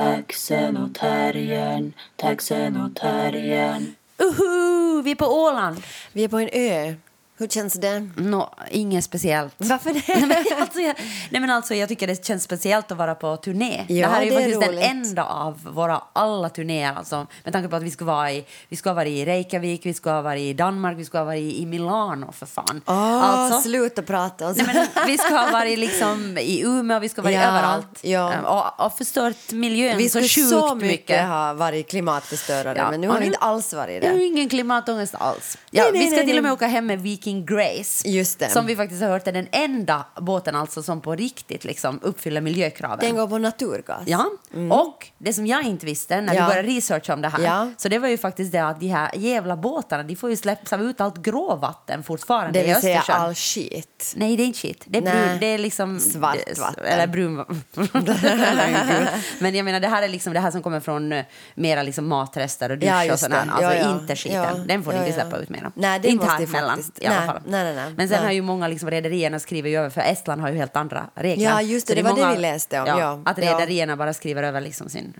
Taxen 0.00 0.76
och 0.76 0.94
terriern, 0.94 1.92
taxen 2.16 2.76
och 2.76 2.96
terriern. 2.96 3.94
Uhu, 4.18 5.02
vi 5.02 5.10
är 5.10 5.14
på 5.14 5.26
Åland. 5.26 5.82
Vi 6.12 6.24
är 6.24 6.28
på 6.28 6.38
en 6.38 6.48
ö. 6.52 6.94
Hur 7.40 7.48
känns 7.48 7.74
det? 7.74 8.08
Nå, 8.16 8.50
inget 8.70 9.04
speciellt. 9.04 9.54
Varför 9.58 9.92
det? 9.92 10.02
nej, 10.08 10.26
men 10.46 10.60
alltså, 10.62 10.80
jag, 10.80 10.94
nej 11.30 11.40
men 11.40 11.50
alltså 11.50 11.74
jag 11.74 11.88
tycker 11.88 12.06
det 12.06 12.24
känns 12.26 12.42
speciellt 12.42 12.90
att 12.92 12.98
vara 12.98 13.14
på 13.14 13.36
turné. 13.36 13.84
Ja, 13.88 14.06
det 14.08 14.14
här 14.14 14.20
är 14.20 14.24
ju 14.24 14.30
det 14.30 14.36
är 14.36 14.40
faktiskt 14.40 14.60
den 14.60 14.70
roligt. 14.70 14.84
enda 14.90 15.24
av 15.24 15.60
våra 15.74 16.02
alla 16.12 16.48
turnéer. 16.48 16.94
Alltså, 16.94 17.26
med 17.44 17.52
tanke 17.52 17.68
på 17.68 17.76
att 17.76 17.82
vi 17.82 17.90
ska 17.90 18.04
vara 18.04 18.32
i, 18.32 18.44
vi 18.68 18.76
ska 18.76 18.92
vara 18.92 19.06
i 19.06 19.24
Reykjavik, 19.24 19.86
vi 19.86 19.94
ska 19.94 20.22
vara 20.22 20.36
i 20.36 20.52
Danmark, 20.52 20.98
vi 20.98 21.04
ska 21.04 21.24
vara 21.24 21.36
i, 21.36 21.62
i 21.62 21.66
Milano 21.66 22.32
för 22.32 22.46
fan. 22.46 22.80
Åh, 22.86 22.94
alltså, 23.24 23.60
sluta 23.60 24.02
prata 24.02 24.46
om 24.46 24.54
Nej, 24.56 24.66
men 24.74 25.06
vi 25.06 25.18
ska 25.18 25.34
ha 25.36 25.50
varit 25.52 25.78
liksom 25.78 26.38
i 26.38 26.62
Umeå, 26.64 26.98
vi 26.98 27.08
ska 27.08 27.22
vara 27.22 27.32
Ja, 27.32 27.42
överallt. 27.42 27.98
ja. 28.02 28.32
Ehm, 28.32 28.44
Och, 28.44 28.86
och 28.86 28.98
förstört 28.98 29.52
miljön 29.52 29.96
Vi 29.98 30.08
så 30.08 30.20
sjukt 30.20 30.48
så 30.48 30.74
mycket, 30.74 30.90
mycket. 30.90 31.26
ha 31.28 31.54
varit 31.54 31.90
klimatförstörare, 31.90 32.78
Ja, 32.78 32.90
men 32.90 33.00
nu 33.00 33.08
har 33.08 33.14
vi 33.14 33.20
nu- 33.20 33.26
inte 33.26 33.38
alls 33.38 33.72
varit 33.74 34.00
Det 34.00 34.06
är 34.06 34.12
ju 34.12 34.18
det. 34.18 34.24
ingen 34.24 34.48
klimatångest 34.48 35.14
alls. 35.18 35.58
Ja, 35.70 35.82
Nej, 35.82 35.92
nej, 35.92 36.04
vi 36.10 36.16
ska 36.16 36.26
till 36.26 36.36
och 36.36 36.42
med 36.42 36.52
åka 36.52 36.66
hem 36.66 36.86
med 36.86 37.00
Viking 37.02 37.29
Grace. 37.38 38.08
Just 38.08 38.38
det. 38.38 38.48
Som 38.48 38.66
vi 38.66 38.76
faktiskt 38.76 39.02
har 39.02 39.08
hört 39.08 39.26
är 39.26 39.32
den 39.32 39.48
enda 39.52 40.06
båten 40.20 40.56
alltså 40.56 40.82
som 40.82 41.00
på 41.00 41.14
riktigt 41.14 41.64
liksom 41.64 41.98
uppfyller 42.02 42.40
miljökraven. 42.40 42.98
Den 43.00 43.16
går 43.16 43.26
på 43.28 43.38
naturgas. 43.38 44.02
Ja, 44.06 44.30
och 44.70 45.06
det 45.18 45.32
som 45.32 45.46
jag 45.46 45.62
inte 45.62 45.86
visste 45.86 46.20
när 46.20 46.34
Ja. 46.34 46.42
vi 46.42 46.48
började 46.48 46.68
researcha 46.68 47.14
om 47.14 47.22
det 47.22 47.28
här, 47.28 47.40
Ja. 47.44 47.70
så 47.76 47.88
det 47.88 47.98
var 47.98 48.08
ju 48.08 48.18
faktiskt 48.18 48.52
det 48.52 48.58
att 48.58 48.80
de 48.80 48.88
här 48.88 49.10
jävla 49.16 49.56
båtarna, 49.56 50.02
de 50.02 50.16
får 50.16 50.30
ju 50.30 50.36
släppa 50.36 50.76
ut 50.76 51.00
allt 51.00 51.22
gråvatten 51.22 52.02
fortfarande 52.02 52.58
Det 52.58 52.64
i 52.64 52.72
vill 52.72 52.80
säga 52.80 52.98
Östersjön. 52.98 53.22
all 53.22 53.34
skit. 53.34 54.12
Nej, 54.16 54.36
det 54.36 54.42
är 54.42 54.44
inte 54.46 54.58
shit. 54.58 54.84
Det 54.86 54.98
är, 54.98 55.02
brun, 55.02 55.38
det 55.40 55.46
är 55.46 55.58
liksom... 55.58 56.00
Svart 56.00 56.36
det- 56.46 56.58
vatten. 56.60 56.84
Eller 56.84 57.06
brun... 57.06 57.44
Men 59.38 59.54
jag 59.54 59.64
menar, 59.64 59.80
det 59.80 59.88
här 59.88 60.02
är 60.02 60.08
liksom 60.08 60.32
det 60.32 60.40
här 60.40 60.50
som 60.50 60.62
kommer 60.62 60.80
från 60.80 61.12
eh, 61.12 61.24
mera 61.54 61.82
liksom 61.82 62.08
matrester 62.08 62.70
och 62.70 62.78
dusch 62.78 62.88
Ja, 62.88 63.00
och 63.00 63.06
det. 63.06 63.12
Alltså 63.12 63.28
Ja, 63.62 63.74
ja. 63.74 63.90
inte 64.00 64.16
skiten. 64.16 64.42
Ja, 64.42 64.54
Den 64.66 64.82
får 64.84 64.92
ni 64.92 64.98
ja, 64.98 65.06
inte 65.06 65.18
ja. 65.18 65.22
släppa 65.22 65.36
ut 65.42 65.48
mera. 65.48 65.72
Nej, 65.74 66.00
det 66.00 66.08
inte 66.08 66.24
måste 66.26 66.46
här 66.58 66.68
faktiskt- 66.68 66.98
i 66.98 67.06
alla 67.22 67.32
fall. 67.32 67.42
nej, 67.46 67.64
nej, 67.64 67.74
nej. 67.74 67.92
Men 67.96 68.08
sen 68.08 68.24
har 68.24 68.32
ju 68.32 68.42
många 68.42 68.68
liksom 68.68 68.90
rederierna 68.90 69.38
skrivit 69.38 69.76
över, 69.76 69.90
för 69.90 70.00
Estland 70.00 70.40
har 70.40 70.48
ju 70.50 70.56
helt 70.56 70.76
andra 70.76 71.06
regler. 71.14 71.44
Ja, 71.44 71.62
just 71.62 71.86
det, 71.86 71.94
det 71.94 72.00
är 72.00 72.04
var 72.04 72.10
det 72.16 72.20
många- 72.20 72.34
vi 72.34 72.40
läste 72.40 72.80
om, 72.80 72.86
ja. 72.86 73.20
Att 73.24 73.38
Ja. 73.38 73.44
rederierna 73.54 73.96
bara 73.96 74.12
skriver 74.14 74.42
över 74.42 74.60
liksom 74.60 74.88
sin... 74.88 75.14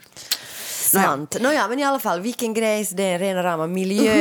Sant. 0.64 1.40
Nåja, 1.40 1.68
men 1.68 1.78
i 1.78 1.84
alla 1.84 1.98
fall, 1.98 2.20
vilken 2.20 2.54
grejs, 2.54 2.90
det 2.90 3.02
är 3.02 3.18
rena 3.18 3.42
rama 3.42 3.66
miljö. 3.66 4.12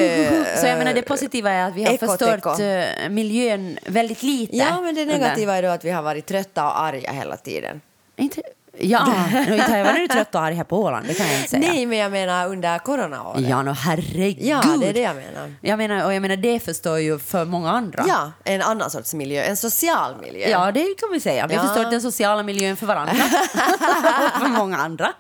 Så 0.58 0.66
jag 0.68 0.78
menar, 0.78 0.94
det 0.94 1.02
positiva 1.02 1.52
är 1.52 1.68
att 1.68 1.76
vi 1.76 1.84
har 1.84 1.94
Eko, 1.94 2.08
förstört 2.08 2.60
eh, 2.60 3.10
miljön 3.10 3.80
väldigt 3.86 4.24
lite. 4.24 4.58
Ja, 4.58 4.82
men 4.82 4.96
det 4.96 5.02
under- 5.02 5.18
negativa 5.18 5.56
är 5.56 5.64
då 5.64 5.70
att 5.70 5.86
vi 5.86 5.90
har 5.90 6.02
varit 6.02 6.26
trötta 6.26 6.64
och 6.66 6.80
arga 6.82 7.12
hela 7.12 7.38
tiden. 7.38 7.82
Inte, 8.18 8.42
ja, 8.78 9.08
nu 9.48 9.56
jag 9.58 9.84
varit 9.86 10.12
trött 10.12 10.36
och 10.36 10.42
arg 10.42 10.56
här 10.56 10.64
på 10.64 10.78
Åland, 10.84 11.06
det 11.08 11.14
kan 11.14 11.28
jag 11.28 11.36
inte 11.38 11.50
säga. 11.50 11.72
Nej, 11.72 11.86
men 11.86 11.98
jag 11.98 12.12
menar 12.12 12.48
under 12.48 12.78
coronaåret. 12.80 13.50
Ja, 13.50 13.62
no, 13.64 13.70
herregud. 13.72 14.38
Ja, 14.46 14.64
det 14.80 14.88
är 14.88 14.94
det 14.94 15.00
jag 15.00 15.16
menar. 15.16 15.54
Jag 15.62 15.78
menar, 15.78 16.06
och 16.06 16.14
jag 16.14 16.22
menar, 16.22 16.36
det 16.36 16.60
förstår 16.60 17.00
ju 17.00 17.20
för 17.20 17.46
många 17.46 17.72
andra. 17.72 18.06
Ja, 18.08 18.32
en 18.44 18.62
annan 18.62 18.90
sorts 18.90 19.14
miljö, 19.14 19.44
en 19.44 19.58
social 19.58 20.16
miljö. 20.22 20.48
Ja, 20.50 20.72
det 20.72 20.86
kan 21.00 21.10
vi 21.12 21.20
säga. 21.20 21.48
Vi 21.48 21.56
Ja. 21.56 21.62
förstört 21.62 21.92
den 21.92 22.02
sociala 22.02 22.44
miljön 22.44 22.76
för 22.78 22.86
varandra. 22.86 23.14
och 23.14 24.42
för 24.42 24.48
många 24.48 24.78
andra. 24.78 25.14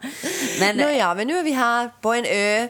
Men, 0.59 0.75
Nåja, 0.77 1.13
men 1.13 1.27
nu 1.27 1.37
är 1.39 1.43
vi 1.43 1.51
här 1.51 1.89
på 2.01 2.13
en 2.13 2.25
ö. 2.25 2.67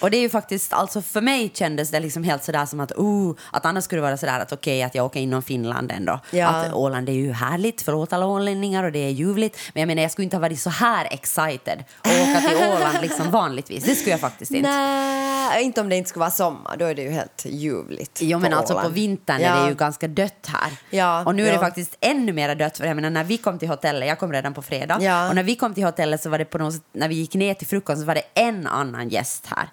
Och 0.00 0.10
det 0.10 0.16
är 0.16 0.20
ju 0.20 0.28
faktiskt, 0.28 0.72
alltså 0.72 1.02
för 1.02 1.20
mig 1.20 1.50
kändes 1.54 1.90
det 1.90 2.00
liksom 2.00 2.24
helt 2.24 2.44
sådär 2.44 2.66
som 2.66 2.80
att, 2.80 2.92
oh, 2.92 3.36
att 3.50 3.66
annars 3.66 3.84
skulle 3.84 3.98
det 4.00 4.06
vara 4.06 4.16
sådär 4.16 4.40
att 4.40 4.52
okej 4.52 4.82
att 4.82 4.94
jag 4.94 5.06
åker 5.06 5.20
inom 5.20 5.42
Finland 5.42 5.92
ändå. 5.92 6.20
Ja. 6.30 6.46
Att 6.48 6.74
Åland 6.74 7.08
är 7.08 7.12
ju 7.12 7.32
härligt, 7.32 7.82
förlåt 7.82 8.12
alla 8.12 8.26
ålänningar 8.26 8.84
och 8.84 8.92
det 8.92 8.98
är 8.98 9.10
ljuvligt. 9.10 9.58
Men 9.74 9.80
jag 9.80 9.86
menar, 9.86 10.02
jag 10.02 10.10
skulle 10.10 10.24
inte 10.24 10.36
ha 10.36 10.40
varit 10.40 10.60
så 10.60 10.70
här 10.70 11.08
excited 11.10 11.84
och 11.98 12.06
åka 12.06 12.40
till 12.40 12.56
Åland 12.76 12.98
liksom 13.02 13.30
vanligtvis. 13.30 13.84
Det 13.84 13.94
skulle 13.94 14.10
jag 14.10 14.20
faktiskt 14.20 14.50
inte. 14.50 14.70
Nej, 14.70 15.64
inte 15.64 15.80
om 15.80 15.88
det 15.88 15.96
inte 15.96 16.08
skulle 16.08 16.20
vara 16.20 16.30
sommar, 16.30 16.76
då 16.76 16.84
är 16.84 16.94
det 16.94 17.02
ju 17.02 17.10
helt 17.10 17.42
ljuvligt. 17.44 18.18
Jo, 18.22 18.38
men 18.38 18.50
på 18.50 18.58
alltså 18.58 18.74
på 18.74 18.78
Åland. 18.80 18.94
vintern 18.94 19.40
ja. 19.40 19.48
är 19.48 19.62
det 19.62 19.68
ju 19.68 19.74
ganska 19.74 20.08
dött 20.08 20.46
här. 20.48 20.72
Ja, 20.90 21.24
och 21.24 21.34
nu 21.34 21.42
är 21.42 21.46
det 21.46 21.54
ja. 21.54 21.60
faktiskt 21.60 21.96
ännu 22.00 22.32
mer 22.32 22.54
dött. 22.54 22.78
För 22.78 22.86
jag 22.86 22.94
menar, 22.96 23.10
när 23.10 23.24
vi 23.24 23.38
kom 23.38 23.58
till 23.58 23.68
hotellet, 23.68 24.08
jag 24.08 24.18
kom 24.18 24.32
redan 24.32 24.54
på 24.54 24.62
fredag, 24.62 24.98
Ja. 25.00 25.28
och 25.28 25.34
när 25.34 25.42
vi 25.42 25.56
kom 25.56 25.74
till 25.74 25.84
hotellet 25.84 26.22
så 26.22 26.30
var 26.30 26.38
det 26.38 26.44
på 26.44 26.58
något 26.58 26.74
sätt, 26.74 26.82
när 26.92 27.08
vi 27.08 27.14
gick 27.14 27.34
ner 27.34 27.54
till 27.54 27.66
frukost 27.66 28.00
så 28.00 28.06
var 28.06 28.14
det 28.14 28.22
en 28.34 28.66
annan 28.66 29.08
gäst 29.08 29.46
här. 29.46 29.68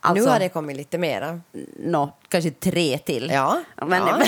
Alltså, 0.00 0.24
nu 0.24 0.30
har 0.30 0.38
det 0.38 0.48
kommit 0.48 0.76
lite 0.76 0.98
mera. 0.98 1.40
nå, 1.76 2.12
kanske 2.30 2.50
tre 2.50 2.98
till. 2.98 3.30
Ja, 3.34 3.62
Men, 3.86 4.06
ja. 4.06 4.22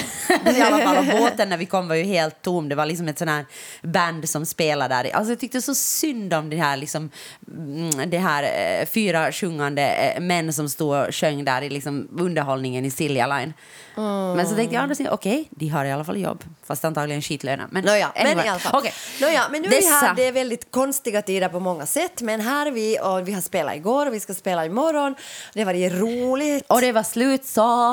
men 0.45 0.57
i 0.57 0.61
alla 0.63 0.79
fall, 0.79 0.97
och 0.99 1.05
båten 1.19 1.49
när 1.49 1.57
vi 1.57 1.67
kom 1.67 1.89
var 1.89 1.95
ju 1.95 2.05
helt 2.05 2.43
tom. 2.43 2.69
Det 2.69 2.75
var 2.75 2.87
liksom 2.87 3.09
ett 3.09 3.19
sån 3.19 3.29
här 3.29 3.45
band 3.83 4.29
som 4.29 4.47
spelade 4.47 4.95
där. 4.95 5.11
Alltså 5.17 5.33
jag 5.33 5.41
tyckte 5.41 5.63
så 5.63 5.75
synd 5.75 6.35
om 6.35 6.51
det 6.51 6.57
här, 6.57 6.77
liksom, 6.77 7.11
mm, 7.49 8.11
det 8.11 8.19
här 8.19 8.43
eh, 8.43 8.87
fyra 8.87 9.33
sjungande 9.33 9.83
eh, 9.83 10.21
män 10.21 10.53
som 10.53 10.69
stod 10.69 10.97
och 10.97 11.15
sjöng 11.15 11.45
där 11.45 11.63
i 11.63 11.71
liksom, 11.71 12.09
underhållningen 12.19 12.85
i 12.85 12.91
Silja 12.91 13.27
Line. 13.27 13.53
Men 14.37 14.49
så 14.49 14.55
tänkte 14.55 14.77
jag, 14.77 15.13
okej, 15.13 15.49
de 15.51 15.69
har 15.69 15.85
i 15.85 15.93
alla 15.93 16.05
fall 16.05 16.21
jobb. 16.21 16.45
Fast 16.67 16.85
antagligen 16.85 17.23
skitlöner. 17.23 17.67
Men, 17.71 17.85
Nåja, 17.85 18.13
men 18.15 18.39
i 18.39 18.49
alla 18.49 18.59
fall. 18.59 18.79
Okej. 18.79 18.93
Nåja, 19.21 19.43
men 19.51 19.63
nu 19.63 19.69
är 19.69 19.71
vi 19.71 19.77
Dessa- 19.77 19.91
här. 19.91 20.15
Det 20.15 20.27
är 20.27 20.33
väldigt 20.33 20.71
konstiga 20.71 21.23
tider 21.23 21.49
på 21.49 21.61
många 21.61 21.87
sätt. 21.87 22.21
Men 22.21 22.41
här 22.41 22.67
är 22.67 22.71
vi 22.71 22.99
och 23.03 23.29
vi 23.29 23.33
har 23.33 23.41
spelat 23.41 23.75
igår 23.77 24.07
och 24.07 24.15
vi 24.15 24.21
ska 24.21 24.35
spela 24.35 24.67
imorgon. 24.67 25.15
Det 25.55 25.65
var 25.65 25.75
roligt. 25.91 26.65
Och 26.69 26.81
det 26.81 26.93
var 26.93 27.03
slutsålt. 27.03 27.92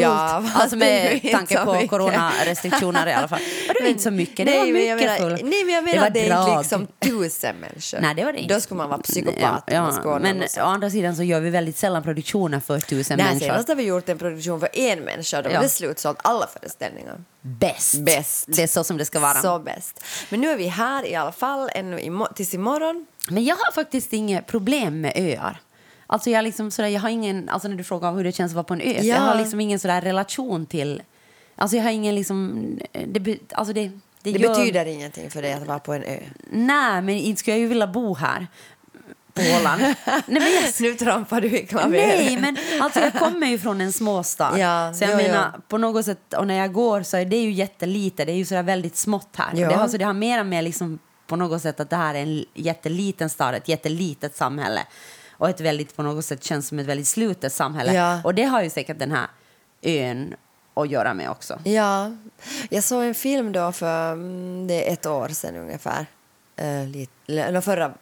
Ja, 0.00 0.42
fast 0.46 0.56
alltså 0.62 0.76
med 0.76 1.22
tanke 1.32 1.64
på 1.64 1.72
mycket. 1.72 1.90
coronarestriktioner 1.90 3.06
i 3.06 3.12
alla 3.12 3.28
fall. 3.28 3.40
Och 3.68 3.74
det 3.74 3.80
var 3.82 3.88
inte 3.88 4.02
så 4.02 4.10
mycket, 4.10 4.46
det 4.46 4.58
var 4.58 4.66
men 4.72 4.86
jag 4.86 4.96
mycket 4.96 5.20
menar. 5.20 5.30
Nej, 5.42 5.64
men 5.64 5.74
jag 5.74 5.84
menar 5.84 6.00
var 6.00 6.06
att 6.06 6.14
det 6.14 6.28
drag. 6.28 6.58
liksom 6.58 6.86
tusen 7.00 7.56
människor. 7.56 8.00
Nej, 8.00 8.14
det 8.14 8.24
var 8.24 8.32
det 8.32 8.38
inte. 8.38 8.54
Då 8.54 8.60
skulle 8.60 8.78
man 8.78 8.88
vara 8.88 9.00
psykopat. 9.00 9.62
Ja, 9.66 9.92
ja, 10.04 10.18
men 10.18 10.42
å 10.42 10.64
andra 10.64 10.90
sidan 10.90 11.16
så 11.16 11.22
gör 11.22 11.40
vi 11.40 11.50
väldigt 11.50 11.76
sällan 11.76 12.02
produktioner 12.02 12.60
för 12.60 12.80
tusen 12.80 13.16
Nej, 13.18 13.26
människor. 13.26 13.46
senast 13.46 13.68
har 13.68 13.74
vi 13.74 13.82
gjort 13.82 14.08
en 14.08 14.18
produktion 14.18 14.60
för 14.60 14.68
en 14.72 14.98
människa. 15.00 15.42
Då 15.42 15.48
var 15.48 15.54
Ja. 15.54 15.62
det 15.62 15.68
slutsålt 15.68 16.18
alla 16.24 16.46
föreställningar. 16.60 17.20
Bäst. 17.40 17.94
Bäst. 17.98 18.44
Det 18.48 18.62
är 18.62 18.66
så 18.66 18.84
som 18.84 18.96
det 18.96 19.04
ska 19.04 19.20
vara. 19.20 19.34
Så 19.42 19.58
bäst. 19.58 20.04
Men 20.30 20.40
nu 20.40 20.50
är 20.50 20.56
vi 20.56 20.66
här 20.66 21.06
i 21.06 21.14
alla 21.14 21.32
fall 21.32 21.70
ännu 21.74 21.98
imo- 21.98 22.32
tills 22.34 22.54
imorgon. 22.54 23.06
Men 23.30 23.44
jag 23.44 23.56
har 23.56 23.72
faktiskt 23.72 24.12
inget 24.12 24.46
problem 24.46 25.00
med 25.00 25.12
öar. 25.16 25.60
Alltså 26.10 26.30
jag, 26.30 26.44
liksom 26.44 26.70
sådär, 26.70 26.88
jag 26.88 27.00
har 27.00 27.08
ingen, 27.08 27.48
alltså 27.48 27.68
när 27.68 27.76
du 27.76 27.84
frågar 27.84 28.12
hur 28.12 28.24
det 28.24 28.32
känns 28.32 28.52
att 28.52 28.54
vara 28.54 28.64
på 28.64 28.74
en 28.74 28.80
ö, 28.80 28.92
Ja. 28.96 29.02
jag 29.02 29.20
har 29.20 29.34
liksom 29.38 29.60
ingen 29.60 29.78
sådär 29.78 30.00
relation 30.00 30.66
till... 30.66 31.02
Alltså 31.56 31.76
jag 31.76 31.84
har 31.84 31.90
ingen 31.90 32.14
liksom... 32.14 32.68
Det, 33.06 33.38
alltså 33.52 33.72
det, 33.72 33.88
det, 33.88 33.98
Det 34.22 34.30
gör, 34.30 34.48
betyder 34.48 34.86
ingenting 34.86 35.30
för 35.30 35.42
dig 35.42 35.52
att 35.52 35.66
vara 35.66 35.78
på 35.78 35.92
en 35.92 36.02
ö. 36.02 36.18
Nej, 36.50 37.02
men 37.02 37.08
inte 37.08 37.40
skulle 37.40 37.56
jag 37.56 37.60
ju 37.60 37.68
vilja 37.68 37.86
bo 37.86 38.14
här. 38.14 38.46
Nej, 39.38 39.94
men 40.26 40.52
jag, 40.52 40.80
Nu 40.80 40.94
trampar 40.94 41.40
du 41.40 41.58
i 41.58 41.66
klaveret. 41.66 42.18
Nej, 42.18 42.38
men 42.40 42.56
alltså 42.80 43.00
jag 43.00 43.14
kommer 43.14 43.46
ju 43.46 43.58
från 43.58 43.80
en 43.80 43.92
småstad. 43.92 44.58
Ja, 44.58 44.94
så 44.94 45.04
jag 45.04 45.10
jo, 45.10 45.16
menar, 45.16 45.50
jo. 45.54 45.60
på 45.68 45.78
något 45.78 46.04
sätt, 46.04 46.34
och 46.34 46.46
när 46.46 46.54
jag 46.54 46.72
går 46.72 47.02
så 47.02 47.16
är 47.16 47.24
det 47.24 47.36
ju 47.36 47.50
jättelite, 47.52 48.24
det 48.24 48.32
är 48.32 48.36
ju 48.36 48.44
sådär 48.44 48.62
väldigt 48.62 48.96
smått 48.96 49.28
här. 49.36 49.52
Ja. 49.54 49.68
Det, 49.68 49.74
har, 49.74 49.88
så 49.88 49.96
det 49.96 50.04
har 50.04 50.12
mer 50.12 50.40
och 50.40 50.46
mer 50.46 50.62
liksom 50.62 50.98
på 51.26 51.36
något 51.36 51.62
sätt 51.62 51.80
att 51.80 51.90
det 51.90 51.96
här 51.96 52.14
är 52.14 52.22
en 52.22 52.44
jätteliten 52.54 53.30
stad, 53.30 53.54
ett 53.54 53.68
jättelitet 53.68 54.36
samhälle. 54.36 54.80
Och 55.38 55.48
ett 55.48 55.60
väldigt, 55.60 55.96
på 55.96 56.02
något 56.02 56.24
sätt 56.24 56.44
känns 56.44 56.68
som 56.68 56.78
ett 56.78 56.86
väldigt 56.86 57.08
slutet 57.08 57.52
samhälle. 57.52 57.94
Ja. 57.94 58.20
Och 58.24 58.34
det 58.34 58.44
har 58.44 58.62
ju 58.62 58.70
säkert 58.70 58.98
den 58.98 59.12
här 59.12 59.26
ön 59.82 60.34
att 60.74 60.90
göra 60.90 61.14
med 61.14 61.30
också. 61.30 61.60
Ja, 61.64 62.12
jag 62.70 62.84
såg 62.84 63.04
en 63.04 63.14
film 63.14 63.52
då 63.52 63.72
för 63.72 64.12
mm, 64.12 64.66
det 64.66 64.88
är 64.88 64.92
ett 64.92 65.06
år 65.06 65.28
sedan 65.28 65.56
ungefär. 65.56 66.06
Uh, 66.62 66.88
lite, 66.88 67.12
eller 67.42 67.60
förra... 67.60 67.92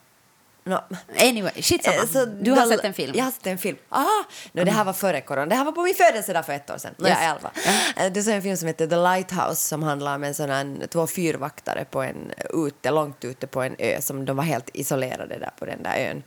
No. 0.65 0.79
Anyway, 1.21 1.63
shit 1.63 1.85
samma. 1.85 1.97
Eh, 1.97 2.07
så 2.07 2.25
Du 2.25 2.51
har 2.51 2.67
sett 2.67 2.85
en 2.85 2.95
film? 2.95 3.13
Jag 3.17 3.25
har 3.25 3.31
sett 3.31 3.47
en 3.47 3.59
film. 3.59 3.77
Ah, 3.89 4.05
no, 4.53 4.65
det 4.65 4.71
här 4.71 4.85
var 4.85 4.93
före 4.93 5.21
corona. 5.21 5.47
Det 5.47 5.55
här 5.55 5.65
var 5.65 5.73
på 5.73 5.83
min 5.83 5.95
födelsedag 5.95 6.47
för 6.47 6.53
ett 6.53 6.71
år 6.71 6.79
sedan. 6.79 6.95
Yes. 6.99 7.09
ja, 7.09 7.25
i 7.25 7.27
alla 7.27 7.41
fall. 7.41 7.51
Eh, 7.97 8.13
Du 8.13 8.23
såg 8.23 8.35
en 8.35 8.43
film 8.43 8.57
som 8.57 8.67
heter 8.69 8.87
The 8.87 8.97
Lighthouse 8.97 9.69
som 9.69 9.83
handlar 9.83 10.15
om 10.15 10.25
en 10.25 10.35
sån 10.35 10.51
här, 10.51 10.87
två 10.87 11.07
fyrvaktare 11.07 11.85
på 11.91 12.03
en, 12.03 12.33
ute, 12.51 12.91
långt 12.91 13.25
ute 13.25 13.47
på 13.47 13.63
en 13.63 13.77
ö 13.79 14.01
som 14.01 14.25
de 14.25 14.37
var 14.37 14.45
helt 14.45 14.71
isolerade 14.73 15.39
där 15.39 15.51
på 15.59 15.65
den 15.65 15.83
där 15.83 15.97
ön. 16.11 16.23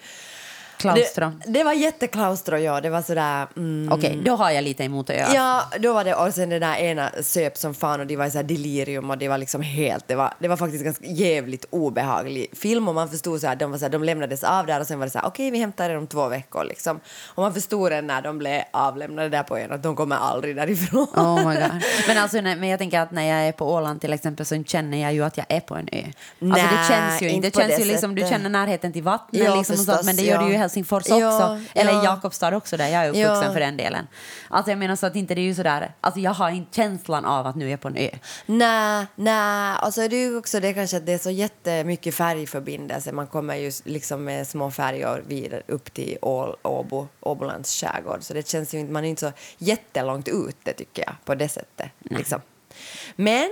Klaustro. 0.80 1.32
Det, 1.46 1.52
det 1.52 1.64
var 1.64 1.74
jätteklaustro, 1.74 2.58
ja. 2.58 2.82
Det 2.82 2.90
var 2.90 3.02
sådär... 3.02 3.48
Mm, 3.58 3.92
Okej, 3.92 4.20
då 4.26 4.36
har 4.36 4.52
jag 4.52 4.64
lite 4.64 4.84
emot 4.84 5.10
öar. 5.10 5.36
Ja, 5.36 5.64
då 5.80 5.94
var 5.94 6.04
det 6.04 6.16
och 6.16 6.34
sen 6.34 6.50
den 6.50 6.62
där 6.62 6.76
ena 6.76 7.10
söp 7.22 7.58
som 7.58 7.74
fan 7.74 8.00
och 8.00 8.08
de 8.08 8.16
var 8.16 8.26
i 8.26 8.32
så 8.32 8.42
delirium 8.42 9.10
och 9.10 9.18
det 9.18 9.28
var 9.28 9.38
liksom 9.38 9.62
helt, 9.62 10.08
det 10.08 10.16
var, 10.16 10.34
det 10.40 10.48
var 10.48 10.58
faktiskt 10.58 10.84
ganska 10.84 11.06
jävligt 11.06 11.66
obehaglig 11.70 12.48
film 12.54 12.88
och 12.88 12.96
man 12.96 13.10
förstod 13.10 13.42
så 13.42 13.48
här, 13.48 13.56
de 13.56 13.72
var 13.72 13.78
så 13.78 13.86
här, 13.86 13.90
de 13.90 14.04
lämnades 14.04 14.44
av 14.44 14.66
där 14.66 14.80
och 14.80 14.88
sen 14.88 15.00
var 15.00 15.06
det 15.06 15.12
så 15.12 15.20
här, 15.20 15.28
okej 15.28 15.52
vi 15.52 15.60
hämtar 15.60 15.90
er 15.90 15.98
om 15.98 16.08
två 16.08 16.28
veckor 16.28 16.64
liksom. 16.64 17.00
Och 17.26 17.44
man 17.44 17.54
förstod 17.54 17.90
redan 17.90 18.08
när 18.08 18.22
de 18.22 18.38
blev 18.38 18.62
avlämnade 18.72 19.30
där 19.30 19.44
på 19.44 19.58
ön 19.58 19.72
att 19.72 19.84
de 19.84 19.96
kommer 19.96 20.16
aldrig 20.16 20.56
därifrån. 20.56 21.08
Oh 21.16 21.50
my 21.50 21.56
God. 21.56 21.72
Men, 22.08 22.18
alltså, 22.18 22.42
nej, 22.42 22.56
men 22.56 22.70
jag 22.70 22.80
tänker 22.80 23.00
att 23.00 23.12
när 23.12 23.24
jag 23.24 23.48
är 23.48 23.52
på 23.52 23.74
Åland 23.74 24.02
till 24.02 24.14
exempel 24.14 24.46
så 24.46 24.64
känner 24.64 24.98
jag 24.98 25.14
ju 25.14 25.24
att 25.24 25.38
jag 25.38 25.46
är 25.50 25.60
på 25.60 25.76
en 25.76 25.90
ö. 25.92 26.04
Alltså, 26.42 26.68
det 26.68 26.88
känns 26.88 27.22
ju 27.22 27.30
inte. 27.30 27.50
Det 27.50 27.56
känns 27.56 27.76
det 27.76 27.82
ju 27.82 27.92
liksom, 27.92 28.16
du 28.16 28.22
känner 28.22 28.50
närheten 28.50 28.94
till 28.94 29.04
vattnet 29.04 29.44
Ja, 29.44 29.56
liksom, 29.56 29.74
och 29.74 29.80
sånt, 29.80 29.88
förstås, 29.88 30.06
men 30.06 30.16
det 30.16 30.22
gör 30.22 30.36
ja. 30.36 30.42
du 30.42 30.52
ju 30.52 30.58
helst 30.58 30.69
Helsingfors 30.70 31.04
Ja, 31.08 31.16
också. 31.28 31.66
Eller 31.80 31.92
ja. 31.92 32.04
Jakobstad 32.04 32.56
också, 32.58 32.78
där 32.78 32.88
jag 32.88 33.06
är 33.06 33.10
uppvuxen 33.10 33.44
Ja. 33.44 33.54
för 33.54 33.60
den 33.60 33.78
delen. 33.78 34.08
Alltså 34.50 34.72
jag 34.72 34.78
menar 34.78 34.96
så 34.96 35.06
att 35.06 35.16
inte 35.16 35.36
det 35.36 35.42
är 35.42 35.44
ju 35.44 35.56
sådär, 35.56 35.92
alltså 36.02 36.20
jag 36.20 36.32
har 36.32 36.50
inte 36.50 36.76
känslan 36.76 37.26
av 37.26 37.48
att 37.48 37.56
nu 37.56 37.66
är 37.66 37.70
jag 37.70 37.82
på 37.82 37.88
en 37.88 37.98
ö. 37.98 38.10
Nej, 38.46 39.06
nej. 39.16 39.76
Alltså 39.80 40.08
det 40.08 40.16
är 40.16 40.30
ju 40.30 40.38
också 40.38 40.60
det 40.60 40.74
kanske 40.74 40.98
att 40.98 41.06
det 41.06 41.14
är 41.14 41.18
så 41.18 41.32
jättemycket 41.32 42.16
färgförbindelse. 42.16 43.12
Man 43.12 43.28
kommer 43.28 43.56
ju 43.56 43.72
liksom 43.84 44.24
med 44.24 44.48
små 44.48 44.72
färjor 44.72 45.24
vidare 45.28 45.62
upp 45.68 45.94
till 45.94 46.18
Ål, 46.22 46.56
Åbo, 46.62 47.08
Åbolands 47.20 47.82
skärgård. 47.82 48.24
Så 48.24 48.34
det 48.34 48.48
känns 48.48 48.74
ju 48.74 48.80
inte, 48.80 48.94
man 48.94 49.06
är 49.06 49.10
inte 49.10 49.20
så 49.26 49.32
jättelångt 49.58 50.28
ute 50.28 50.74
tycker 50.74 51.04
jag 51.06 51.16
på 51.26 51.36
det 51.36 51.50
sättet. 51.50 51.90
Liksom. 52.00 52.42
Men 53.16 53.50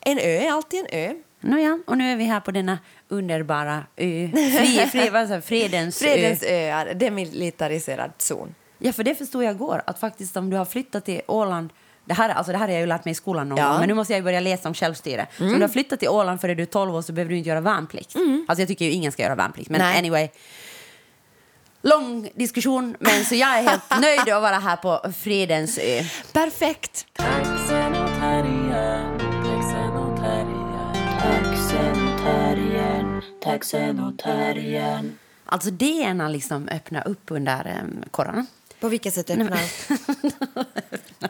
en 0.00 0.18
ö 0.18 0.22
är 0.46 0.52
alltid 0.52 0.80
en 0.80 0.86
ö. 1.00 1.14
Nåja, 1.44 1.78
och 1.86 1.98
nu 1.98 2.12
är 2.12 2.16
vi 2.16 2.24
här 2.24 2.40
på 2.40 2.50
denna 2.50 2.78
underbara 3.08 3.82
ö. 3.96 4.28
Fri, 4.32 4.88
fri, 4.92 5.08
vad 5.10 5.44
fredens, 5.44 5.98
Fredens 5.98 6.42
ö. 6.42 6.46
ö 6.48 6.70
är 6.70 6.94
demilitariserad 6.94 8.10
zon. 8.18 8.54
Ja, 8.78 8.92
för 8.92 9.04
det 9.04 9.14
förstod 9.14 9.44
jag 9.44 9.54
igår, 9.54 9.82
att 9.86 9.98
faktiskt 10.00 10.36
om 10.36 10.50
du 10.50 10.56
har 10.56 10.64
flyttat 10.64 11.04
till 11.04 11.20
Åland 11.28 11.70
det 12.04 12.14
här, 12.14 12.28
alltså 12.30 12.52
det 12.52 12.58
här 12.58 12.66
har 12.66 12.72
jag 12.72 12.80
ju 12.80 12.86
lärt 12.86 13.04
mig 13.04 13.12
i 13.12 13.14
skolan 13.14 13.48
någon 13.48 13.58
Ja. 13.58 13.68
gång, 13.68 13.78
men 13.78 13.88
nu 13.88 13.94
måste 13.94 14.12
jag 14.14 14.24
börja 14.24 14.40
läsa 14.40 14.68
om 14.68 14.74
självstyre. 14.74 15.26
Så 15.38 15.44
om 15.44 15.52
du 15.54 15.60
har 15.60 15.68
flyttat 15.68 15.98
till 16.00 16.08
Åland 16.08 16.40
för 16.40 16.48
är 16.48 16.54
du 16.54 16.66
12 16.66 16.94
år 16.94 17.02
så 17.02 17.12
behöver 17.12 17.30
du 17.30 17.36
inte 17.38 17.48
göra 17.48 17.60
värnplikt. 17.60 18.14
Alltså 18.48 18.62
jag 18.62 18.68
tycker 18.68 18.84
ju 18.84 18.90
ingen 18.90 19.12
ska 19.12 19.22
göra 19.22 19.34
värnplikt, 19.34 19.70
men 19.70 19.80
Nej. 19.80 19.98
anyway. 19.98 20.28
Lång 21.82 22.28
diskussion, 22.34 22.96
men 23.00 23.24
så 23.24 23.34
jag 23.34 23.58
är 23.58 23.62
helt 23.62 23.82
nöjd 24.00 24.20
att 24.20 24.42
vara 24.42 24.58
här 24.58 24.76
på 24.76 25.12
Fredens 25.18 25.78
ö. 25.78 26.02
Perfekt! 26.32 27.06
Taxen 33.44 34.00
och 34.00 34.18
terriern. 34.18 35.18
Alltså 35.46 35.70
DN 35.70 36.20
har 36.20 36.28
liksom 36.28 36.68
öppnat 36.68 37.06
upp 37.06 37.30
under 37.30 37.80
um, 37.82 38.02
corona. 38.10 38.46
På 38.80 38.88
vilket 38.88 39.14
sätt 39.14 39.30
öppnar 39.30 39.58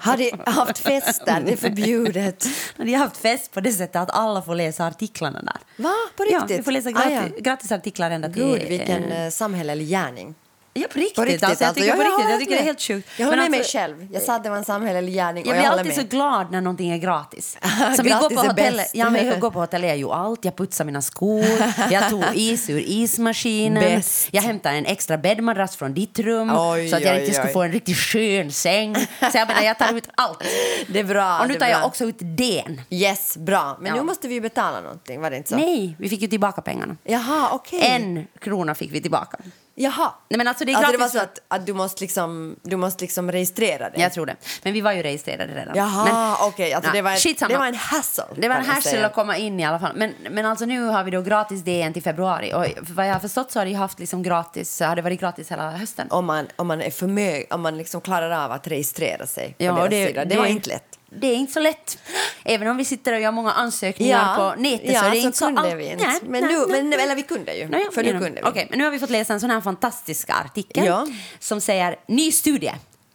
Har 0.00 0.16
de 0.16 0.32
haft 0.52 0.78
fester? 0.78 1.42
Det 1.46 1.52
är 1.52 1.56
förbjudet. 1.56 2.46
De 2.76 2.92
har 2.92 2.98
haft 2.98 3.16
fest 3.16 3.52
på 3.52 3.60
det 3.60 3.72
sättet 3.72 3.96
att 3.96 4.10
alla 4.10 4.42
får 4.42 4.54
läsa 4.54 4.86
artiklarna 4.86 5.42
där. 5.42 5.82
Va? 5.84 5.92
På 6.16 6.24
Ja, 6.30 6.38
riktigt? 6.38 6.58
vi 6.58 6.62
får 6.62 6.72
läsa 6.72 6.88
Ah, 6.88 6.92
gratis, 6.92 7.32
ja. 7.36 7.42
gratisartiklar 7.42 8.10
ända 8.10 8.28
till... 8.28 8.42
Gud, 8.42 8.62
vilken 8.68 9.04
eh, 9.04 9.24
eh, 9.24 9.30
samhällelig 9.30 9.88
gärning. 9.88 10.34
Ja, 10.76 10.86
på 10.92 10.98
riktigt. 10.98 11.14
På 11.16 11.22
riktigt 11.24 11.42
alltså, 11.44 11.64
jag 11.64 11.74
tycker, 11.74 11.88
ja, 11.88 11.94
på 11.94 12.02
riktigt, 12.02 12.30
jag 12.30 12.38
tycker 12.40 12.54
det 12.54 12.60
är 12.60 12.64
helt 12.64 12.80
sjukt. 12.80 13.08
Jag 13.18 13.26
håller 13.26 13.42
Men 13.42 13.50
med 13.50 13.60
alltså, 13.60 13.78
mig 13.78 13.82
själv. 13.88 14.06
Jag 14.12 14.22
sa 14.22 14.34
att 14.34 14.44
det 14.44 14.50
var 14.50 14.56
en 14.56 14.64
samhällelig 14.64 15.14
gärning 15.14 15.44
Jag 15.46 15.54
blir 15.54 15.64
jag 15.64 15.70
håller 15.70 15.82
alltid 15.82 15.96
med. 15.96 16.10
så 16.10 16.16
glad 16.16 16.50
när 16.52 16.60
någonting 16.60 16.90
är 16.90 16.96
gratis. 16.98 17.58
Så 17.96 18.02
vi 18.02 18.10
går 18.10 18.20
Gratis 18.20 18.36
på 18.38 18.46
hotell, 18.46 18.80
ja, 18.92 19.10
men 19.10 19.26
jag 19.26 19.40
går 19.40 19.50
på 19.50 19.60
hotell, 19.64 19.84
jag 19.84 19.96
gjorde 19.96 20.14
allt. 20.14 20.44
Jag 20.44 20.56
putsade 20.56 20.86
mina 20.86 21.02
skor, 21.02 21.44
jag 21.90 22.10
tog 22.10 22.24
is 22.34 22.70
ur 22.70 22.82
ismaskinen, 22.86 23.82
Bäst. 23.82 24.28
jag 24.30 24.42
hämtade 24.42 24.76
en 24.76 24.86
extra 24.86 25.18
bäddmadrass 25.18 25.76
från 25.76 25.94
ditt 25.94 26.18
rum 26.18 26.50
Oj, 26.58 26.88
så 26.88 26.96
att 26.96 27.02
jag 27.02 27.20
inte 27.20 27.34
skulle 27.34 27.52
få 27.52 27.62
en 27.62 27.72
riktigt 27.72 27.96
skön 27.96 28.52
säng. 28.52 28.94
Så 28.96 29.38
jag 29.38 29.48
menar, 29.48 29.62
jag 29.62 29.78
tar 29.78 29.94
ut 29.96 30.08
allt. 30.14 30.42
Det 30.88 30.98
är 31.00 31.04
bra. 31.04 31.38
Och 31.40 31.48
nu 31.48 31.54
tar 31.54 31.66
jag 31.66 31.86
också 31.86 32.04
ut 32.04 32.16
den. 32.18 32.80
Yes, 32.90 33.36
bra. 33.36 33.76
Men 33.80 33.86
Ja. 33.92 33.94
nu 33.96 34.02
måste 34.02 34.28
vi 34.28 34.34
ju 34.34 34.40
betala 34.40 34.80
någonting, 34.80 35.20
var 35.20 35.30
det 35.30 35.36
inte 35.36 35.48
så? 35.48 35.56
Nej, 35.56 35.96
vi 35.98 36.08
fick 36.08 36.20
ju 36.22 36.28
tillbaka 36.28 36.62
pengarna. 36.62 36.96
Jaha, 37.04 37.48
okej. 37.52 37.80
En 37.82 38.26
krona 38.40 38.74
fick 38.74 38.92
vi 38.92 39.00
tillbaka. 39.02 39.38
Jaha. 39.76 40.12
Nej, 40.28 40.38
men 40.38 40.48
alltså 40.48 40.64
det 40.64 40.72
är 40.72 40.76
alltså 40.76 40.92
det 40.92 40.98
var 40.98 41.08
så 41.08 41.18
att, 41.18 41.38
att 41.48 41.66
du 41.66 41.72
måste 41.72 42.00
liksom, 42.00 42.56
du 42.62 42.76
måste 42.76 43.04
liksom 43.04 43.32
registrera 43.32 43.90
det? 43.90 44.00
Jag 44.00 44.12
tror 44.12 44.26
det. 44.26 44.36
Men 44.62 44.72
vi 44.72 44.80
var 44.80 44.92
ju 44.92 45.02
registrerade 45.02 45.54
redan. 45.54 45.76
Jaha, 45.76 46.36
okej. 46.40 46.72
Alltså 46.74 46.88
Ja, 46.90 46.92
det, 46.94 47.02
var 47.02 47.48
det 47.48 47.56
var 47.58 47.66
en 47.66 47.74
hassle. 47.74 48.24
Det 48.36 48.48
var 48.48 48.56
en 48.56 48.64
hassle 48.64 49.06
att 49.06 49.14
komma 49.14 49.36
in 49.36 49.60
i 49.60 49.64
alla 49.64 49.78
fall. 49.78 49.92
Men, 49.96 50.14
men 50.30 50.46
alltså 50.46 50.64
nu 50.64 50.84
har 50.86 51.04
vi 51.04 51.10
då 51.10 51.20
gratis 51.22 51.62
DN 51.62 51.92
till 51.92 52.02
februari. 52.02 52.52
Och 52.54 52.66
vad 52.88 53.08
jag 53.08 53.12
har 53.12 53.20
förstått 53.20 53.52
så 53.52 53.58
har 53.58 53.66
det 53.66 53.72
haft 53.74 53.98
liksom 53.98 54.22
gratis, 54.22 54.80
har 54.80 54.96
det 54.96 55.02
varit 55.02 55.20
gratis 55.20 55.50
hela 55.50 55.70
hösten. 55.70 56.06
Om 56.10 56.24
man, 56.24 56.46
om 56.56 56.66
man 56.66 56.82
är 56.82 56.90
förmög, 56.90 57.46
om 57.50 57.60
man 57.60 57.76
liksom 57.78 58.00
klarar 58.00 58.30
av 58.44 58.52
att 58.52 58.66
registrera 58.66 59.26
sig 59.26 59.48
på 59.58 59.64
Ja, 59.64 59.72
deras 59.74 59.90
det- 59.90 60.06
sida. 60.06 60.24
Det, 60.24 60.34
det- 60.34 60.40
var 60.40 60.46
inte 60.46 60.68
lätt. 60.68 60.98
Det 61.20 61.26
är 61.26 61.34
inte 61.36 61.52
så 61.52 61.60
lätt. 61.60 61.98
Även 62.44 62.68
om 62.68 62.76
vi 62.76 62.84
sitter 62.84 63.12
och 63.12 63.20
gör 63.20 63.30
många 63.32 63.52
ansökningar 63.52 64.36
på 64.36 64.60
nätet 64.60 64.90
ja, 64.92 65.00
så 65.00 65.06
är 65.06 65.10
det 65.10 65.16
inte 65.16 65.38
så 65.38 65.46
kunde 65.46 65.74
vi 65.74 65.90
inte. 65.90 66.06
Nej, 66.06 66.18
men 66.22 66.42
nej, 66.44 66.52
nu, 66.54 66.66
nej. 66.68 66.82
men, 66.84 67.00
eller 67.00 67.14
vi 67.14 67.22
kunde 67.22 67.54
ju. 67.56 67.68
Nåja, 67.68 67.90
för 67.94 68.02
nu 68.02 68.10
kunde 68.12 68.30
vi. 68.30 68.40
Okej, 68.44 68.66
men 68.70 68.78
nu 68.78 68.84
har 68.84 68.90
vi 68.90 68.98
fått 68.98 69.10
läsa 69.10 69.32
en 69.32 69.40
sån 69.40 69.50
här 69.50 69.60
fantastisk 69.60 70.30
artikel 70.30 70.84
Ja. 70.84 71.06
som 71.38 71.60
säger 71.60 71.96
ny 72.06 72.32
studie. 72.32 72.72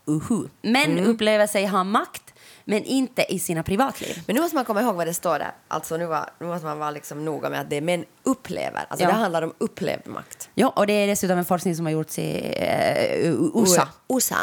Uhu. 0.07 0.47
Män 0.61 0.91
Mm. 0.91 1.05
upplever 1.05 1.47
sig 1.47 1.65
ha 1.65 1.83
makt, 1.83 2.23
men 2.65 2.83
inte 2.83 3.25
i 3.33 3.39
sina 3.39 3.63
privatliv. 3.63 4.21
Men 4.27 4.35
nu 4.35 4.41
måste 4.41 4.55
man 4.55 4.65
komma 4.65 4.81
ihåg 4.81 4.95
vad 4.95 5.07
det 5.07 5.13
står 5.13 5.39
där. 5.39 5.51
Alltså 5.67 5.97
nu, 5.97 6.05
var, 6.05 6.29
nu 6.39 6.47
måste 6.47 6.65
man 6.65 6.79
vara 6.79 6.91
liksom 6.91 7.25
noga 7.25 7.49
med 7.49 7.61
att 7.61 7.69
det 7.69 7.75
är 7.77 7.81
män 7.81 8.05
upplever. 8.23 8.85
Alltså 8.89 9.05
Ja. 9.05 9.11
det 9.11 9.15
handlar 9.17 9.41
om 9.41 9.53
upplevd 9.57 10.07
makt. 10.07 10.49
Ja, 10.53 10.69
och 10.75 10.87
det 10.87 10.93
är 10.93 11.07
dessutom 11.07 11.37
en 11.37 11.45
forskning 11.45 11.75
som 11.75 11.85
har 11.85 11.93
gjorts 11.93 12.19
i 12.19 12.53
eh, 12.57 13.31
USA. 13.55 13.87
USA. 14.13 14.35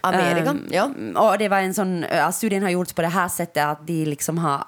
Amerika. 0.00 0.50
Ehm, 0.50 0.66
ja. 0.70 0.90
Och 1.16 1.38
det 1.38 1.48
var 1.48 1.58
en 1.58 1.74
sån, 1.74 2.04
äh, 2.04 2.30
studien 2.30 2.62
har 2.62 2.70
gjorts 2.70 2.92
på 2.92 3.02
det 3.02 3.08
här 3.08 3.28
sättet 3.28 3.64
att 3.64 3.86
de 3.86 4.04
liksom 4.04 4.38
har 4.38 4.64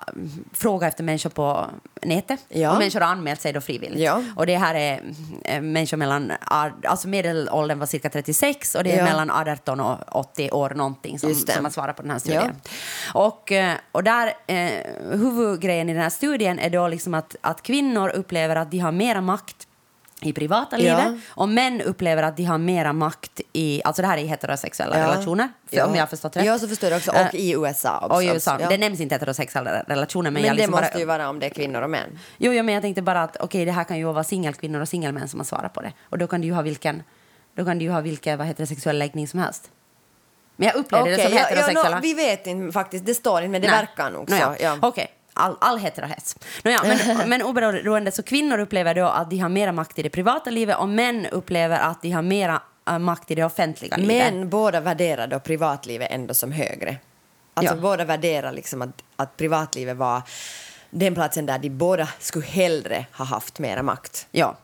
frågat 0.52 0.88
efter 0.88 1.04
människor 1.04 1.30
på 1.30 1.66
nätet. 2.02 2.40
Ja. 2.48 2.72
Och 2.72 2.78
människor 2.78 3.00
har 3.00 3.08
anmält 3.08 3.40
sig 3.40 3.52
då 3.52 3.60
frivilligt. 3.60 4.00
Ja. 4.00 4.22
Och 4.36 4.46
det 4.46 4.56
här 4.56 4.74
är 4.74 5.02
äh, 5.44 5.60
människor 5.60 5.96
mellan, 5.96 6.32
alltså 6.84 7.08
medelåldern 7.08 7.78
var 7.78 7.86
cirka 7.86 8.10
36 8.10 8.74
och 8.74 8.84
det 8.84 8.92
är 8.92 8.98
Ja. 8.98 9.04
mellan 9.04 9.30
18 9.30 9.80
och 9.80 9.98
80 10.16 10.50
år 10.50 10.70
någonting 10.70 11.18
som, 11.18 11.34
som 11.34 11.64
har 11.64 11.72
svarat 11.72 11.96
på 11.96 12.02
den 12.02 12.10
här 12.10 12.18
studien. 12.18 12.56
Och, 13.14 13.52
eh, 13.52 13.74
och 13.92 14.04
där, 14.04 14.32
eh, 14.46 14.70
huvudgrejen 15.10 15.88
i 15.88 15.92
den 15.92 16.02
här 16.02 16.10
studien 16.10 16.58
är 16.58 16.70
då 16.70 16.88
liksom 16.88 17.14
att, 17.14 17.36
att 17.40 17.62
kvinnor 17.62 18.08
upplever 18.08 18.53
att 18.56 18.70
de 18.70 18.78
har 18.78 18.92
mera 18.92 19.20
makt 19.20 19.68
i 20.20 20.32
privata 20.32 20.78
Ja. 20.78 20.96
livet 21.06 21.20
och 21.28 21.48
män 21.48 21.80
upplever 21.80 22.22
att 22.22 22.36
de 22.36 22.44
har 22.44 22.58
mera 22.58 22.92
makt 22.92 23.40
i, 23.52 23.82
alltså 23.84 24.02
det 24.02 24.08
här 24.08 24.18
är 24.18 24.22
i 24.22 24.26
heterosexuella 24.26 24.98
Ja. 24.98 25.04
relationer, 25.04 25.48
för, 25.70 25.76
Ja. 25.76 25.86
om 25.86 25.94
jag 25.94 26.02
har 26.02 26.06
förstått 26.06 26.36
rätt. 26.36 26.44
Ja, 26.44 26.58
så 26.58 26.68
förstår 26.68 26.90
jag 26.90 26.96
också. 26.96 27.12
Eh, 27.12 27.26
Och 27.28 27.34
i 27.34 27.52
USA 27.52 27.98
också. 27.98 28.14
och 28.16 28.22
i 28.24 28.26
USA. 28.26 28.56
Ja. 28.60 28.68
Det 28.68 28.78
nämns 28.78 29.00
inte 29.00 29.14
heterosexuella 29.14 29.82
relationer. 29.86 30.30
Men, 30.30 30.32
Men 30.32 30.42
jag 30.42 30.52
det 30.52 30.56
liksom 30.56 30.70
måste 30.70 30.90
bara, 30.92 30.98
ju 30.98 31.04
vara 31.04 31.28
om 31.28 31.38
det 31.40 31.46
är 31.46 31.50
kvinnor 31.50 31.82
och 31.82 31.90
män. 31.90 32.18
Jo, 32.38 32.52
jo, 32.52 32.62
men 32.62 32.74
jag 32.74 32.82
tänkte 32.82 33.02
bara 33.02 33.22
att 33.22 33.36
okej, 33.40 33.64
det 33.64 33.72
här 33.72 33.84
kan 33.84 33.98
ju 33.98 34.04
vara 34.04 34.24
singelkvinnor 34.24 34.80
och 34.80 34.88
singelmän 34.88 35.28
som 35.28 35.40
har 35.40 35.44
svarat 35.44 35.72
på 35.72 35.80
det. 35.80 35.92
Och 36.10 36.18
då 36.18 36.26
kan 36.26 36.40
du 36.40 36.46
ju 36.46 36.52
ha 36.54 36.62
vilken, 36.62 37.02
då 37.56 37.64
kan 37.64 37.78
du 37.78 37.84
ju 37.84 37.90
ha 37.90 38.00
vilken 38.00 38.38
vad 38.38 38.46
heter 38.46 38.62
det, 38.62 38.66
sexuell 38.66 38.98
läggning 38.98 39.28
som 39.28 39.40
helst. 39.40 39.70
Men 40.56 40.66
jag 40.68 40.76
upplevde 40.76 41.10
det 41.10 41.14
Okej, 41.14 41.24
som 41.26 41.34
ja, 41.34 41.40
ja, 41.40 41.46
heterosexuella. 41.46 41.96
no, 41.96 42.02
vi 42.02 42.14
vet 42.14 42.46
inte 42.46 42.72
faktiskt, 42.72 43.06
det 43.06 43.14
står 43.14 43.38
inte, 43.42 43.48
men 43.50 43.60
det 43.62 43.68
Nej. 43.70 43.76
verkar 43.76 44.10
nog 44.10 44.30
så. 44.30 44.54
Ja. 44.60 44.78
Okej, 44.82 45.06
all, 45.34 45.56
all 45.60 45.78
heterohets. 45.78 46.36
Nåja, 46.64 46.82
men, 46.84 47.28
men 47.28 47.42
oberoende 47.42 48.10
så 48.10 48.22
kvinnor 48.22 48.58
upplever 48.58 48.94
då 48.94 49.06
att 49.06 49.30
de 49.30 49.38
har 49.38 49.48
mera 49.48 49.72
makt 49.72 49.98
i 49.98 50.02
det 50.02 50.10
privata 50.10 50.50
livet 50.50 50.78
och 50.78 50.88
män 50.88 51.26
upplever 51.26 51.78
att 51.78 52.02
de 52.02 52.10
har 52.10 52.22
mera 52.22 52.62
äh, 52.88 52.98
makt 52.98 53.30
i 53.30 53.34
det 53.34 53.44
offentliga 53.44 53.96
livet. 53.96 54.32
Men 54.32 54.48
båda 54.48 54.80
värderar 54.80 55.26
då 55.26 55.40
privatlivet 55.40 56.10
ändå 56.10 56.34
som 56.34 56.52
högre. 56.52 56.96
Alltså 57.54 57.74
Ja. 57.74 57.80
båda 57.80 58.04
värderar 58.04 58.52
liksom 58.52 58.82
att, 58.82 59.02
att 59.16 59.36
privatlivet 59.36 59.96
var 59.96 60.22
den 60.90 61.14
platsen 61.14 61.46
där 61.46 61.58
de 61.58 61.70
båda 61.70 62.08
skulle 62.18 62.46
hellre 62.46 63.06
ha 63.12 63.24
haft 63.24 63.58
mera 63.58 63.82
makt. 63.82 64.26
Ja. 64.30 64.56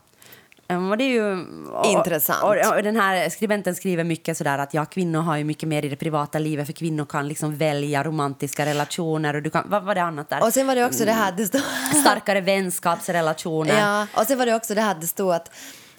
Och 0.77 0.97
det 0.97 1.03
är 1.03 1.09
ju, 1.09 1.45
och, 1.69 1.85
Intressant. 1.85 2.43
Och, 2.43 2.75
och 2.75 2.83
den 2.83 2.95
här 2.95 3.29
skribenten 3.29 3.75
skriver 3.75 4.03
mycket 4.03 4.37
sådär 4.37 4.57
att 4.57 4.73
ja, 4.73 4.85
kvinnor 4.85 5.19
har 5.19 5.37
ju 5.37 5.43
mycket 5.43 5.69
mer 5.69 5.85
i 5.85 5.89
det 5.89 5.95
privata 5.95 6.39
livet 6.39 6.65
för 6.65 6.73
kvinnor 6.73 7.05
kan 7.05 7.27
liksom 7.27 7.57
välja 7.57 8.03
romantiska 8.03 8.65
relationer 8.65 9.33
och 9.33 9.41
du 9.41 9.49
kan, 9.49 9.69
vad 9.69 9.83
var 9.83 9.95
det 9.95 10.03
annat 10.03 10.29
där? 10.29 10.43
Och 10.43 10.53
sen 10.53 10.67
var 10.67 10.75
det 10.75 10.85
också 10.85 11.05
det 11.05 11.11
här, 11.11 11.31
det 11.31 11.45
stod... 11.45 11.61
Starkare 12.01 12.41
vänskapsrelationer. 12.41 13.79
Ja, 13.79 14.07
och 14.21 14.27
sen 14.27 14.37
var 14.37 14.45
det 14.45 14.55
också 14.55 14.75
det 14.75 14.81
här, 14.81 14.95
det 15.01 15.07
stod 15.07 15.31
att, 15.33 15.51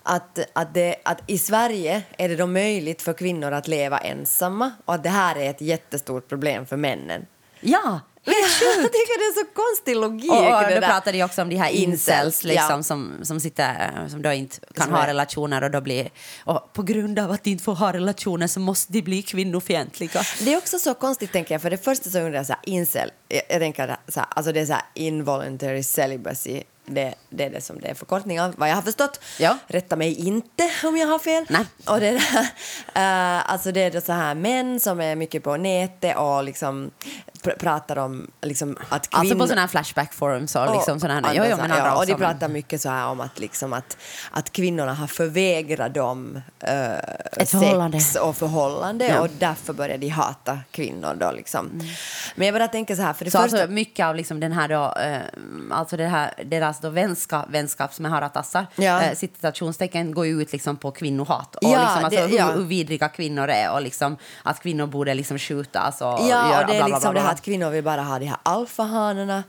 att, 0.02 0.38
att, 0.52 0.74
det, 0.74 0.96
att 1.04 1.22
i 1.26 1.38
Sverige 1.38 2.02
är 2.18 2.28
det 2.28 2.36
då 2.36 2.46
möjligt 2.46 3.02
för 3.02 3.12
kvinnor 3.12 3.52
att 3.52 3.68
leva 3.68 3.98
ensamma 3.98 4.72
och 4.84 4.94
att 4.94 5.02
det 5.02 5.08
här 5.08 5.36
är 5.36 5.50
ett 5.50 5.60
jättestort 5.60 6.28
problem 6.28 6.66
för 6.66 6.76
männen. 6.76 7.26
Ja, 7.60 8.00
Jag 8.24 8.92
tycker 8.92 9.18
det 9.18 9.40
är 9.40 9.44
så 9.44 9.50
konstig 9.54 9.96
logik. 9.96 10.30
Och, 10.30 10.38
och 10.38 10.62
då 10.62 10.80
där. 10.80 10.80
pratade 10.80 11.18
jag 11.18 11.26
också 11.26 11.42
om 11.42 11.48
de 11.48 11.56
här 11.56 11.70
incels, 11.70 12.44
liksom, 12.44 12.76
ja. 12.76 12.82
som, 12.82 13.12
som, 13.22 13.40
sitter, 13.40 14.08
som 14.08 14.22
då 14.22 14.32
inte 14.32 14.56
kan 14.74 14.84
Som 14.86 14.94
ha 14.94 15.02
är- 15.02 15.06
relationer 15.06 15.64
och 15.64 15.70
då 15.70 15.80
blir... 15.80 16.10
Och 16.44 16.72
på 16.72 16.82
grund 16.82 17.18
av 17.18 17.30
att 17.30 17.44
de 17.44 17.50
inte 17.50 17.64
får 17.64 17.74
ha 17.74 17.92
relationer 17.92 18.46
så 18.46 18.60
måste 18.60 18.92
de 18.92 19.02
bli 19.02 19.22
kvinnofientliga. 19.22 20.22
Det 20.40 20.52
är 20.52 20.58
också 20.58 20.78
så 20.78 20.94
konstigt, 20.94 21.32
tänker 21.32 21.54
jag. 21.54 21.62
För 21.62 21.70
det 21.70 21.84
första 21.84 22.10
så 22.10 22.18
undrar 22.18 22.34
jag 22.34 22.46
så 22.46 22.52
här, 22.52 22.62
incel. 22.64 23.10
Jag, 23.28 23.42
jag 23.48 23.60
tänker 23.60 23.96
så 24.08 24.20
här, 24.20 24.28
alltså 24.30 24.52
det 24.52 24.60
är 24.60 24.66
så 24.66 24.72
här 24.72 24.82
involuntary 24.94 25.82
celibacy. 25.82 26.62
Det, 26.84 27.14
det 27.30 27.44
är 27.44 27.50
det 27.50 27.60
som 27.60 27.80
det 27.80 27.88
är 27.88 27.94
förkortning 27.94 28.40
av, 28.40 28.54
vad 28.56 28.68
jag 28.70 28.74
har 28.74 28.82
förstått. 28.82 29.20
Ja. 29.38 29.58
Rätta 29.66 29.96
mig 29.96 30.26
inte 30.26 30.70
om 30.84 30.96
jag 30.96 31.06
har 31.06 31.18
fel. 31.18 31.46
Nej. 31.48 31.64
Och 31.86 32.00
det, 32.00 32.08
är, 32.08 32.14
eh, 32.94 33.50
alltså 33.52 33.72
det 33.72 33.80
är 33.80 33.90
då 33.90 34.00
så 34.00 34.12
här 34.12 34.34
män 34.34 34.80
som 34.80 35.00
är 35.00 35.16
mycket 35.16 35.42
på 35.42 35.56
nätet 35.56 36.16
och 36.16 36.44
liksom 36.44 36.90
pr 37.42 37.50
pratar 37.58 37.98
om 37.98 38.30
liksom, 38.42 38.76
att 38.88 39.10
kvinnor... 39.10 39.20
Alltså 39.20 39.38
på 39.38 39.46
sådana 39.46 39.60
här 39.60 39.68
flashback 39.68 40.12
forums 40.12 40.56
och 40.56 40.72
liksom 40.76 41.00
sådana 41.00 41.28
här. 41.28 41.34
Jo, 41.34 41.44
jo, 41.50 41.56
men 41.56 41.70
ja, 41.70 41.96
och 41.96 42.06
de 42.06 42.14
pratar 42.14 42.48
mycket 42.48 42.80
så 42.80 42.88
här 42.88 43.06
om 43.06 43.20
att, 43.20 43.38
liksom 43.38 43.72
att, 43.72 43.96
att 44.30 44.52
kvinnorna 44.52 44.94
har 44.94 45.06
förvägrat 45.06 45.94
dem 45.94 46.40
eh, 46.60 46.92
Ett 47.32 47.50
förhållande. 47.50 48.00
sex 48.00 48.16
och 48.16 48.36
förhållande 48.36 49.06
Ja. 49.06 49.20
och 49.20 49.28
därför 49.38 49.72
börjar 49.72 49.98
de 49.98 50.08
hata 50.08 50.58
kvinnor. 50.70 51.14
Då, 51.20 51.30
liksom. 51.32 51.80
Men 52.34 52.46
jag 52.46 52.54
bara 52.54 52.68
tänker 52.68 52.96
så 52.96 53.02
här, 53.02 53.12
för 53.12 53.24
det 53.24 53.30
Så 53.30 53.38
första... 53.38 53.56
alltså 53.56 53.72
mycket 53.72 54.06
av 54.06 54.16
liksom 54.16 54.40
den 54.40 54.52
här 54.52 54.68
då, 54.68 54.94
eh, 55.00 55.20
alltså 55.70 55.96
det 55.96 56.06
här, 56.06 56.34
deras 56.44 56.80
då 56.80 56.88
vänskap, 56.90 57.44
vänskap 57.50 57.94
som 57.94 58.04
jag 58.04 58.12
har 58.12 58.28
tassar, 58.28 58.66
Ja. 58.74 59.02
eh, 59.02 59.14
citationstecken 59.14 60.14
går 60.14 60.26
ju 60.26 60.42
ut 60.42 60.52
liksom 60.52 60.76
på 60.76 60.90
kvinnohat. 60.90 61.54
Och 61.56 61.62
Ja, 61.64 61.68
liksom, 61.80 62.04
alltså, 62.04 62.20
det- 62.36 62.42
hur, 62.44 62.52
hur 62.52 62.64
vidriga 62.64 63.08
kvinnor 63.08 63.48
är 63.48 63.72
och 63.72 63.82
liksom 63.82 64.16
att 64.42 64.60
kvinnor 64.60 64.86
borde 64.86 65.14
liksom 65.14 65.38
skjutas 65.38 66.00
och 66.00 66.06
Ja, 66.06 66.26
göra 66.28 66.60
och 66.60 66.66
det 66.66 66.72
är 66.72 66.76
bla, 66.78 66.86
bla, 66.86 66.86
liksom 66.96 67.12
bla, 67.12 67.20
det 67.22 67.26
här 67.28 67.31
att 67.32 67.42
kvinnor 67.42 67.70
vill 67.70 67.84
bara 67.84 68.02
ha 68.02 68.18
de 68.18 68.26
här 68.26 68.36
alfahanarna. 68.42 69.42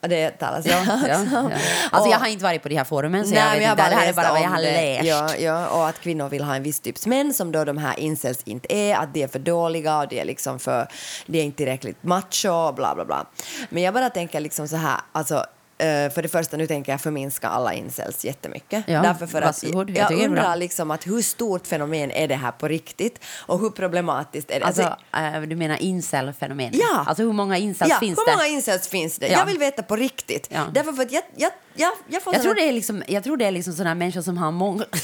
Det 0.00 0.30
talas 0.30 0.66
Ja, 0.66 0.80
om. 0.80 0.86
ja, 1.08 1.18
ja. 1.32 1.56
Alltså 1.90 2.08
Och- 2.08 2.14
jag 2.14 2.18
har 2.18 2.26
inte 2.26 2.44
varit 2.44 2.62
på 2.62 2.68
de 2.68 2.76
här 2.76 2.84
forumen 2.84 3.24
så 3.24 3.34
Nej, 3.34 3.42
jag 3.42 3.52
vet 3.52 3.62
jag 3.62 3.72
inte. 3.72 3.88
Det 3.90 3.96
här 3.96 4.08
är 4.08 4.12
bara 4.12 4.30
vad 4.32 4.40
jag 4.40 4.48
har 4.48 4.58
läst. 4.60 5.04
Ja, 5.04 5.36
ja, 5.36 5.66
och 5.68 5.88
att 5.88 6.00
kvinnor 6.00 6.28
vill 6.28 6.42
ha 6.44 6.56
en 6.56 6.62
viss 6.62 6.80
typs 6.80 7.06
män 7.06 7.34
som 7.34 7.52
då 7.52 7.64
de 7.64 7.78
här 7.78 8.00
incels 8.00 8.42
inte 8.44 8.74
är, 8.76 8.96
att 8.96 9.14
de 9.14 9.22
är 9.22 9.28
för 9.28 9.38
dåliga 9.38 9.98
och 9.98 10.08
de 10.08 10.20
är 10.20 10.24
liksom 10.24 10.58
för, 10.58 10.88
de 11.26 11.38
är 11.40 11.42
inte 11.44 11.56
tillräckligt 11.56 12.02
macho 12.02 12.48
och 12.50 12.74
bla 12.74 12.94
bla 12.94 13.04
bla. 13.04 13.26
Men 13.68 13.82
jag 13.82 13.94
bara 13.94 14.10
tänker 14.10 14.40
liksom 14.40 14.68
så 14.68 14.76
här, 14.76 15.00
alltså 15.12 15.44
eh, 15.78 16.10
för 16.12 16.22
det 16.22 16.28
första, 16.28 16.56
nu 16.56 16.66
tänker 16.66 16.92
jag 16.92 17.00
förminska 17.00 17.48
alla 17.48 17.74
incels 17.74 18.24
jättemycket. 18.24 18.84
Ja, 18.86 19.02
Därför 19.02 19.26
för 19.26 19.42
att. 19.42 19.62
Jag 19.62 19.90
jag, 19.90 20.12
undrar 20.12 20.56
liksom 20.56 20.90
att 20.90 21.06
hur 21.06 21.22
stort 21.22 21.66
fenomen 21.66 22.10
är 22.10 22.28
det 22.28 22.34
här 22.34 22.50
på 22.52 22.68
riktigt 22.68 23.24
och 23.46 23.60
hur 23.60 23.70
problematiskt 23.70 24.50
är 24.50 24.60
det? 24.60 24.66
Alltså, 24.66 24.96
eh, 25.16 25.40
du 25.40 25.56
menar 25.56 25.76
incel-fenomenet? 25.82 26.76
Ja. 26.80 27.04
Alltså 27.06 27.22
hur 27.22 27.32
många 27.32 27.58
incels 27.58 27.90
ja, 27.90 27.98
finns 27.98 28.18
hur 28.18 28.26
det? 28.26 28.32
många 28.32 28.46
incels 28.46 28.88
finns 28.88 29.18
det? 29.18 29.28
Ja. 29.28 29.38
Jag 29.38 29.46
vill 29.46 29.58
veta 29.58 29.82
på 29.82 29.96
riktigt. 29.96 30.48
Ja. 30.50 30.60
Därför 30.72 30.92
för 30.92 31.02
att 31.02 31.12
jag, 31.12 31.22
jag, 31.36 31.50
jag, 31.74 31.92
jag 32.08 32.22
får 32.22 32.34
Jag 32.34 32.42
såna- 32.42 32.54
tror 32.54 32.64
det 32.64 32.68
är 32.68 32.72
liksom, 32.72 33.02
jag 33.08 33.24
tror 33.24 33.36
det 33.36 33.44
är 33.44 33.50
liksom 33.50 33.72
sådana 33.72 33.94
människor 33.94 34.22
som 34.22 34.38
har 34.38 34.50
många... 34.50 34.84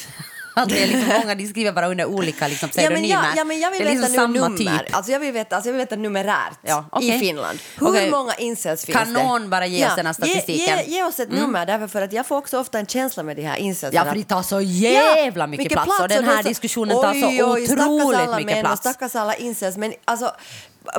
Att 0.55 0.69
det 0.69 0.83
är 0.83 0.87
liksom 0.87 1.09
många, 1.21 1.35
de 1.35 1.47
skriver 1.49 1.73
bara 1.73 1.89
under 1.89 2.05
olika 2.05 2.49
liksom, 2.49 2.69
Ja 2.75 2.81
men, 2.83 2.87
pseudonymer. 2.89 3.15
jag, 3.15 3.37
ja, 3.37 3.45
men 3.45 3.61
jag 3.61 3.71
vill 3.71 3.79
det 3.81 3.85
är 3.91 3.95
veta 3.95 4.07
liksom 4.09 4.33
nu 4.33 4.39
samma 4.39 4.49
nummer. 4.49 4.79
typ. 4.79 4.97
Alltså 4.97 5.13
jag, 5.13 5.21
vill 5.21 5.33
veta, 5.33 5.57
alltså 5.57 5.69
jag 5.69 5.73
vill 5.73 5.81
veta 5.87 5.97
numerärt 5.97 6.59
Ja, 6.63 6.85
okej. 6.93 7.17
i 7.17 7.19
Finland. 7.19 7.59
Hur 7.79 7.89
Okej. 7.89 8.11
många 8.11 8.35
incels 8.35 8.85
finns 8.85 8.99
Kan 8.99 9.13
det? 9.15 9.23
någon 9.23 9.51
bara 9.51 9.67
ge 9.67 9.87
oss 9.87 9.97
den 9.97 10.07
här 10.07 10.13
statistiken? 10.13 10.77
Ge, 10.79 10.83
ge, 10.85 10.91
ge 10.97 11.03
oss 11.05 11.21
ett 11.21 11.33
nummer, 11.33 11.67
därför 11.67 11.87
för 11.89 12.03
att 12.03 12.13
jag 12.13 12.27
får 12.27 12.37
också 12.37 12.59
ofta 12.61 12.79
en 12.79 12.87
känsla 12.87 13.23
med 13.23 13.37
de 13.37 13.43
här 13.43 13.57
incels. 13.57 13.95
Ja, 13.95 14.05
för 14.05 14.15
det 14.15 14.25
tar 14.25 14.43
så 14.43 14.61
jävla 14.61 15.47
mycket 15.47 15.73
plats 15.73 16.01
och 16.01 16.09
den 16.09 16.25
här 16.25 16.43
diskussionen 16.43 16.97
tar 16.97 17.15
så 17.15 17.27
oj, 17.27 17.45
oj, 17.45 17.65
otroligt 17.65 18.19
alla 18.19 18.37
mycket 18.37 18.53
män 18.55 18.61
plats. 18.65 18.87
Och 18.87 18.91
stackars 18.93 19.15
alla 19.17 19.35
incels, 19.35 19.77
men 19.77 19.93
alltså 20.05 20.33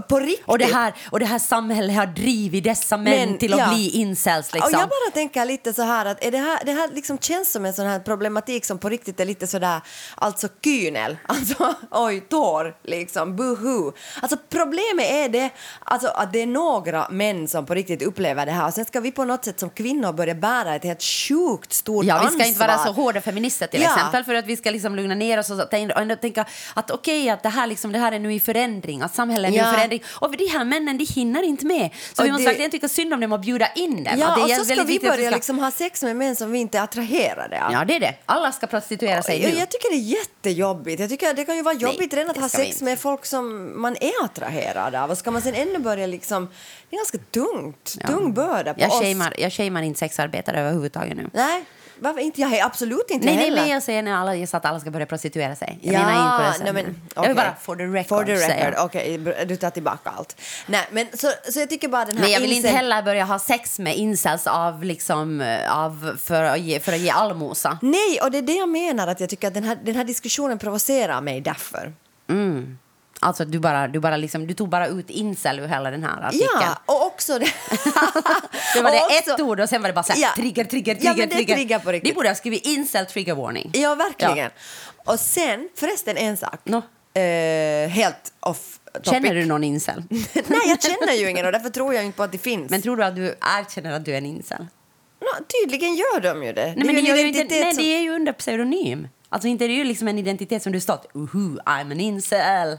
på 0.09 0.19
riktigt. 0.19 0.47
Och 0.47 0.57
det, 0.57 0.65
här, 0.65 0.93
och 1.09 1.19
det 1.19 1.25
här 1.25 1.39
samhället 1.39 1.95
har 1.95 2.05
drivit 2.05 2.63
dessa 2.63 2.97
män 2.97 3.29
Men, 3.29 3.38
till 3.38 3.53
att 3.53 3.59
ja. 3.59 3.67
bli 3.73 3.89
incels. 3.89 4.53
Liksom. 4.53 4.73
Och 4.75 4.81
jag 4.81 4.89
bara 4.89 5.11
tänker 5.13 5.45
lite 5.45 5.73
så 5.73 5.81
här 5.81 6.05
att 6.05 6.23
är 6.25 6.31
det 6.31 6.38
här, 6.38 6.59
det 6.65 6.71
här 6.71 6.89
liksom 6.93 7.17
känns 7.17 7.51
som 7.51 7.65
en 7.65 7.73
sån 7.73 7.85
här 7.88 8.00
problematik 8.00 8.65
som 8.65 8.77
på 8.77 8.89
riktigt 8.89 9.19
är 9.19 9.25
lite 9.25 9.47
sådär, 9.47 9.81
alltså 10.15 10.47
kynel, 10.63 11.17
alltså 11.27 11.75
oj, 11.91 12.19
tår, 12.21 12.75
liksom, 12.83 13.35
buhu. 13.35 13.91
Alltså 14.21 14.38
problemet 14.50 15.05
är 15.11 15.29
det, 15.29 15.50
alltså 15.83 16.07
att 16.07 16.33
det 16.33 16.41
är 16.41 16.47
några 16.47 17.07
män 17.09 17.47
som 17.47 17.65
på 17.65 17.73
riktigt 17.73 18.01
upplever 18.01 18.45
det 18.45 18.51
här 18.51 18.67
och 18.67 18.73
sen 18.73 18.85
ska 18.85 19.00
vi 19.00 19.11
på 19.11 19.23
något 19.25 19.45
sätt 19.45 19.59
som 19.59 19.69
kvinnor 19.69 20.13
börja 20.13 20.35
bära 20.35 20.75
ett 20.75 20.83
helt 20.83 21.03
sjukt 21.03 21.73
stort 21.73 22.05
Ja, 22.05 22.15
vi 22.19 22.25
ansvar. 22.25 22.39
ska 22.39 22.47
inte 22.47 22.59
vara 22.67 22.77
så 22.77 22.91
hårda 22.91 23.21
feminister 23.21 23.67
till 23.67 23.81
Ja. 23.81 23.95
exempel 23.95 24.23
för 24.23 24.33
att 24.35 24.45
vi 24.45 24.57
ska 24.57 24.69
liksom 24.71 24.95
lugna 24.95 25.15
ner 25.15 25.38
oss 25.39 25.50
och, 25.50 25.57
så, 25.57 25.63
tänka- 25.65 26.01
och 26.13 26.21
tänka 26.21 26.45
att 26.73 26.91
okej, 26.91 27.29
att 27.29 27.43
det 27.43 27.50
här, 27.50 27.67
liksom, 27.67 27.91
det 27.91 28.00
här 28.00 28.11
är 28.11 28.19
nu 28.19 28.33
i 28.33 28.39
förändring, 28.39 29.01
att 29.01 29.15
samhället 29.15 29.51
är 29.53 29.57
Ja. 29.57 29.71
Förändring. 29.74 30.04
Och 30.10 30.38
de 30.38 30.48
här 30.48 30.66
männen, 30.66 30.98
de 30.98 31.06
hinner 31.06 31.44
inte 31.44 31.66
med. 31.66 31.90
Så 32.13 32.22
Och 32.22 32.25
vi 32.28 32.32
måste 32.32 32.44
det- 32.44 32.48
verkligen 32.48 32.72
tycka 32.72 32.88
synd 32.88 33.13
om 33.13 33.20
dem 33.20 33.32
och 33.34 33.40
bjuda 33.40 33.68
in 33.75 34.04
dem. 34.04 34.13
Ja, 34.20 34.44
och 34.44 34.50
så 34.50 34.66
ska 34.66 34.84
vi 34.84 35.00
börja 35.00 35.28
ska- 35.28 35.36
liksom 35.36 35.60
ha 35.60 35.72
sex 35.72 36.04
med 36.04 36.16
män 36.16 36.36
som 36.36 36.51
vi 36.51 36.60
inte 36.60 36.78
är 36.78 36.82
attraherade 36.84 37.66
av. 37.66 37.72
Ja, 37.74 37.86
det 37.86 37.96
är 37.96 38.00
det. 38.00 38.13
Alla 38.25 38.51
ska 38.51 38.68
prostituera 38.68 39.22
sig 39.24 39.42
jag, 39.42 39.54
nu. 39.54 39.60
jag 39.60 39.70
tycker 39.70 39.90
det 39.90 39.96
är 39.96 40.18
jättejobbigt. 40.20 41.00
Jag 41.00 41.10
tycker 41.10 41.34
det 41.34 41.46
kan 41.46 41.56
ju 41.56 41.62
vara 41.62 41.75
jobbigt 41.75 42.13
redan 42.13 42.30
att 42.32 42.38
ha 42.38 42.50
sex 42.50 42.82
med 42.82 43.00
folk 43.00 43.25
som 43.25 43.74
man 43.82 43.96
är 44.01 44.25
attraherad 44.25 44.96
av. 44.96 45.12
Och 45.12 45.18
ska 45.18 45.32
man 45.32 45.42
sen 45.42 45.56
ännu 45.56 45.80
börja 45.80 46.08
liksom... 46.08 46.50
Det 46.90 46.96
är 46.96 46.98
ganska 46.98 47.18
tungt. 47.18 47.96
Tung 48.08 48.34
börda 48.34 48.74
på 48.74 48.82
jag, 48.82 48.90
oss. 48.92 49.00
shamear, 49.01 49.34
jag 49.38 49.54
shamear 49.54 49.84
inte 49.84 50.00
sexarbetare 50.00 50.60
överhuvudtaget 50.60 51.18
nu. 51.18 51.30
Nej, 51.34 51.63
varför 52.01 52.20
inte? 52.22 52.41
Jag 52.41 52.53
är 52.53 52.65
absolut 52.65 53.05
inte 53.10 53.25
Nej, 53.25 53.36
nej, 53.36 53.46
heller. 53.46 53.62
men 53.62 53.70
jag 53.70 53.84
säger 53.84 54.01
när 54.03 54.13
alla, 54.13 54.36
just 54.36 54.53
att 54.53 54.65
alla 54.65 54.79
ska 54.79 54.91
börja 54.91 55.05
prostituera 55.05 55.55
sig. 55.55 55.79
Jag 55.81 55.93
Ja, 55.96 56.05
menar 56.05 56.48
inte 56.48 56.63
det 56.65 56.74
nej, 56.74 56.84
men, 56.84 57.01
Jag 57.15 57.22
vill 57.22 57.31
okej. 57.31 57.36
bara 57.36 57.55
for 57.62 57.75
the 57.75 57.84
record, 57.84 58.08
For 58.17 58.25
the 58.25 58.34
record. 58.34 58.74
Okej, 58.86 59.17
br- 59.20 59.46
du 59.46 59.55
tar 59.55 59.70
tillbaka 59.70 60.10
allt. 60.10 60.36
Nej, 60.67 60.88
men 60.91 61.08
så, 61.13 61.31
så 61.51 61.60
jag 61.60 61.70
tycker 61.70 61.88
bara 61.88 62.05
den 62.05 62.15
här 62.17 62.22
Men 62.24 62.31
jag 62.31 62.39
vill 62.39 62.51
inte 62.51 62.70
heller 62.70 63.01
börja 63.03 63.24
ha 63.25 63.39
sex 63.39 63.79
med 63.79 63.96
incels 63.96 64.48
av 64.48 64.84
liksom, 64.84 65.41
eh, 65.41 65.77
av, 65.77 66.17
för, 66.24 66.43
att 66.43 66.60
ge, 66.60 66.79
för 66.79 66.93
att 66.93 67.00
ge 67.00 67.10
allmosa. 67.10 67.77
Nej, 67.81 68.20
och 68.24 68.31
det 68.31 68.38
är 68.38 68.41
det 68.41 68.53
jag 68.53 68.70
menar 68.70 69.08
att 69.08 69.20
jag 69.20 69.29
tycker 69.29 69.48
att 69.48 69.53
den 69.53 69.63
här, 69.63 69.77
den 69.84 69.96
här 69.96 70.03
diskussionen 70.03 70.60
provocerar 70.60 71.22
mig 71.22 71.41
därför. 71.41 71.93
Alltså 73.24 73.46
du 73.46 73.60
bara, 73.60 73.88
du 73.88 74.00
bara 74.00 74.18
liksom, 74.18 74.48
du 74.48 74.54
tog 74.54 74.70
bara 74.70 74.88
ut 74.88 75.10
incel 75.10 75.60
ur 75.60 75.68
hela 75.68 75.92
den 75.92 76.04
här 76.04 76.22
artikeln. 76.28 76.50
Ja, 76.62 76.78
och 76.86 77.06
också 77.06 77.40
det... 77.40 77.46
Det 78.75 78.82
var 78.82 78.92
det 78.92 79.01
också- 79.20 79.32
ett 79.34 79.40
ord 79.40 79.60
och 79.60 79.70
sen 79.70 79.82
var 79.82 79.90
det 79.90 79.94
bara 79.94 80.04
så 80.04 80.13
här, 80.13 80.22
Ja. 80.22 80.30
trigger, 80.36 80.63
trigger, 80.63 80.94
Ja, 80.96 81.00
trigger, 81.00 81.18
men 81.18 81.30
det 81.30 81.36
trigger. 81.36 81.56
trigger 81.56 81.80
på 81.80 81.92
riktigt. 81.92 82.12
De 82.12 82.16
borde 82.16 82.30
ha 82.30 82.36
skrivit 82.36 82.66
incel 82.66 83.06
trigger 83.06 83.36
warning. 83.36 83.70
Ja, 83.74 83.96
verkligen. 83.96 84.51
Och 85.06 85.20
sen, 85.20 85.70
förresten 85.75 86.18
en 86.18 86.38
sak. 86.38 86.60
Nå. 86.63 86.78
Eh, 87.22 87.90
helt 87.90 88.34
off 88.40 88.80
topic. 88.94 89.10
Känner 89.12 89.36
du 89.36 89.46
någon 89.46 89.63
incel? 89.63 90.04
Nej, 90.10 90.60
jag 90.66 90.82
känner 90.82 91.13
ju 91.13 91.30
ingen 91.30 91.46
och 91.46 91.51
därför 91.51 91.70
tror 91.70 91.94
jag 91.94 92.06
inte 92.06 92.18
på 92.18 92.24
att 92.24 92.32
det 92.32 92.38
finns. 92.38 92.70
Men 92.72 92.82
tror 92.82 92.98
du 92.98 93.04
att 93.04 93.16
du 93.16 93.25
erkänner 93.60 93.92
att 93.92 94.06
du 94.06 94.13
är 94.13 94.18
en 94.18 94.25
incel? 94.25 94.68
Nå, 95.22 95.46
tydligen 95.62 95.96
gör 95.96 96.20
de 96.22 96.44
ju 96.44 96.54
det. 96.54 96.74
Nej, 96.78 96.86
men 96.86 96.96
ju 96.96 97.01
det 97.01 97.20
är 97.20 97.24
ju 97.24 97.28
inte, 97.42 97.56
nej, 97.56 97.74
som- 97.74 97.84
det 97.84 97.96
är 97.96 98.00
ju 98.01 98.10
under 98.10 98.34
pseudonym. 98.34 99.08
Alltså 99.30 99.48
inte 99.48 99.68
det 99.68 99.74
är 99.74 99.75
ju 99.78 99.84
liksom 99.84 100.08
en 100.08 100.20
identitet 100.20 100.63
som 100.63 100.72
du 100.72 100.80
stått, 100.80 101.06
uhu, 101.16 101.58
I'm 101.66 101.92
an 101.92 102.00
incel. 102.00 102.78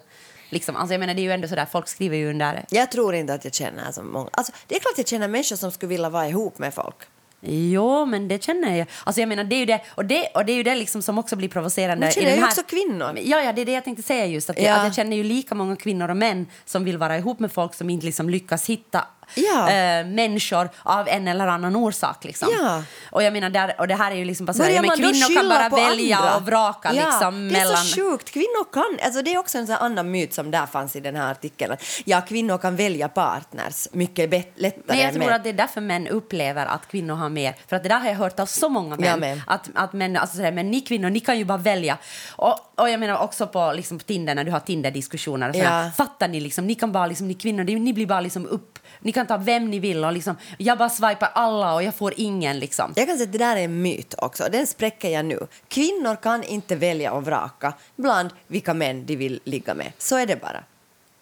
Liksom, 0.53 0.77
alltså 0.77 0.95
jag 0.95 1.01
menar 1.01 1.15
det 1.15 1.21
är 1.21 1.25
ju 1.25 1.33
ändå 1.33 1.49
sådär, 1.49 1.67
folk 1.73 1.89
skriver 1.89 2.17
ju 2.17 2.31
under 2.31 2.65
Jag 2.71 2.91
tror 2.91 3.15
inte 3.15 3.35
att 3.35 3.45
jag 3.45 3.55
känner 3.55 3.93
så 3.93 4.03
många. 4.03 4.29
Alltså, 4.33 4.53
det 4.67 4.77
är 4.77 4.81
klart 4.81 4.95
jag 4.97 5.09
känner 5.09 5.29
människor 5.29 5.57
som 5.57 5.73
skulle 5.73 5.89
vilja 5.89 6.09
vara 6.09 6.29
ihop 6.29 6.59
med 6.59 6.75
folk. 6.75 6.97
Jo, 7.45 8.05
men 8.07 8.29
det 8.29 8.43
känner 8.45 8.77
jag. 8.77 8.87
Alltså 9.05 9.21
jag 9.21 9.29
menar, 9.29 9.45
det 9.45 9.55
är 9.55 9.59
ju 9.59 9.67
det, 9.67 9.81
och 9.89 10.05
det, 10.05 10.27
och 10.35 10.45
det, 10.45 10.53
är 10.53 10.57
ju 10.57 10.63
det 10.63 10.75
liksom 10.75 11.03
som 11.03 11.19
också 11.19 11.37
blir 11.37 11.49
provocerande. 11.49 12.01
Men 12.01 12.09
i 12.09 12.13
känner 12.13 12.37
ju 12.37 12.45
också 12.45 12.63
kvinnor. 12.63 13.19
Ja, 13.23 13.43
ja, 13.43 13.53
det 13.53 13.61
är 13.63 13.67
det 13.67 13.73
jag 13.73 13.85
tänkte 13.85 14.03
säga 14.03 14.27
just. 14.27 14.51
Att, 14.51 14.59
Ja. 14.59 14.65
jag, 14.65 14.79
att 14.79 14.85
jag 14.85 14.95
känner 14.95 15.17
ju 15.17 15.25
lika 15.25 15.55
många 15.55 15.77
kvinnor 15.77 16.09
och 16.09 16.17
män 16.17 16.47
som 16.65 16.85
vill 16.85 16.99
vara 16.99 17.19
ihop 17.19 17.39
med 17.39 17.53
folk 17.53 17.75
som 17.75 17.91
inte 17.91 18.07
liksom 18.07 18.31
lyckas 18.31 18.67
hitta 18.71 19.05
Ja. 19.35 19.71
eh, 19.71 20.07
människor 20.07 20.69
av 20.83 21.09
en 21.09 21.29
eller 21.29 21.47
annan 21.47 21.77
orsak. 21.77 22.25
Liksom. 22.25 22.49
Ja. 22.61 22.83
Och 23.11 23.23
jag 23.23 23.33
menar, 23.33 23.51
där, 23.51 23.75
och 23.79 23.89
det 23.89 23.95
här 23.95 24.11
är 24.13 24.17
ju 24.17 24.25
liksom 24.25 24.47
bara 24.47 24.53
så 24.53 24.63
här, 24.63 24.71
ja, 24.71 24.83
men 24.83 24.91
kvinnor 24.97 25.35
kan 25.37 25.49
bara 25.49 25.69
välja 25.69 26.17
andra? 26.17 26.37
och 26.37 26.43
vraka 26.47 26.93
ja, 26.95 27.05
liksom 27.07 27.49
Det 27.49 27.59
är 27.59 27.65
mellan... 27.65 27.77
så 27.77 27.97
sjukt. 27.97 28.31
Kvinnor 28.31 28.73
kan... 28.73 28.99
Alltså 29.07 29.23
det 29.23 29.35
är 29.35 29.39
också 29.39 29.59
en 29.59 29.67
sån 29.67 29.75
här 29.77 29.83
annan 29.83 30.11
myt 30.11 30.35
som 30.35 30.51
där 30.51 30.67
fanns 30.67 30.97
i 30.97 31.01
den 31.01 31.17
här 31.17 31.31
artikeln. 31.31 31.77
Ja, 32.05 32.21
kvinnor 32.21 32.59
kan 32.59 32.77
välja 32.77 33.09
partners 33.09 33.89
mycket 33.93 34.31
bet- 34.31 34.53
lättare 34.57 34.83
Men 34.87 34.99
jag 34.99 35.13
tror 35.13 35.25
män. 35.25 35.33
att 35.35 35.43
det 35.45 35.49
är 35.49 35.55
därför 35.55 35.81
män 35.81 36.09
upplever 36.09 36.67
att 36.67 36.89
kvinnor 36.89 37.15
har 37.15 37.29
mer. 37.29 37.55
För 37.69 37.77
att 37.77 37.83
det 37.83 37.89
där 37.89 37.99
har 37.99 38.09
jag 38.09 38.15
hört 38.17 38.41
av 38.41 38.47
så 38.47 38.69
många 38.69 38.97
män. 38.97 39.21
med. 39.21 39.41
Att, 39.47 39.71
att 39.75 39.93
män, 39.93 40.17
alltså 40.17 40.37
sådär, 40.37 40.53
men 40.53 40.71
ni 40.71 40.81
kvinnor, 40.81 41.11
ni 41.11 41.21
kan 41.21 41.39
ju 41.39 41.45
bara 41.45 41.59
välja. 41.59 41.99
Och, 42.37 42.59
och 42.81 42.91
jag 42.91 43.01
menar 43.01 43.19
också 43.19 43.47
på, 43.47 43.73
liksom, 43.77 43.99
på 43.99 44.05
Tinder, 44.05 44.35
när 44.35 44.45
du 44.45 44.51
har 44.51 44.61
Tinder-diskussioner. 44.61 45.53
Ja. 45.55 45.91
Fattar 45.97 46.29
ni 46.29 46.41
liksom, 46.41 46.67
ni 46.67 46.75
kan 46.75 46.93
bara, 46.93 47.07
liksom, 47.07 47.29
ni 47.29 47.35
kvinnor, 47.35 47.65
ni 47.65 47.93
blir 47.93 48.07
bara 48.07 48.21
liksom 48.21 48.47
upp. 48.47 48.72
Ni 49.03 49.13
kan 49.13 49.27
ta 49.27 49.37
vem 49.37 49.71
ni 49.71 49.79
vill 49.79 50.05
och 50.05 50.13
liksom, 50.13 50.37
jag 50.59 50.79
bara 50.79 50.89
swipar 50.89 51.31
alla 51.35 51.75
och 51.75 51.83
jag 51.83 51.95
får 51.95 52.15
ingen 52.17 52.59
liksom. 52.59 52.93
Jag 52.97 53.07
kan 53.07 53.17
säga 53.17 53.27
att 53.27 53.33
det 53.33 53.39
där 53.39 53.57
är 53.57 53.65
en 53.65 53.83
myt 53.83 54.15
också. 54.19 54.45
Den 54.53 54.67
spräcker 54.67 55.11
jag 55.11 55.25
nu. 55.25 55.47
Kvinnor 55.69 56.17
kan 56.23 56.45
inte 56.45 56.77
välja 56.77 57.13
och 57.13 57.25
vraka 57.25 57.75
bland 57.97 58.31
vilka 58.47 58.75
män 58.75 59.07
de 59.07 59.17
vill 59.17 59.41
ligga 59.45 59.75
med. 59.75 59.93
Så 59.99 60.17
är 60.17 60.27
det 60.27 60.41
bara. 60.41 60.65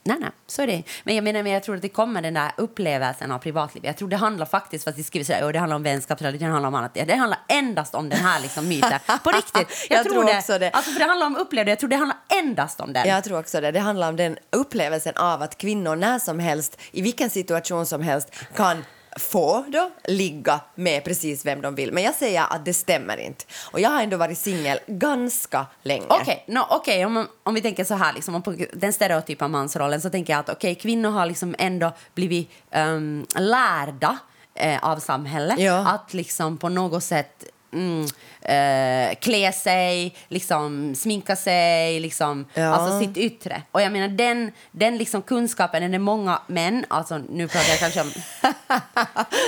Nej, 0.04 0.16
nej, 0.20 0.30
så 0.46 0.62
är 0.62 0.66
det. 0.66 0.82
Men 1.04 1.14
jag 1.14 1.24
menar, 1.24 1.42
men 1.42 1.52
jag 1.52 1.62
tror 1.62 1.76
att 1.76 1.82
det 1.82 1.88
kommer 1.88 2.22
den 2.22 2.34
där 2.34 2.52
upplevelsen 2.56 3.32
av 3.32 3.38
privatliv. 3.38 3.84
Jag 3.84 3.96
tror 3.96 4.08
det 4.08 4.16
handlar 4.16 4.46
faktiskt, 4.46 4.84
fast 4.84 4.96
det 4.96 5.02
skriver 5.02 5.24
sådär, 5.24 5.44
och 5.44 5.52
det 5.52 5.58
handlar 5.58 5.76
om 5.76 5.82
vänskapsrelation, 5.82 6.46
det 6.46 6.52
handlar 6.52 6.68
om 6.68 6.74
annat. 6.74 6.94
Det 6.94 7.14
handlar 7.14 7.38
endast 7.48 7.94
om 7.94 8.08
den 8.08 8.18
här 8.18 8.40
liksom 8.40 8.68
myten. 8.68 9.00
På 9.24 9.30
riktigt. 9.30 9.86
Jag 9.90 10.04
tror 10.04 10.36
också 10.36 10.58
det. 10.58 10.70
Alltså, 10.70 10.90
för 10.90 11.00
det 11.00 11.06
handlar 11.06 11.26
om 11.26 11.36
upplevelse, 11.36 11.70
jag 11.70 11.78
tror 11.78 11.90
det 11.90 11.96
handlar 11.96 12.18
endast 12.28 12.80
om 12.80 12.92
den. 12.92 13.08
Jag 13.08 13.24
tror 13.24 13.38
också 13.38 13.60
det. 13.60 13.70
Det 13.70 13.80
handlar 13.80 14.08
om 14.08 14.16
den 14.16 14.38
upplevelsen 14.50 15.16
av 15.16 15.42
att 15.42 15.58
kvinnor 15.58 15.96
när 15.96 16.18
som 16.18 16.38
helst, 16.38 16.80
i 16.92 17.02
vilken 17.02 17.30
situation 17.30 17.86
som 17.86 18.02
helst, 18.02 18.34
kan 18.56 18.84
få 19.18 19.64
då 19.68 19.90
ligga 20.04 20.60
med 20.74 21.04
precis 21.04 21.46
vem 21.46 21.60
de 21.60 21.74
vill. 21.74 21.92
Men 21.92 22.02
jag 22.02 22.14
säger 22.14 22.44
att 22.50 22.64
det 22.64 22.74
stämmer 22.74 23.16
inte. 23.16 23.44
Och 23.72 23.80
jag 23.80 23.90
har 23.90 24.02
ändå 24.02 24.16
varit 24.16 24.38
singel 24.38 24.78
ganska 24.86 25.66
länge. 25.82 26.04
Okej, 26.08 26.44
no, 26.48 26.60
okej, 26.70 27.06
om, 27.06 27.26
om 27.42 27.54
vi 27.54 27.60
tänker 27.60 27.84
så 27.84 27.94
här, 27.94 28.12
liksom, 28.12 28.34
om 28.34 28.42
på 28.42 28.56
den 28.72 28.92
stereotypa 28.92 29.48
mansrollen 29.48 30.00
så 30.00 30.10
tänker 30.10 30.32
jag 30.32 30.40
att 30.40 30.48
okej, 30.48 30.74
kvinnor 30.74 31.10
har 31.10 31.26
liksom 31.26 31.54
ändå 31.58 31.92
blivit 32.14 32.50
um, 32.74 33.26
lärda 33.36 34.18
eh, 34.54 34.84
av 34.84 34.96
samhället 34.98 35.58
Ja. 35.58 35.88
att 35.88 36.14
liksom 36.14 36.58
på 36.58 36.68
något 36.68 37.04
sätt 37.04 37.44
mm, 37.72 38.04
eh, 38.42 39.14
klä 39.18 39.52
sig, 39.52 40.14
liksom 40.28 40.94
sminka 40.94 41.36
sig, 41.36 42.00
liksom, 42.00 42.46
Ja. 42.54 42.74
alltså 42.74 43.00
sitt 43.00 43.16
yttre. 43.16 43.62
Och 43.72 43.82
jag 43.82 43.92
menar 43.92 44.08
den, 44.08 44.52
den 44.72 44.98
liksom 44.98 45.22
kunskapen, 45.22 45.82
den 45.82 45.94
är 45.94 45.98
många 45.98 46.42
män, 46.46 46.84
alltså 46.88 47.18
nu 47.18 47.48
pratar 47.48 47.68
jag 47.70 47.78
kanske 47.78 48.00
om... 48.00 48.12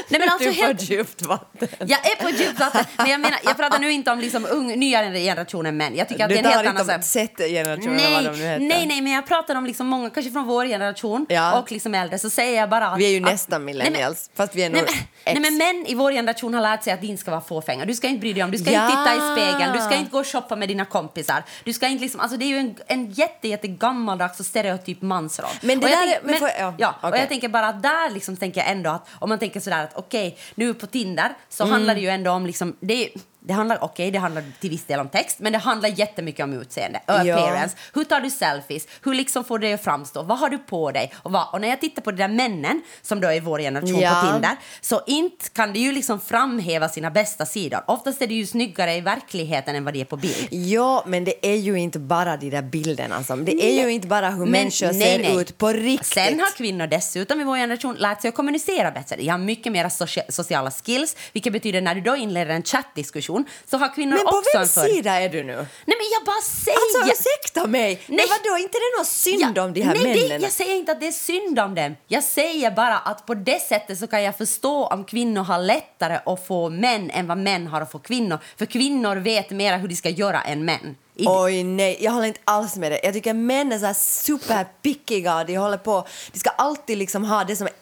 Nej 0.08 0.20
men 0.20 0.28
alltså 0.28 0.48
du 0.48 0.50
är 0.50 0.66
helt, 0.66 0.78
på 0.78 0.84
djupt 0.84 1.22
vatten. 1.22 1.68
jag 1.78 1.98
är 2.10 2.22
på 2.22 2.30
djupt 2.30 2.60
vatten, 2.60 2.84
men 2.96 3.10
jag 3.10 3.20
menar, 3.20 3.38
jag 3.44 3.56
pratar 3.56 3.78
nu 3.78 3.92
inte 3.92 4.10
om 4.10 4.18
liksom 4.20 4.46
ung, 4.50 4.78
nya 4.78 5.02
generationen 5.12 5.76
män. 5.76 5.96
Jag 5.96 6.08
tycker 6.08 6.24
att 6.24 6.28
Du 6.30 6.34
det 6.34 6.40
är 6.40 6.44
en 6.44 6.50
helt 6.50 6.66
annan... 6.68 6.70
inte 6.72 6.84
så 6.84 6.90
här- 6.90 6.98
om 6.98 7.02
Z-generationen, 7.36 8.12
vad 8.12 8.24
de 8.24 8.30
nu 8.30 8.36
Nej, 8.44 8.48
heter. 8.52 8.58
nej, 8.64 8.86
nej, 8.86 9.00
men 9.00 9.12
jag 9.12 9.26
pratar 9.26 9.54
om 9.54 9.66
liksom 9.66 9.86
många, 9.86 10.10
kanske 10.10 10.32
från 10.32 10.44
vår 10.46 10.66
generation 10.66 11.26
Ja. 11.28 11.58
och 11.60 11.72
liksom 11.72 11.94
äldre, 11.94 12.18
så 12.18 12.30
säger 12.30 12.60
jag 12.60 12.68
bara 12.70 12.86
att... 12.88 12.98
Vi 12.98 13.04
är 13.06 13.10
ju 13.10 13.20
nästan 13.20 13.64
Nej, 13.66 13.74
men- 13.74 13.84
millennials, 13.84 14.30
fast 14.34 14.54
vi 14.54 14.62
är 14.62 14.70
Nej, 14.70 14.80
nog 14.80 14.90
men, 14.90 14.98
X. 14.98 15.40
nej, 15.40 15.50
men 15.50 15.56
män 15.58 15.86
i 15.88 15.94
vår 15.94 16.12
generation 16.12 16.54
har 16.54 16.60
lärt 16.60 16.82
sig 16.82 16.92
att 16.92 17.00
din 17.00 17.18
ska 17.18 17.30
vara 17.30 17.40
fåfänga. 17.40 17.84
Du 17.84 17.94
ska 17.94 18.08
inte 18.12 18.20
bry 18.20 18.32
dig 18.32 18.42
om, 18.44 18.50
du 18.50 18.58
ska 18.58 18.70
Ja. 18.70 18.84
inte 18.84 18.96
titta 18.96 19.14
i 19.16 19.20
spegeln, 19.32 19.72
du 19.72 19.80
ska 19.80 19.94
inte 19.94 20.10
gå 20.10 20.18
och 20.18 20.26
shoppa 20.26 20.56
med 20.56 20.68
dina 20.68 20.84
kompisar. 20.84 21.42
Du 21.64 21.72
ska 21.72 21.86
inte 21.88 22.02
liksom, 22.02 22.20
alltså 22.20 22.36
det 22.36 22.44
är 22.44 22.48
ju 22.48 22.56
en, 22.58 22.74
en 22.86 23.10
jätte, 23.12 23.48
jätte 23.48 23.68
gammaldags 23.68 24.40
och 24.40 24.46
stereotyp 24.46 25.02
mansroll. 25.02 25.50
Men 25.62 25.80
det 25.80 25.86
Och 25.86 25.90
där 25.90 26.02
är- 26.02 26.06
tänker- 26.12 26.26
men 26.26 26.38
får- 26.38 26.48
ja, 26.58 26.74
ja, 26.78 26.94
och 27.00 27.08
okej. 27.08 27.20
jag 27.20 27.28
tänker 27.28 27.48
bara 27.48 27.66
att 27.68 27.82
där 27.82 28.10
liksom 28.10 28.36
tänker 28.36 28.60
jag 28.60 28.70
ändå 28.70 28.90
att 28.90 29.08
om 29.18 29.28
man 29.28 29.38
tänker 29.38 29.60
sådär 29.60 29.84
att 29.84 29.96
okej, 29.96 30.38
nu 30.54 30.74
på 30.74 30.86
Tinder 30.86 31.34
så 31.48 31.62
Mm. 31.62 31.72
handlar 31.72 31.94
det 31.94 32.00
ju 32.00 32.08
ändå 32.08 32.30
om 32.30 32.46
liksom, 32.46 32.76
det, 32.80 33.04
är- 33.06 33.10
det 33.44 33.52
handlar, 33.52 33.84
okej, 33.84 34.10
det 34.10 34.18
handlar 34.18 34.44
till 34.60 34.70
viss 34.70 34.84
del 34.84 35.00
om 35.00 35.08
text, 35.08 35.38
men 35.38 35.52
det 35.52 35.58
handlar 35.58 35.88
jättemycket 35.88 36.44
om 36.44 36.52
utseende, 36.52 37.00
Ja. 37.06 37.14
appearance. 37.14 37.76
Hur 37.94 38.04
tar 38.04 38.20
du 38.20 38.30
selfies? 38.30 38.86
Hur 39.04 39.14
liksom 39.14 39.44
får 39.44 39.58
du 39.58 39.66
det 39.66 39.72
att 39.74 39.84
framstå? 39.84 40.22
Vad 40.22 40.38
har 40.38 40.48
du 40.48 40.58
på 40.58 40.90
dig? 40.90 41.12
Och, 41.22 41.32
vad, 41.32 41.46
och 41.52 41.60
när 41.60 41.68
jag 41.68 41.80
tittar 41.80 42.02
på 42.02 42.10
de 42.10 42.16
där 42.16 42.28
männen 42.28 42.82
som 43.02 43.20
då 43.20 43.28
är 43.28 43.40
vår 43.40 43.58
generation 43.58 44.00
Ja. 44.00 44.20
på 44.26 44.32
Tinder, 44.32 44.56
så 44.80 45.00
inte 45.06 45.48
kan 45.48 45.72
det 45.72 45.78
ju 45.78 45.92
liksom 45.92 46.20
framhäva 46.20 46.88
sina 46.88 47.10
bästa 47.10 47.46
sidor. 47.46 47.80
Oftast 47.86 48.22
är 48.22 48.26
det 48.26 48.34
ju 48.34 48.46
snyggare 48.46 48.94
i 48.94 49.00
verkligheten 49.00 49.76
än 49.76 49.84
vad 49.84 49.94
det 49.94 50.00
är 50.00 50.04
på 50.04 50.16
bild. 50.16 50.48
Ja, 50.50 51.04
men 51.06 51.24
det 51.24 51.46
är 51.46 51.56
ju 51.56 51.78
inte 51.78 51.98
bara 51.98 52.36
de 52.36 52.50
där 52.50 52.62
bilderna. 52.62 53.24
Som, 53.24 53.44
det 53.44 53.64
är 53.64 53.84
ju 53.84 53.92
inte 53.92 54.06
bara 54.08 54.30
hur 54.30 54.46
människor 54.46 54.86
nej, 54.86 54.94
ser 55.00 55.18
nej. 55.18 55.40
ut 55.40 55.58
på 55.58 55.68
riktigt. 55.68 56.06
Sen 56.14 56.40
har 56.40 56.56
kvinnor 56.56 56.86
dessutom 56.86 57.40
i 57.40 57.44
vår 57.44 57.56
generation 57.56 57.94
lärt 57.98 58.20
sig 58.22 58.28
att 58.28 58.34
kommunicera 58.34 58.90
bättre. 58.90 59.16
De 59.16 59.28
har 59.28 59.38
mycket 59.38 59.72
mer 59.72 59.84
socia- 59.88 60.30
sociala 60.30 60.70
skills, 60.70 61.16
vilket 61.32 61.52
betyder 61.52 61.80
när 61.80 61.94
du 61.94 62.00
då 62.00 62.16
inleder 62.16 62.54
en 62.54 62.62
chattdiskussion 62.62 63.31
så 63.70 63.76
har 63.76 63.94
kvinnor 63.94 64.16
men 64.16 64.24
på 64.24 64.30
också 64.38 64.56
en 64.56 64.60
vems 64.60 64.74
för... 64.74 64.80
sida 64.80 65.12
är 65.20 65.28
du 65.28 65.42
nu? 65.42 65.56
Nej 65.56 65.96
men 66.00 66.06
jag 66.12 66.24
bara 66.24 66.42
säger... 66.42 66.78
Alltså, 66.78 67.12
ursäkta 67.12 67.66
mig! 67.66 68.02
Men 68.06 68.16
Nej. 68.16 68.26
vadå, 68.28 68.58
inte 68.58 68.78
det 68.78 68.98
något 68.98 69.06
synd 69.06 69.52
Ja, 69.56 69.64
om 69.64 69.72
de 69.72 69.80
här 69.80 69.94
nej, 69.94 70.02
männen? 70.02 70.40
Det, 70.40 70.44
jag 70.46 70.52
säger 70.52 70.74
inte 70.74 70.92
att 70.92 71.00
det 71.00 71.06
är 71.06 71.12
synd 71.12 71.58
om 71.58 71.74
dem. 71.74 71.96
Jag 72.06 72.24
säger 72.24 72.70
bara 72.70 72.98
att 72.98 73.26
på 73.26 73.34
det 73.34 73.60
sättet 73.62 73.98
så 73.98 74.06
kan 74.06 74.22
jag 74.22 74.38
förstå 74.38 74.86
om 74.86 75.04
kvinnor 75.04 75.42
har 75.42 75.58
lättare 75.58 76.18
att 76.26 76.46
få 76.46 76.70
män 76.70 77.10
än 77.10 77.26
vad 77.26 77.38
män 77.38 77.66
har 77.66 77.80
att 77.80 77.92
få 77.92 77.98
kvinnor. 77.98 78.38
För 78.56 78.66
kvinnor 78.66 79.16
vet 79.16 79.50
mer 79.50 79.78
hur 79.78 79.88
de 79.88 79.96
ska 79.96 80.08
göra 80.08 80.42
än 80.42 80.64
män. 80.64 80.96
I, 81.14 81.24
Oj 81.28 81.62
nej, 81.64 81.98
jag 82.00 82.12
håller 82.12 82.26
inte 82.26 82.40
alls 82.44 82.76
med 82.76 82.92
dig. 82.92 83.00
Jag 83.02 83.14
tycker 83.14 83.34
män 83.34 83.72
är 83.72 83.78
så 83.78 83.86
här 83.86 83.94
superpickiga 83.94 85.44
de 85.44 85.56
håller 85.56 85.76
på, 85.76 86.06
de 86.32 86.38
ska 86.38 86.50
alltid 86.50 86.98
liksom 86.98 87.24
ha 87.24 87.44
det 87.44 87.56
som 87.56 87.66
är 87.66 87.72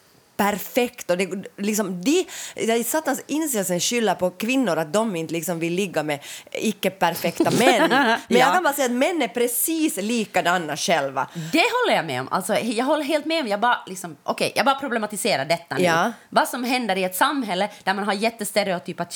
perfekt 0.44 1.10
och 1.10 1.18
det, 1.18 1.28
liksom 1.56 2.02
de, 2.02 2.26
det 2.54 2.72
är 2.72 2.84
satans 2.84 3.22
inställelse 3.26 3.80
skyller 3.80 4.14
på 4.14 4.30
kvinnor 4.30 4.76
att 4.76 4.92
de 4.92 5.16
inte 5.16 5.32
liksom 5.32 5.58
vill 5.58 5.72
ligga 5.74 6.02
med 6.02 6.18
icke-perfekta 6.52 7.50
män. 7.58 7.88
Men 7.90 8.18
jag 8.28 8.48
Ja. 8.48 8.52
kan 8.52 8.62
bara 8.62 8.72
säga 8.74 8.86
att 8.86 8.92
män 8.92 9.22
är 9.22 9.28
precis 9.28 9.96
likadana 9.96 10.76
själva. 10.76 11.28
Det 11.52 11.62
håller 11.72 11.96
jag 11.96 12.06
med 12.06 12.20
om. 12.20 12.28
Alltså, 12.30 12.54
jag 12.58 12.84
håller 12.84 13.04
helt 13.04 13.24
med 13.24 13.40
om. 13.42 13.48
Jag 13.48 13.60
bara, 13.60 13.78
liksom, 13.86 14.16
okay, 14.24 14.52
jag 14.54 14.64
bara 14.64 14.74
problematiserar 14.74 15.44
detta 15.44 15.74
nu. 15.76 15.82
Ja. 15.84 16.12
Vad 16.28 16.48
som 16.48 16.64
händer 16.64 16.96
i 16.96 17.04
ett 17.04 17.16
samhälle 17.16 17.68
där 17.84 17.94
man 17.94 18.04
har 18.04 18.12
jättestereotypa 18.12 19.06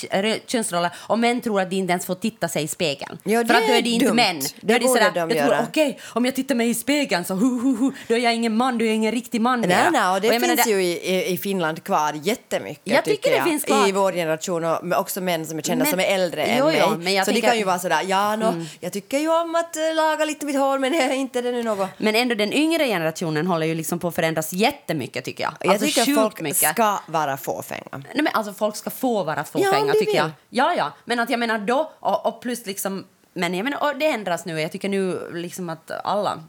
könsroller 0.47 0.91
och 0.97 1.19
män 1.19 1.41
tror 1.41 1.61
att 1.61 1.69
de 1.69 1.75
inte 1.75 1.91
ens 1.91 2.05
får 2.05 2.15
titta 2.15 2.47
sig 2.47 2.63
i 2.63 2.67
spegeln. 2.67 3.17
Ja, 3.23 3.39
För 3.39 3.43
det 3.53 3.57
att 3.57 3.67
då 3.67 3.73
är 3.73 3.81
de 3.81 3.89
inte 3.89 4.05
dumt. 4.05 4.15
män. 4.15 4.39
Då 4.39 4.47
Det 4.61 4.73
är 4.73 4.79
de 4.79 4.85
borde 4.87 4.99
sådär, 4.99 5.11
de 5.13 5.19
jag 5.19 5.29
tror, 5.45 5.55
göra. 5.55 5.65
okej, 5.69 5.99
om 6.13 6.25
jag 6.25 6.35
tittar 6.35 6.55
mig 6.55 6.69
i 6.69 6.73
spegeln 6.73 7.25
så 7.25 7.33
hu, 7.33 7.59
hu, 7.61 7.75
hu, 7.77 7.91
då 8.07 8.13
är 8.15 8.19
jag 8.19 8.35
ingen 8.35 8.57
man, 8.57 8.77
då 8.77 8.83
är 8.85 8.87
jag 8.89 8.95
ingen 8.95 9.11
riktig 9.11 9.41
man 9.41 9.61
Nej, 9.61 9.77
nej, 9.91 10.09
och 10.13 10.21
det 10.21 10.27
jag 10.27 10.41
menar, 10.41 10.55
finns 10.55 10.67
ju 10.67 10.83
i, 10.83 10.91
i, 11.14 11.14
i 11.23 11.37
Finland 11.37 11.83
kvar 11.83 12.13
jättemycket. 12.23 12.81
Jag 12.93 13.05
tycker 13.05 13.29
det 13.29 13.35
jag. 13.35 13.45
finns 13.45 13.63
kvar. 13.63 13.87
I 13.87 13.91
vår 13.91 14.11
generation 14.11 14.63
och 14.65 14.99
också 14.99 15.21
män 15.21 15.45
som 15.45 15.57
är 15.57 15.61
kända 15.61 15.83
Men- 15.83 15.91
som 15.91 15.99
är 15.99 16.03
äldre 16.15 16.55
Jo, 16.59 16.67
än 16.67 16.75
jo, 16.89 16.97
mig. 16.97 17.13
jag 17.13 17.25
så 17.25 17.31
tänker- 17.31 17.41
de 17.41 17.47
kan 17.47 17.57
ju 17.57 17.63
vara 17.63 17.79
sådär, 17.79 18.01
ja 18.07 18.35
nå, 18.35 18.53
jag 18.79 18.93
tycker 18.93 19.19
ju 19.19 19.29
om 19.41 19.55
att 19.55 19.75
eh, 19.75 19.95
laga 19.95 20.25
lite 20.25 20.45
mitt 20.45 20.55
hår 20.55 20.79
men 20.79 21.11
inte 21.11 21.41
det 21.41 21.51
nu 21.51 21.63
något. 21.63 21.89
Men 21.97 22.15
ändå 22.15 22.35
den 22.35 22.53
yngre 22.53 22.85
generationen 22.87 23.47
håller 23.47 23.67
ju 23.67 23.75
liksom 23.75 23.99
på 23.99 24.07
att 24.07 24.15
förändras 24.15 24.53
jättemycket 24.53 25.25
tycker 25.25 25.43
jag. 25.43 25.53
Jag 25.59 25.69
alltså, 25.71 25.85
tycker 25.87 26.05
sjukt 26.05 26.19
folk 26.19 26.41
mycket. 26.41 26.57
ska 26.69 26.97
vara 27.07 27.37
fåfänga. 27.37 27.81
Nej, 27.91 28.03
men 28.13 28.27
alltså 28.33 28.53
folk 28.53 28.75
ska 28.75 28.89
få 28.89 29.23
vara 29.23 29.37
Ja, 29.37 29.43
fåfänga 29.43 29.85
de 29.85 29.91
tycker 29.99 30.05
vill. 30.05 30.15
jag. 30.15 30.29
Ja, 30.49 30.73
ja. 30.77 30.91
Men 31.05 31.19
att 31.19 31.29
jag 31.29 31.39
menar 31.39 31.57
då, 31.57 31.91
och, 31.99 32.25
och 32.25 32.41
plus 32.41 32.65
liksom, 32.65 33.05
men 33.33 33.53
jag 33.53 33.63
menar, 33.63 33.83
och 33.83 33.99
det 33.99 34.05
ändras 34.07 34.45
nu. 34.45 34.61
Jag 34.61 34.71
tycker 34.71 34.89
nu 34.89 35.29
liksom 35.33 35.69
att 35.69 35.91
alla 36.03 36.39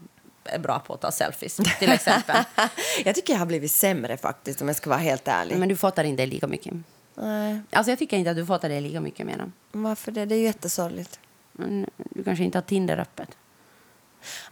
är 0.47 0.59
bra 0.59 0.79
på 0.79 0.93
att 0.93 1.01
ta 1.01 1.11
selfies, 1.11 1.55
till 1.79 1.91
exempel. 1.91 2.43
jag 3.05 3.15
tycker 3.15 3.33
jag 3.33 3.39
har 3.39 3.45
blivit 3.45 3.71
sämre 3.71 4.17
faktiskt 4.17 4.61
om 4.61 4.67
jag 4.67 4.77
ska 4.77 4.89
vara 4.89 4.99
helt 4.99 5.27
ärlig. 5.27 5.57
men 5.57 5.69
du 5.69 5.75
fotar 5.75 6.03
inte 6.03 6.25
lika 6.25 6.47
mycket. 6.47 6.73
Nej, 7.15 7.59
Alltså 7.71 7.91
jag 7.91 7.99
tycker 7.99 8.17
inte 8.17 8.31
att 8.31 8.37
du 8.37 8.45
fotar 8.45 8.69
det 8.69 8.81
lika 8.81 9.01
mycket 9.01 9.25
menar. 9.25 9.51
varför 9.71 10.11
det? 10.11 10.25
Det 10.25 10.35
är 10.35 10.39
ju 10.39 10.43
jättesorgligt. 10.45 11.19
Men 11.51 11.85
du 11.95 12.23
kanske 12.23 12.43
inte 12.43 12.57
har 12.57 12.63
Tinder 12.63 12.97
öppet. 12.97 13.29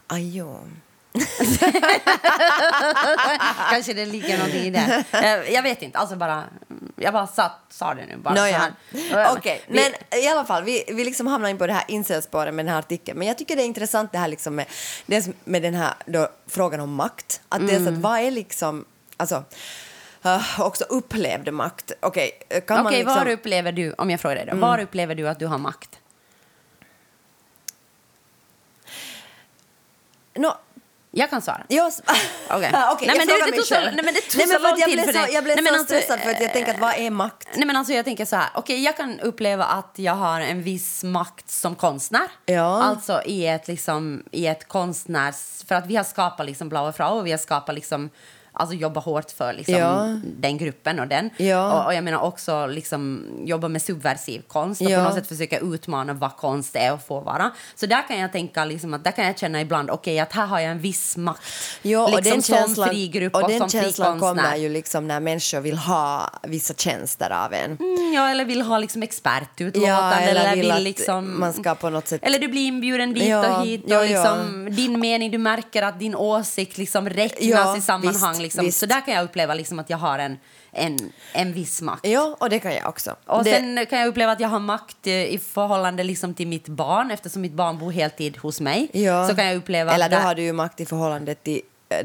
Aj, 0.06 0.36
jo. 0.36 0.58
kanske 3.70 3.92
det 3.94 4.06
ligger 4.06 4.36
någonting 4.38 4.62
i 4.62 4.70
det. 4.70 5.04
Eh, 5.12 5.52
Jag 5.54 5.62
vet 5.62 5.82
inte, 5.82 5.98
alltså 5.98 6.16
bara, 6.16 6.44
jag 6.96 7.12
bara 7.12 7.26
satt, 7.26 7.52
sa 7.68 7.94
det 7.94 8.06
nu 8.06 8.16
bara 8.16 8.34
Nåja. 8.34 8.72
här. 9.12 9.32
Okej, 9.36 9.62
Vi- 9.68 9.74
men 9.74 10.20
i 10.22 10.28
alla 10.28 10.44
fall, 10.44 10.64
vi, 10.64 10.84
vi 10.88 11.04
liksom 11.04 11.26
hamnar 11.26 11.48
in 11.48 11.58
på 11.58 11.66
det 11.66 11.72
här 11.72 11.84
incelspåret 11.88 12.54
med 12.54 12.64
den 12.64 12.72
här 12.72 12.78
artikeln. 12.78 13.18
Men 13.18 13.28
jag 13.28 13.38
tycker 13.38 13.56
det 13.56 13.62
är 13.62 13.66
intressant 13.66 14.12
det 14.12 14.18
här 14.18 14.28
liksom 14.28 14.54
med, 14.54 14.66
dels 15.06 15.28
med 15.44 15.62
den 15.62 15.74
här 15.74 15.94
då, 16.06 16.28
frågan 16.46 16.80
om 16.80 16.94
makt. 16.94 17.40
Att 17.48 17.60
dels 17.60 17.72
Mm. 17.80 17.94
att 17.94 18.00
vad 18.00 18.20
är 18.20 18.30
liksom, 18.30 18.84
alltså, 19.16 19.44
uh, 20.26 20.60
också 20.60 20.84
upplevd 20.84 21.52
makt. 21.52 21.92
Okej, 22.00 22.30
kan 22.66 22.76
man 22.76 22.86
Okej, 22.86 22.98
liksom... 22.98 23.16
var 23.18 23.28
upplever 23.28 23.72
du, 23.72 23.92
om 23.92 24.10
jag 24.10 24.20
frågar 24.20 24.36
dig 24.36 24.46
då, 24.52 24.56
var 24.56 24.78
upplever 24.78 25.14
du 25.14 25.28
att 25.28 25.38
du 25.38 25.46
har 25.46 25.58
makt? 25.58 25.90
Nå, 30.38 30.54
Jag 31.18 31.30
kan 31.30 31.42
svara. 31.42 31.62
jag... 31.68 31.88
s- 31.88 32.02
Okej. 32.50 32.72
Okej, 32.92 33.08
Nej, 33.08 33.16
jag 33.16 33.18
men 33.18 33.26
det- 33.26 33.32
frågar 33.32 33.44
det 33.46 33.50
mig 33.50 33.58
tog 33.58 33.66
så- 33.66 33.74
nej, 33.74 33.92
men 34.04 34.14
det 34.14 34.20
tog 34.20 34.38
Nej, 34.38 34.46
så 34.46 34.58
lång 34.58 34.74
jag 34.78 34.88
tid 34.88 35.00
för 35.00 35.12
så, 35.12 35.18
dig. 35.18 35.30
Jag 35.34 35.44
blev 35.44 35.56
Nej, 35.56 35.62
men 35.64 35.72
så 35.74 35.78
alltså, 35.80 35.94
stressad 35.94 36.20
för 36.20 36.30
att 36.30 36.40
jag 36.40 36.52
tänker 36.52 36.74
att 36.74 36.80
vad 36.80 36.94
är 36.98 37.10
makt? 37.10 37.48
Nej, 37.56 37.66
men 37.66 37.76
alltså, 37.76 37.92
jag 37.92 38.04
tänker 38.04 38.24
så 38.24 38.36
här, 38.36 38.48
okej, 38.54 38.82
jag 38.84 38.96
kan 38.96 39.20
uppleva 39.20 39.64
att 39.64 39.92
jag 39.96 40.12
har 40.14 40.40
en 40.40 40.62
viss 40.62 41.04
makt 41.04 41.50
som 41.50 41.74
konstnär. 41.74 42.28
Ja. 42.46 42.82
Alltså 42.82 43.22
i 43.26 43.46
ett, 43.46 43.68
liksom, 43.68 44.22
i 44.30 44.46
ett 44.46 44.68
konstnärs... 44.68 45.62
För 45.68 45.74
att 45.74 45.86
vi 45.86 45.96
har 45.96 46.04
skapat 46.04 46.46
liksom 46.46 46.68
Blaue 46.68 46.92
Frau 46.92 47.18
och 47.18 47.26
vi 47.26 47.30
har 47.30 47.38
skapat 47.38 47.74
liksom 47.74 48.10
Alltså 48.58 48.76
jobba 48.76 49.00
hårt 49.00 49.30
för 49.30 49.52
liksom, 49.52 49.74
Ja. 49.74 50.16
den 50.40 50.58
gruppen 50.58 51.00
och 51.00 51.06
den. 51.06 51.30
Ja. 51.36 51.72
Och, 51.80 51.86
och 51.86 51.94
jag 51.94 52.04
menar 52.04 52.18
också 52.20 52.66
liksom, 52.66 53.26
jobba 53.44 53.68
med 53.68 53.82
subversiv 53.82 54.42
konst 54.48 54.80
och 54.80 54.90
Ja. 54.90 54.98
på 54.98 55.04
något 55.04 55.14
sätt 55.14 55.26
försöka 55.28 55.58
utmana 55.58 56.12
vad 56.12 56.36
konst 56.36 56.76
är 56.76 56.92
och 56.92 57.06
får 57.06 57.20
vara. 57.22 57.50
Så 57.74 57.86
där 57.86 58.08
kan 58.08 58.18
jag 58.18 58.32
tänka 58.32 58.64
liksom, 58.64 58.94
att 58.94 59.04
där 59.04 59.10
kan 59.10 59.24
jag 59.26 59.38
känna 59.38 59.60
ibland, 59.60 59.90
okej 59.90 60.20
att 60.20 60.32
här 60.32 60.46
har 60.46 60.60
jag 60.60 60.70
en 60.70 60.78
viss 60.80 61.16
makt. 61.16 61.42
Ja, 61.82 62.02
och 62.04 62.10
liksom 62.10 62.30
den 62.32 62.42
känslan, 62.42 62.74
som 62.74 62.86
fri 62.86 63.08
grupp 63.08 63.34
och, 63.34 63.42
och 63.42 63.48
den 63.48 63.58
som 63.58 63.68
känslan 63.68 64.20
kommer 64.20 64.56
ju 64.56 64.68
liksom 64.68 65.08
när 65.08 65.20
människor 65.20 65.60
vill 65.60 65.78
ha 65.78 66.30
vissa 66.42 66.74
tjänster 66.74 67.30
av 67.30 67.52
en. 67.52 67.76
Mm, 67.80 68.12
ja, 68.14 68.28
eller 68.30 68.44
vill 68.44 68.62
ha 68.62 68.78
liksom 68.78 69.02
expertutlåtande. 69.02 70.16
Eller 70.16 70.40
eller 70.40 70.56
vill 70.56 70.72
vill 70.72 70.82
liksom... 70.84 71.40
man 71.40 71.52
ska 71.52 71.74
på 71.74 71.90
något 71.90 72.08
sätt- 72.08 72.20
Eller 72.24 72.38
du 72.38 72.48
blir 72.48 72.66
inbjuden 72.66 73.14
dit 73.14 73.34
och 73.34 73.64
hit. 73.66 73.84
Och 73.92 74.02
liksom, 74.08 74.68
Din 74.70 75.00
mening, 75.00 75.30
du 75.30 75.38
märker 75.38 75.82
att 75.82 75.98
din 75.98 76.14
åsikt 76.14 76.78
liksom 76.78 77.08
räknas 77.08 77.78
i 77.78 77.80
sammanhang. 77.80 78.38
Liksom. 78.46 78.64
visst. 78.64 78.78
Så 78.78 78.86
där 78.86 79.00
kan 79.00 79.14
jag 79.14 79.24
uppleva 79.24 79.54
liksom 79.54 79.78
att 79.78 79.90
jag 79.90 79.98
har 79.98 80.18
en, 80.18 80.38
en, 80.72 80.98
en 81.32 81.52
viss 81.52 81.82
makt. 81.82 82.06
Ja, 82.06 82.36
och 82.40 82.50
det 82.50 82.58
kan 82.58 82.74
jag 82.74 82.88
också. 82.88 83.16
Och 83.26 83.44
det, 83.44 83.50
sen 83.50 83.86
kan 83.86 83.98
jag 83.98 84.08
uppleva 84.08 84.32
att 84.32 84.40
jag 84.40 84.48
har 84.48 84.58
makt 84.60 85.06
eh, 85.06 85.12
i 85.24 85.38
förhållande 85.38 86.04
liksom 86.04 86.34
till 86.34 86.46
mitt 86.48 86.68
barn 86.68 87.10
eftersom 87.10 87.42
mitt 87.42 87.52
barn 87.52 87.78
bor 87.78 87.90
heltid 87.92 88.36
hos 88.36 88.60
mig. 88.60 88.88
ja. 88.92 89.28
Så 89.28 89.34
kan 89.36 89.46
jag 89.46 89.56
uppleva 89.56 89.92
Eller 89.92 90.08
då 90.08 90.16
där- 90.16 90.22
har 90.22 90.34
du 90.34 90.42
ju 90.42 90.52
makt 90.52 90.80
i 90.80 90.86
förhållande 90.86 91.34
till 91.34 91.60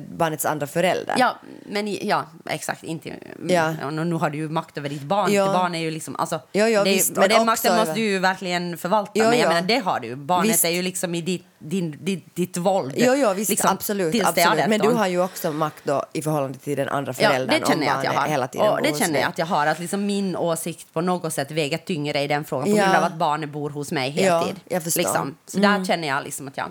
barnets 0.10 0.46
andra 0.46 0.68
förälder. 0.68 1.16
Ja, 1.18 1.36
men 1.66 1.98
ja, 2.08 2.26
exakt. 2.46 2.84
Inte, 2.84 3.10
Ja. 3.48 3.76
ja. 3.82 3.90
nu, 3.90 4.04
nu 4.04 4.16
har 4.16 4.30
du 4.30 4.38
ju 4.38 4.50
makt 4.50 4.78
över 4.78 4.90
ditt 4.90 5.02
barn. 5.02 5.34
Ja. 5.34 5.44
Ditt 5.44 5.54
barn 5.54 5.76
är 5.76 5.80
ju 5.80 5.92
liksom, 5.92 6.16
alltså, 6.16 6.40
Ja, 6.52 6.70
ja, 6.70 6.84
det 6.84 6.90
visst, 6.92 7.12
och 7.12 7.18
men 7.18 7.30
den 7.30 7.46
makten 7.46 7.76
måste 7.78 7.94
du 7.94 8.02
ju 8.02 8.20
verkligen 8.20 8.78
förvalta. 8.78 9.12
Ja, 9.16 9.30
men 9.30 9.40
jag 9.40 9.46
ja. 9.46 9.54
menar, 9.54 9.68
det 9.68 9.78
har 9.78 10.00
du. 10.00 10.16
Barnet 10.16 10.50
Visst. 10.50 10.66
är 10.66 10.70
ju 10.70 10.82
liksom 10.82 11.16
i 11.16 11.22
ditt, 11.22 11.46
din, 11.60 11.98
ditt, 12.02 12.36
ditt 12.36 12.58
våld. 12.58 12.94
Jo, 12.98 13.14
jo, 13.18 13.34
visst, 13.34 13.50
liksom, 13.50 13.70
absolut. 13.70 14.26
absolut. 14.26 14.68
Men 14.68 14.80
du 14.80 14.88
18. 14.88 14.98
har 14.98 15.08
ju 15.08 15.24
också 15.24 15.52
makt 15.52 15.84
då 15.84 16.06
i 16.14 16.22
förhållande 16.22 16.60
till 16.60 16.78
den 16.78 16.90
andra 16.90 17.14
Ja, 17.18 17.28
föräldern 17.30 17.60
det 17.62 17.68
känner 17.68 17.86
jag 17.88 17.98
att 17.98 18.04
jag 18.04 18.12
har. 18.14 18.28
hela 18.28 18.48
tiden 18.48 18.70
och 18.70 18.82
det 18.82 19.00
känner 19.00 19.20
jag 19.20 19.30
att 19.30 19.38
jag 19.38 19.46
har. 19.46 19.68
Att 19.68 19.80
liksom 19.80 20.06
min 20.06 20.36
åsikt 20.36 20.94
på 20.94 21.02
något 21.02 21.34
sätt 21.34 21.52
väger 21.52 21.78
tyngre 21.78 22.22
i 22.22 22.28
den 22.28 22.46
frågan 22.46 22.64
på 22.72 22.78
Ja. 22.78 22.84
grund 22.84 22.96
av 22.98 23.04
att 23.04 23.16
barnet 23.16 23.50
bor 23.50 23.70
hos 23.70 23.92
mig 23.92 24.14
Ja, 24.22 24.38
heltid. 24.40 24.60
jag 24.70 24.84
förstår. 24.84 25.02
Mm. 25.02 25.12
Liksom. 25.12 25.36
Så 25.46 25.58
där 25.60 25.86
känner 25.86 26.08
jag 26.08 26.24
liksom 26.24 26.48
att 26.48 26.58
jag 26.58 26.66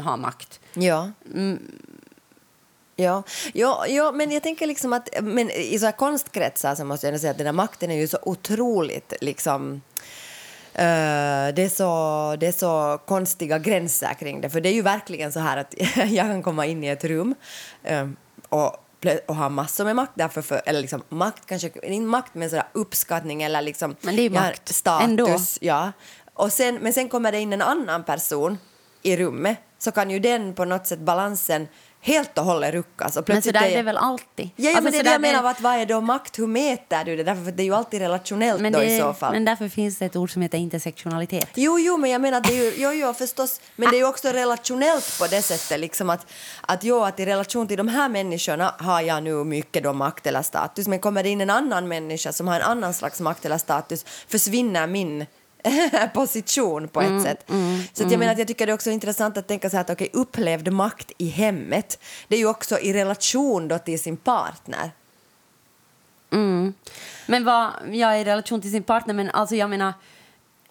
har 0.00 0.16
makt. 0.16 0.60
Ja. 0.74 1.10
Mm. 1.34 1.58
Ja, 3.02 3.22
ja, 3.52 3.86
ja, 3.86 4.12
men 4.12 4.30
jag 4.30 4.42
tänker 4.42 4.66
liksom 4.66 4.92
att 4.92 5.08
men 5.22 5.50
i 5.50 5.78
så 5.78 5.84
här 5.84 5.92
konstkretsar 5.92 6.74
så 6.74 6.84
måste 6.84 7.08
jag 7.08 7.20
säga 7.20 7.30
att 7.30 7.38
den 7.38 7.46
här 7.46 7.52
makten 7.52 7.90
är 7.90 7.96
ju 7.96 8.08
så 8.08 8.18
otroligt 8.22 9.12
liksom 9.20 9.80
Eh, 10.74 11.54
det, 11.54 11.62
är 11.62 11.68
så, 11.68 12.36
det 12.40 12.46
är 12.46 12.52
så 12.52 12.98
konstiga 13.06 13.58
gränser 13.58 14.14
kring 14.14 14.40
det. 14.40 14.50
För 14.50 14.60
det 14.60 14.68
är 14.68 14.72
ju 14.72 14.82
verkligen 14.82 15.32
så 15.32 15.40
här 15.40 15.56
att 15.56 15.74
jag 15.96 16.26
kan 16.26 16.42
komma 16.42 16.66
in 16.66 16.84
i 16.84 16.88
ett 16.88 17.04
rum 17.04 17.34
eh, 17.82 18.08
och, 18.48 18.76
och 19.26 19.36
ha 19.36 19.48
massor 19.48 19.84
med 19.84 19.96
makt. 19.96 20.12
Därför 20.14 20.42
för, 20.42 20.62
eller 20.66 20.80
liksom 20.80 21.02
makt, 21.08 21.46
kanske 21.46 21.70
inte 21.82 22.00
makt 22.00 22.34
men 22.34 22.50
sådär 22.50 22.64
uppskattning 22.72 23.42
eller 23.42 23.62
liksom 23.62 23.96
Men 24.00 24.16
det 24.16 24.22
är 24.22 24.30
makt 24.30 24.68
status. 24.68 25.04
ändå. 25.04 25.38
Ja. 25.60 25.92
Och 26.34 26.52
sen, 26.52 26.78
men 26.82 26.92
sen 26.92 27.08
kommer 27.08 27.32
det 27.32 27.40
in 27.40 27.52
en 27.52 27.62
annan 27.62 28.04
person 28.04 28.58
i 29.02 29.16
rummet 29.16 29.58
så 29.78 29.92
kan 29.92 30.10
ju 30.10 30.18
den 30.18 30.54
på 30.54 30.64
något 30.64 30.86
sätt 30.86 30.98
balansen 30.98 31.68
helt 32.04 32.38
och 32.38 32.44
hållet 32.44 32.74
ruckas. 32.74 33.16
Och 33.16 33.20
Men 33.20 33.24
plötsligt 33.24 33.56
sådär 33.56 33.70
är 33.70 33.76
det 33.76 33.82
väl 33.82 33.96
alltid? 33.96 34.50
Ja, 34.56 34.70
ja 34.70 34.70
Alltså, 34.70 34.82
men 34.82 34.92
det 34.92 34.98
är 34.98 35.04
det 35.04 35.10
jag 35.10 35.20
menar, 35.20 35.50
att 35.50 35.60
vad 35.60 35.74
är 35.74 35.86
då 35.86 36.00
makt? 36.00 36.38
Hur 36.38 36.46
mäter 36.46 37.04
du 37.04 37.16
det? 37.16 37.22
Därför 37.22 37.48
att 37.48 37.56
det 37.56 37.62
är 37.62 37.64
ju 37.64 37.74
alltid 37.74 38.00
relationellt 38.00 38.60
men, 38.60 38.72
då 38.72 38.78
det, 38.78 38.96
i 38.96 39.00
så 39.00 39.12
fall. 39.12 39.32
men 39.32 39.44
därför 39.44 39.68
finns 39.68 39.98
det 39.98 40.04
ett 40.04 40.16
ord 40.16 40.32
som 40.32 40.42
heter 40.42 40.58
intersektionalitet. 40.58 41.48
Jo, 41.54 41.78
jo, 41.78 41.96
men 41.96 42.10
jag 42.10 42.20
menar, 42.20 42.40
det 42.40 42.58
är 42.58 42.64
ju, 42.64 42.72
jo, 42.76 42.92
jo, 42.92 43.14
förstås, 43.14 43.60
men 43.76 43.90
det 43.90 43.96
är 43.96 43.98
ju 43.98 44.06
också 44.06 44.28
relationellt 44.28 45.18
på 45.18 45.26
det 45.26 45.42
sättet, 45.42 45.80
liksom 45.80 46.10
att, 46.10 46.26
att, 46.60 46.84
jo, 46.84 47.02
att 47.02 47.20
i 47.20 47.26
relation 47.26 47.68
till 47.68 47.76
de 47.78 47.88
här 47.88 48.08
människorna 48.08 48.74
har 48.78 49.00
jag 49.00 49.22
nu 49.22 49.44
mycket 49.44 49.82
då 49.82 49.92
makt 49.92 50.26
eller 50.26 50.42
status, 50.42 50.88
men 50.88 50.98
kommer 50.98 51.22
det 51.22 51.28
in 51.28 51.40
en 51.40 51.50
annan 51.50 51.88
människa 51.88 52.32
som 52.32 52.48
har 52.48 52.56
en 52.56 52.62
annan 52.62 52.94
slags 52.94 53.20
makt 53.20 53.44
eller 53.44 53.58
status 53.58 54.04
försvinner 54.28 54.86
min 54.86 55.26
position 56.14 56.88
på 56.88 57.00
ett 57.00 57.22
sätt. 57.22 57.44
så 57.92 58.04
att 58.04 58.10
jag 58.10 58.18
menar 58.18 58.32
att 58.32 58.38
jag 58.38 58.48
tycker 58.48 58.66
det 58.66 58.72
är 58.72 58.74
också 58.74 58.90
intressant 58.90 59.36
att 59.36 59.48
tänka 59.48 59.70
så 59.70 59.76
här 59.76 59.84
att 59.84 59.90
okej, 59.90 60.10
upplevd 60.12 60.72
makt 60.72 61.12
i 61.18 61.28
hemmet, 61.28 61.98
det 62.28 62.36
är 62.36 62.38
ju 62.38 62.46
också 62.46 62.78
i 62.78 62.92
relation 62.92 63.68
då 63.68 63.78
till 63.78 64.02
sin 64.02 64.16
partner. 64.16 64.90
Mm. 66.32 66.74
Men 67.26 67.44
vad, 67.44 67.70
ja, 67.90 68.16
i 68.16 68.24
relation 68.24 68.60
till 68.60 68.70
sin 68.70 68.82
partner, 68.82 69.14
men 69.14 69.30
alltså 69.30 69.56
jag 69.56 69.70
menar, 69.70 69.92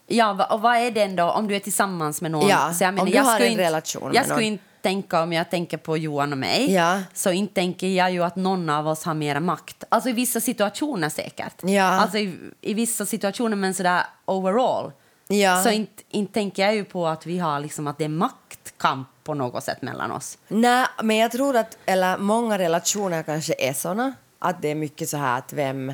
ja, 0.08 0.48
och 0.50 0.62
vad 0.62 0.78
är 0.78 0.92
den 0.92 1.16
då 1.16 1.24
om 1.24 1.48
du 1.48 1.56
är 1.56 1.60
tillsammans 1.60 2.22
med 2.22 2.32
någon? 2.32 2.50
Ja, 2.50 2.74
så 2.74 2.84
jag 2.84 2.94
menar, 2.94 3.04
om 3.04 3.12
du 3.12 3.18
jag 3.18 3.24
har 3.24 3.40
en 3.40 3.48
inte, 3.48 3.64
relation 3.64 4.12
Jag 4.14 4.26
skulle 4.26 4.44
inte 4.44 4.64
tänka, 4.82 5.24
om 5.24 5.34
jag 5.34 5.50
tänker 5.52 5.78
på 5.78 5.98
Johan 5.98 6.32
och 6.32 6.38
mig, 6.38 6.74
Ja. 6.74 7.00
så 7.14 7.32
inte 7.32 7.54
tänker 7.54 7.88
jag 7.88 8.12
ju 8.12 8.24
att 8.24 8.36
någon 8.36 8.70
av 8.70 8.88
oss 8.88 9.04
har 9.04 9.14
mera 9.14 9.40
makt. 9.40 9.84
Alltså 9.90 10.10
i 10.10 10.14
vissa 10.14 10.42
situationer 10.42 11.10
säkert. 11.10 11.56
Ja. 11.64 11.84
Alltså 11.84 12.18
i, 12.18 12.38
i 12.62 12.74
vissa 12.74 13.06
situationer, 13.06 13.56
men 13.58 13.74
sådär 13.74 14.04
overall. 14.26 14.92
Ja. 15.28 15.64
Så 15.64 15.70
inte, 15.70 16.04
inte 16.10 16.34
tänker 16.34 16.64
jag 16.64 16.76
ju 16.76 16.84
på 16.86 17.08
att 17.08 17.26
vi 17.26 17.40
har 17.40 17.60
liksom 17.60 17.88
att 17.88 17.98
det 17.98 18.06
är 18.06 18.10
maktkamp 18.10 19.08
på 19.24 19.34
något 19.34 19.64
sätt 19.64 19.82
mellan 19.82 20.12
oss. 20.12 20.38
Nej, 20.48 20.86
men 21.04 21.18
jag 21.18 21.32
tror 21.32 21.56
att, 21.58 21.78
eller 21.86 22.18
många 22.18 22.58
relationer 22.58 23.24
kanske 23.24 23.54
är 23.58 23.74
såna, 23.74 24.14
att 24.40 24.62
det 24.62 24.68
är 24.72 24.76
mycket 24.76 25.10
så 25.10 25.18
här 25.18 25.38
att 25.38 25.54
vem 25.54 25.94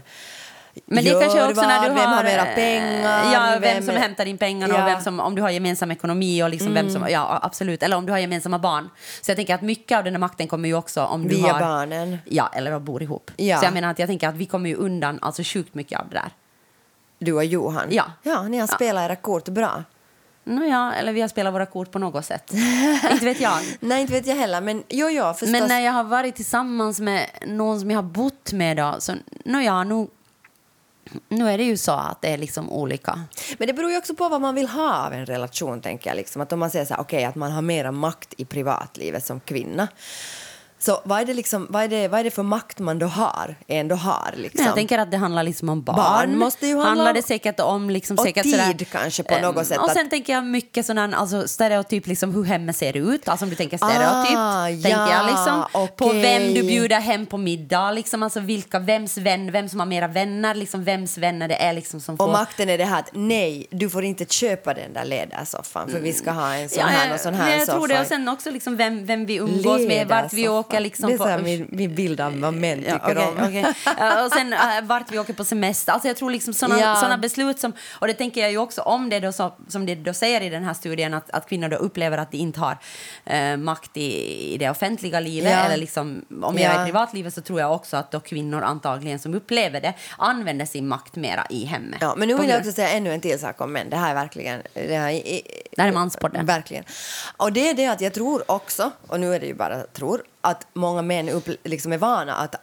Men 0.86 1.04
det 1.04 1.10
är 1.10 1.22
kanske 1.22 1.44
också 1.44 1.56
vad, 1.56 1.68
när 1.68 1.82
du 1.82 1.96
vem 1.96 1.98
har... 1.98 2.16
har 2.16 2.24
mera 2.24 2.48
eh, 2.48 2.56
pengar, 2.56 3.34
Ja, 3.34 3.58
vem, 3.62 3.84
som 3.84 3.96
hämtar 3.96 4.26
in 4.26 4.38
pengarna 4.38 4.74
och 4.74 4.80
Ja. 4.80 4.84
Mm. 4.84 4.94
vem 4.94 5.04
som, 5.04 5.20
om 5.20 5.36
du 5.36 5.42
har 5.42 5.50
gemensam 5.50 5.92
ekonomi 5.92 6.44
och 6.44 6.50
liksom 6.50 6.74
vem 6.74 6.90
som... 6.90 7.06
Ja, 7.10 7.40
absolut. 7.44 7.84
Eller 7.84 7.98
om 7.98 8.06
du 8.06 8.12
har 8.12 8.20
gemensamma 8.20 8.60
barn. 8.60 8.90
Så 9.22 9.32
jag 9.32 9.36
tänker 9.36 9.56
att 9.56 9.62
mycket 9.62 9.98
av 9.98 10.04
den 10.04 10.14
här 10.14 10.20
makten 10.20 10.48
kommer 10.48 10.70
ju 10.70 10.76
också 10.76 11.04
om 11.04 11.24
du 11.28 11.36
Via 11.36 11.54
har... 11.54 11.60
barnen. 11.60 12.18
Ja, 12.26 12.50
eller 12.54 12.72
om 12.72 12.86
bor 12.86 13.04
ihop. 13.04 13.32
Ja. 13.36 13.60
Så 13.60 13.66
jag 13.66 13.74
menar 13.74 13.92
att 13.92 14.00
jag 14.00 14.08
tänker 14.08 14.28
att 14.28 14.36
vi 14.36 14.46
kommer 14.46 14.70
ju 14.70 14.76
undan 14.76 15.20
alltså 15.22 15.44
sjukt 15.44 15.74
mycket 15.74 16.00
av 16.00 16.10
det 16.10 16.16
där. 16.16 16.32
Du 17.20 17.34
och 17.34 17.46
Johan? 17.46 17.88
Ja. 17.90 18.06
Ja, 18.24 18.42
ni 18.44 18.58
har 18.58 18.68
spelat 18.68 19.06
era 19.06 19.16
kort 19.16 19.48
bra. 19.48 19.84
Nåja, 20.44 20.94
eller 21.00 21.14
vi 21.14 21.22
har 21.22 21.28
spelat 21.28 21.54
våra 21.54 21.66
kort 21.66 21.92
på 21.92 22.00
något 22.00 22.26
sätt. 22.26 22.54
inte 23.12 23.26
vet 23.26 23.40
jag. 23.40 23.58
Nej, 23.80 24.02
inte 24.02 24.14
vet 24.14 24.28
jag 24.28 24.36
heller, 24.36 24.62
men 24.62 24.84
jo, 24.90 25.10
jo, 25.10 25.34
förstås. 25.34 25.50
Men 25.50 25.68
när 25.68 25.80
jag 25.80 25.92
har 25.92 26.04
varit 26.04 26.36
tillsammans 26.36 27.00
med 27.00 27.28
någon 27.46 27.80
som 27.80 27.92
jag 27.92 27.98
har 27.98 28.04
bott 28.04 28.52
med 28.54 28.78
då, 28.78 28.96
så 29.00 29.14
nåja, 29.46 29.84
nu, 29.84 30.08
nu 31.30 31.50
är 31.50 31.58
det 31.58 31.64
ju 31.64 31.78
så 31.78 31.92
att 31.92 32.22
det 32.22 32.28
är 32.28 32.38
liksom 32.38 32.72
olika. 32.72 33.20
Men 33.58 33.68
det 33.68 33.74
beror 33.74 33.92
ju 33.92 33.98
också 33.98 34.16
på 34.16 34.30
vad 34.30 34.42
man 34.42 34.56
vill 34.56 34.68
ha 34.68 35.06
av 35.06 35.14
en 35.14 35.26
relation, 35.26 35.82
tänker 35.82 36.10
jag. 36.10 36.18
Liksom. 36.18 36.42
Att 36.42 36.54
om 36.54 36.60
man 36.60 36.72
säger 36.72 36.86
så 36.86 36.94
här, 36.94 37.02
okej, 37.02 37.26
att 37.26 37.36
man 37.36 37.52
har 37.52 37.62
mera 37.62 37.92
makt 37.92 38.34
i 38.38 38.46
privatlivet 38.46 39.26
som 39.26 39.40
kvinna. 39.40 39.88
Så 40.80 41.02
vad 41.04 41.22
är 41.22 41.26
det, 41.26 41.34
liksom, 41.34 41.68
vad 41.70 41.84
är 41.84 41.88
det, 41.88 42.08
vad 42.08 42.20
är 42.20 42.24
det 42.24 42.32
för 42.32 42.44
makt 42.44 42.80
man 42.80 43.00
då 43.00 43.06
har, 43.06 43.56
ändå 43.68 43.96
har? 43.96 44.34
Liksom? 44.36 44.58
Nej, 44.58 44.66
jag 44.66 44.76
tänker 44.76 44.98
att 44.98 45.12
det 45.12 45.18
handlar 45.18 45.44
liksom 45.44 45.70
om 45.70 45.84
barn. 45.84 45.96
Barn 45.96 46.38
måste 46.38 46.68
ju 46.68 46.74
handla 46.74 46.90
handlar 46.90 47.14
det 47.14 47.22
säkert 47.22 47.60
om 47.60 47.90
liksom 47.90 48.18
och 48.18 48.24
säkert 48.24 48.44
tid 48.44 48.52
sådär, 48.52 48.86
kanske 48.92 49.24
på 49.24 49.40
något 49.40 49.58
ehm, 49.58 49.66
sätt 49.66 49.78
Och 49.78 49.90
att- 49.90 49.94
sen 49.94 50.10
tänker 50.10 50.34
jag 50.34 50.46
mycket 50.46 50.86
sådär, 50.86 51.14
alltså 51.16 51.48
stereotyp 51.48 52.08
liksom 52.08 52.34
hur 52.36 52.44
hemmet 52.44 52.76
ser 52.76 52.98
ut. 52.98 53.28
Alltså 53.28 53.46
om 53.46 53.50
du 53.50 53.56
tänker 53.56 53.78
stereotypt. 53.78 54.38
Ah, 54.38 54.66
tänker 54.66 54.90
ja, 54.90 55.12
jag 55.12 55.26
liksom. 55.26 55.64
På 55.98 56.06
okej. 56.06 56.22
vem 56.22 56.54
du 56.54 56.62
bjuder 56.64 57.00
hem 57.00 57.26
på 57.26 57.38
middag. 57.38 57.92
Liksom, 57.92 58.24
alltså 58.24 58.40
vilka, 58.40 58.80
vems 58.80 59.18
vän, 59.18 59.52
vem 59.52 59.70
som 59.70 59.80
har 59.80 59.88
mera 59.88 60.08
vänner. 60.08 60.56
Liksom 60.56 60.84
vems 60.84 61.18
vänner 61.18 61.48
det 61.48 61.56
är 61.56 61.74
liksom 61.74 62.00
som 62.00 62.16
Och 62.16 62.26
får... 62.26 62.32
makten 62.32 62.70
är 62.70 62.78
det 62.78 62.86
här 62.86 63.00
att 63.00 63.10
nej, 63.14 63.68
du 63.72 63.90
får 63.90 64.04
inte 64.04 64.26
köpa 64.26 64.74
den 64.74 64.94
där 64.94 65.06
ledarsoffan 65.06 65.90
för 65.90 66.00
vi 66.00 66.14
ska 66.14 66.32
ha 66.32 66.54
en 66.54 66.70
sån 66.70 66.84
här 66.84 67.14
och 67.14 67.20
sån 67.20 67.34
här 67.34 67.52
jag 67.52 67.60
soffa. 67.66 67.78
tror 67.78 67.88
det. 67.88 68.02
Och 68.02 68.08
sen 68.08 68.30
också 68.30 68.52
liksom 68.52 68.76
vem, 68.78 69.06
vem 69.06 69.26
vi 69.26 69.36
umgås 69.36 69.82
med, 69.88 70.08
vart 70.08 70.34
vi 70.34 70.42
Ledarsoffa. 70.42 70.67
Åker. 70.68 70.80
Liksom 70.80 71.08
det 71.08 71.14
är 71.14 71.18
på, 71.18 71.24
så 71.24 71.30
här 71.30 71.42
min, 71.42 71.68
min 71.72 71.96
bild 71.96 72.22
av 72.22 72.40
vad 72.40 72.54
män 72.54 72.78
tycker 72.80 73.16
Ja, 73.16 73.28
om. 73.30 73.34
okej, 73.34 73.48
okej. 73.48 73.74
Ja, 73.98 74.26
och 74.26 74.32
sen 74.32 74.54
äh, 74.54 74.60
vart 74.84 75.12
vi 75.12 75.20
åker 75.20 75.34
på 75.34 75.44
semester. 75.44 75.92
Alltså 75.94 76.08
jag 76.08 76.18
tror 76.18 76.32
liksom 76.32 76.54
såna, 76.54 76.80
Ja. 76.80 76.96
såna 76.96 77.18
beslut 77.18 77.60
som, 77.60 77.74
och 77.92 78.08
det 78.08 78.14
tänker 78.14 78.42
jag 78.42 78.52
ju 78.52 78.58
också 78.58 78.82
om 78.82 79.10
det 79.10 79.20
då 79.20 79.32
så, 79.32 79.54
som 79.68 79.86
det 79.86 79.96
då 79.96 80.14
säger 80.14 80.42
i 80.42 80.50
den 80.50 80.64
här 80.64 80.74
studien 80.74 81.14
att, 81.14 81.30
att 81.30 81.50
kvinnor 81.50 81.70
då 81.70 81.78
upplever 81.78 82.18
att 82.18 82.32
de 82.32 82.38
inte 82.38 82.60
har 82.60 82.78
eh, 83.26 83.58
makt 83.58 83.98
i, 83.98 84.54
i 84.54 84.58
det 84.58 84.70
offentliga 84.70 85.20
livet 85.20 85.52
Ja. 85.52 85.58
eller 85.66 85.78
liksom 85.78 86.26
om 86.42 86.58
jag 86.58 86.64
Ja. 86.74 86.80
är 86.80 86.82
i 86.82 86.86
privatlivet 86.86 87.34
så 87.34 87.42
tror 87.42 87.60
jag 87.60 87.74
också 87.74 87.98
att 87.98 88.12
då 88.12 88.20
kvinnor 88.20 88.62
antagligen 88.62 89.20
som 89.20 89.34
upplever 89.36 89.82
det 89.82 89.94
använder 90.18 90.66
sin 90.66 90.88
makt 90.88 91.16
mera 91.16 91.46
i 91.50 91.66
hemmet. 91.66 91.98
Ja, 92.02 92.14
men 92.18 92.28
nu 92.28 92.36
På 92.36 92.42
vill 92.42 92.50
jag 92.50 92.60
också 92.60 92.72
säga 92.72 92.90
ännu 92.90 93.14
en 93.14 93.22
till 93.22 93.40
sak 93.40 93.62
om 93.62 93.74
män. 93.74 93.90
Det 93.90 93.96
här 93.96 94.10
är 94.12 94.16
verkligen... 94.16 94.62
Det 94.74 94.98
här 94.98 95.10
är, 95.12 95.42
Det 95.72 95.82
här 95.82 95.90
är 95.90 95.94
manspodden. 95.94 96.46
Verkligen. 96.46 96.84
Och 97.38 97.54
det 97.54 97.70
är 97.70 97.74
det 97.74 97.88
att 97.88 98.02
jag 98.02 98.14
tror 98.14 98.52
också, 98.52 98.92
och 99.08 99.20
nu 99.20 99.36
är 99.36 99.40
det 99.40 99.46
ju 99.46 99.54
bara 99.54 99.84
tror, 99.84 100.24
att 100.50 100.68
många 100.74 101.02
män 101.02 101.30
upp, 101.30 101.50
liksom 101.64 101.94
är 101.94 101.98
vana 101.98 102.36
att, 102.36 102.56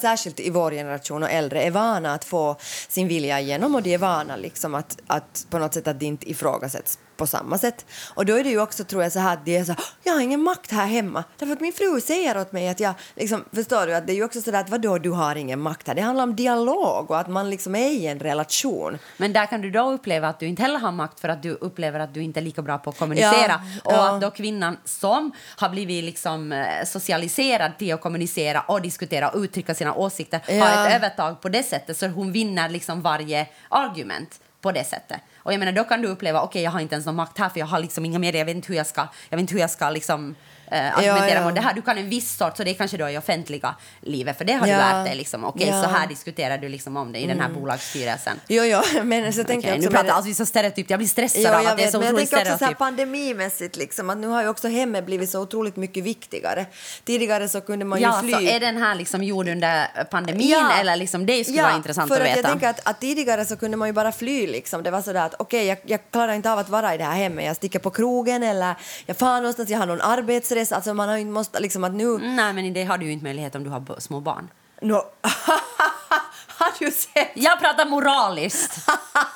särskilt 0.00 0.40
i 0.40 0.50
vår 0.50 0.70
generation 0.70 1.22
och 1.22 1.30
äldre, 1.30 1.62
är 1.62 1.70
vana 1.70 2.14
att 2.14 2.24
få 2.24 2.56
sin 2.88 3.08
vilja 3.08 3.40
igenom 3.40 3.74
och 3.74 3.82
de 3.82 3.94
är 3.94 3.98
vana 3.98 4.36
liksom 4.36 4.74
att, 4.74 4.98
att 5.06 5.46
på 5.50 5.58
något 5.58 5.74
sätt 5.74 5.88
att 5.88 6.00
det 6.00 6.06
inte 6.06 6.30
ifrågasätts 6.30 6.98
på 7.18 7.26
samma 7.26 7.58
sätt. 7.58 7.86
Och 8.14 8.26
då 8.26 8.34
är 8.34 8.44
det 8.44 8.50
ju 8.50 8.60
också, 8.60 8.84
tror 8.84 9.02
jag, 9.02 9.12
så 9.12 9.18
här 9.18 9.32
att 9.32 9.44
de 9.44 9.56
är 9.56 9.64
så 9.64 9.74
jag 10.02 10.12
har 10.12 10.20
ingen 10.20 10.42
makt 10.42 10.70
här 10.70 10.86
hemma. 10.86 11.24
Därför 11.38 11.52
att 11.52 11.60
min 11.60 11.72
fru 11.72 12.00
säger 12.00 12.40
åt 12.40 12.52
mig 12.52 12.68
att 12.68 12.80
jag, 12.80 12.94
liksom, 13.16 13.44
förstår 13.52 13.86
du, 13.86 13.94
att 13.94 14.06
det 14.06 14.12
är 14.12 14.14
ju 14.14 14.24
också 14.24 14.42
så 14.42 14.50
där 14.50 14.60
att 14.60 14.70
vadå, 14.70 14.98
du 14.98 15.10
har 15.10 15.36
ingen 15.36 15.60
makt 15.60 15.88
här. 15.88 15.94
Det 15.94 16.00
handlar 16.00 16.24
om 16.24 16.36
dialog 16.36 17.10
och 17.10 17.18
att 17.18 17.28
man 17.28 17.50
liksom 17.50 17.74
är 17.74 17.90
i 17.90 18.06
en 18.06 18.18
relation. 18.18 18.98
Men 19.16 19.32
där 19.32 19.46
kan 19.46 19.60
du 19.60 19.70
då 19.70 19.90
uppleva 19.90 20.28
att 20.28 20.40
du 20.40 20.46
inte 20.46 20.62
heller 20.62 20.78
har 20.78 20.92
makt 20.92 21.20
för 21.20 21.28
att 21.28 21.42
du 21.42 21.50
upplever 21.50 22.00
att 22.00 22.14
du 22.14 22.22
inte 22.22 22.40
är 22.40 22.44
lika 22.44 22.62
bra 22.62 22.78
på 22.78 22.90
att 22.90 22.98
kommunicera. 22.98 23.32
Ja, 23.48 23.80
och 23.84 23.92
ja. 23.92 24.14
att 24.14 24.20
då 24.20 24.30
kvinnan 24.30 24.76
som 24.84 25.32
har 25.56 25.68
blivit 25.68 26.04
liksom 26.04 26.52
eh, 26.52 26.84
socialiserad 27.28 27.78
till 27.78 27.94
att 27.94 28.00
kommunicera 28.00 28.60
och 28.60 28.82
diskutera 28.82 29.28
och 29.28 29.38
uttrycka 29.40 29.74
sina 29.74 29.94
åsikter 29.94 30.40
Ja. 30.48 30.64
har 30.64 30.86
ett 30.86 30.94
övertag 30.94 31.40
på 31.40 31.48
det 31.48 31.62
sättet 31.62 31.96
så 31.96 32.06
hon 32.08 32.32
vinner 32.32 32.68
liksom 32.68 33.02
varje 33.02 33.46
argument 33.68 34.40
på 34.60 34.72
det 34.72 34.84
sättet. 34.84 35.20
Och 35.36 35.52
jag 35.52 35.58
menar 35.58 35.72
då 35.72 35.84
kan 35.84 36.02
du 36.02 36.08
uppleva 36.08 36.40
okej 36.42 36.62
jag 36.62 36.70
har 36.70 36.80
inte 36.80 36.94
ens 36.94 37.06
någon 37.06 37.14
makt 37.16 37.38
här 37.38 37.48
för 37.48 37.60
jag 37.60 37.66
har 37.66 37.80
liksom 37.80 38.04
inga 38.04 38.18
medier, 38.18 38.40
jag 38.40 38.46
vet 38.46 38.56
inte 38.56 38.68
hur 38.68 38.76
jag 38.76 38.86
ska, 38.86 39.00
jag 39.28 39.36
vet 39.36 39.40
inte 39.40 39.52
hur 39.54 39.60
jag 39.60 39.70
ska 39.70 39.90
liksom 39.90 40.34
eh, 40.70 40.98
argumentera 40.98 41.38
ja. 41.40 41.44
mot 41.44 41.54
det 41.54 41.60
här. 41.60 41.74
Du 41.74 41.82
kan 41.82 41.98
en 41.98 42.08
viss 42.08 42.36
sort, 42.36 42.56
så 42.56 42.64
det 42.64 42.70
är 42.70 42.74
kanske 42.74 42.96
då 42.96 43.08
i 43.10 43.18
offentliga 43.18 43.74
livet 44.00 44.38
för 44.38 44.44
det 44.44 44.52
har 44.52 44.66
du 44.66 44.72
Ja. 44.72 44.78
lärt 44.78 45.06
dig 45.06 45.16
liksom. 45.16 45.44
Okej 45.44 45.68
Ja. 45.68 45.82
så 45.82 45.88
här 45.88 46.06
diskuterar 46.06 46.58
du 46.58 46.68
liksom 46.68 46.96
om 46.96 47.12
det 47.12 47.18
i 47.18 47.26
den 47.26 47.40
här 47.40 47.48
bolagsstyrelsen. 47.48 48.40
Jo, 48.48 48.62
jo, 48.64 48.80
men 49.04 49.32
så 49.32 49.44
tänker 49.44 49.68
Okej, 49.68 49.70
jag 49.70 49.78
nu 49.80 49.86
också... 49.86 49.90
pratar 49.90 50.04
med- 50.06 50.14
alltså 50.14 50.28
vi 50.28 50.34
så 50.34 50.46
stereotypt. 50.46 50.90
Jag 50.90 50.98
blir 50.98 51.08
stressad 51.08 51.42
Jo, 51.44 51.48
av 51.48 51.62
jag 51.62 51.70
att 51.72 51.78
det 51.78 51.84
är 51.84 51.90
så 51.90 51.98
men 51.98 52.06
jag 52.06 52.14
otroligt 52.14 52.30
tänker 52.30 52.36
också 52.52 52.58
så 52.58 52.64
här 52.64 52.74
stereotypt. 52.74 52.78
pandemimässigt, 52.78 53.76
liksom, 53.76 54.10
att 54.10 54.18
nu 54.18 54.26
har 54.26 54.42
ju 54.42 54.48
också 54.48 54.68
hemmet 54.68 55.06
blivit 55.06 55.30
så 55.30 55.40
otroligt 55.40 55.76
mycket 55.76 56.04
viktigare. 56.04 56.66
Tidigare 57.04 57.48
så 57.48 57.60
kunde 57.60 57.84
man 57.84 57.98
ju 57.98 58.04
Ja, 58.04 58.20
fly... 58.22 58.32
så 58.32 58.40
är 58.40 58.60
den 58.60 58.76
här 58.76 58.94
liksom 58.94 59.22
gjord 59.24 59.48
under 59.48 60.04
pandemin 60.10 60.48
Ja. 60.50 60.72
eller 60.80 60.96
liksom 60.96 61.26
det 61.26 61.44
skulle 61.44 61.58
ja, 61.58 61.64
vara 61.64 61.76
intressant 61.76 62.08
för 62.08 62.20
att 62.20 62.26
veta. 62.26 62.38
Jag 62.40 62.46
tänker 62.50 62.68
att, 62.68 62.80
att 62.88 63.00
tidigare 63.00 63.44
så 63.44 63.56
kunde 63.56 63.76
man 63.76 63.88
ju 63.88 63.92
bara 63.92 64.12
fly. 64.12 64.46
Liksom. 64.46 64.82
Det 64.82 64.90
var 64.90 65.02
sådär 65.02 65.26
att 65.26 65.34
okej, 65.38 65.66
jag, 65.66 65.78
jag 65.84 66.00
klarar 66.12 66.32
inte 66.32 66.52
av 66.52 66.58
att 66.58 66.68
vara 66.68 66.94
i 66.94 66.98
det 66.98 67.04
här 67.04 67.16
hemmet. 67.16 67.44
Jag 67.44 67.56
sticker 67.56 67.78
på 67.78 67.90
krogen 67.90 68.42
eller 68.42 68.74
jag 69.06 69.16
far 69.16 69.36
någonstans, 69.36 69.68
jag 69.70 69.78
har 69.78 69.86
någon 69.86 70.00
arbetsresa. 70.00 70.57
Alltså 70.72 70.94
man 70.94 71.08
har 71.08 71.16
ju 71.16 71.20
inte 71.20 71.32
måste, 71.32 71.60
liksom 71.60 71.84
att 71.84 71.94
nu... 71.94 72.18
Nej, 72.18 72.52
men 72.52 72.72
det 72.72 72.84
har 72.84 72.98
du 72.98 73.06
ju 73.06 73.12
inte 73.12 73.24
möjlighet 73.24 73.54
om 73.54 73.64
du 73.64 73.70
har 73.70 74.00
små 74.00 74.20
barn. 74.20 74.48
No. 74.82 74.94
har 76.58 76.78
du 76.78 76.90
sett? 76.90 77.30
Jag 77.34 77.60
pratar 77.60 77.86
moraliskt. 77.86 78.88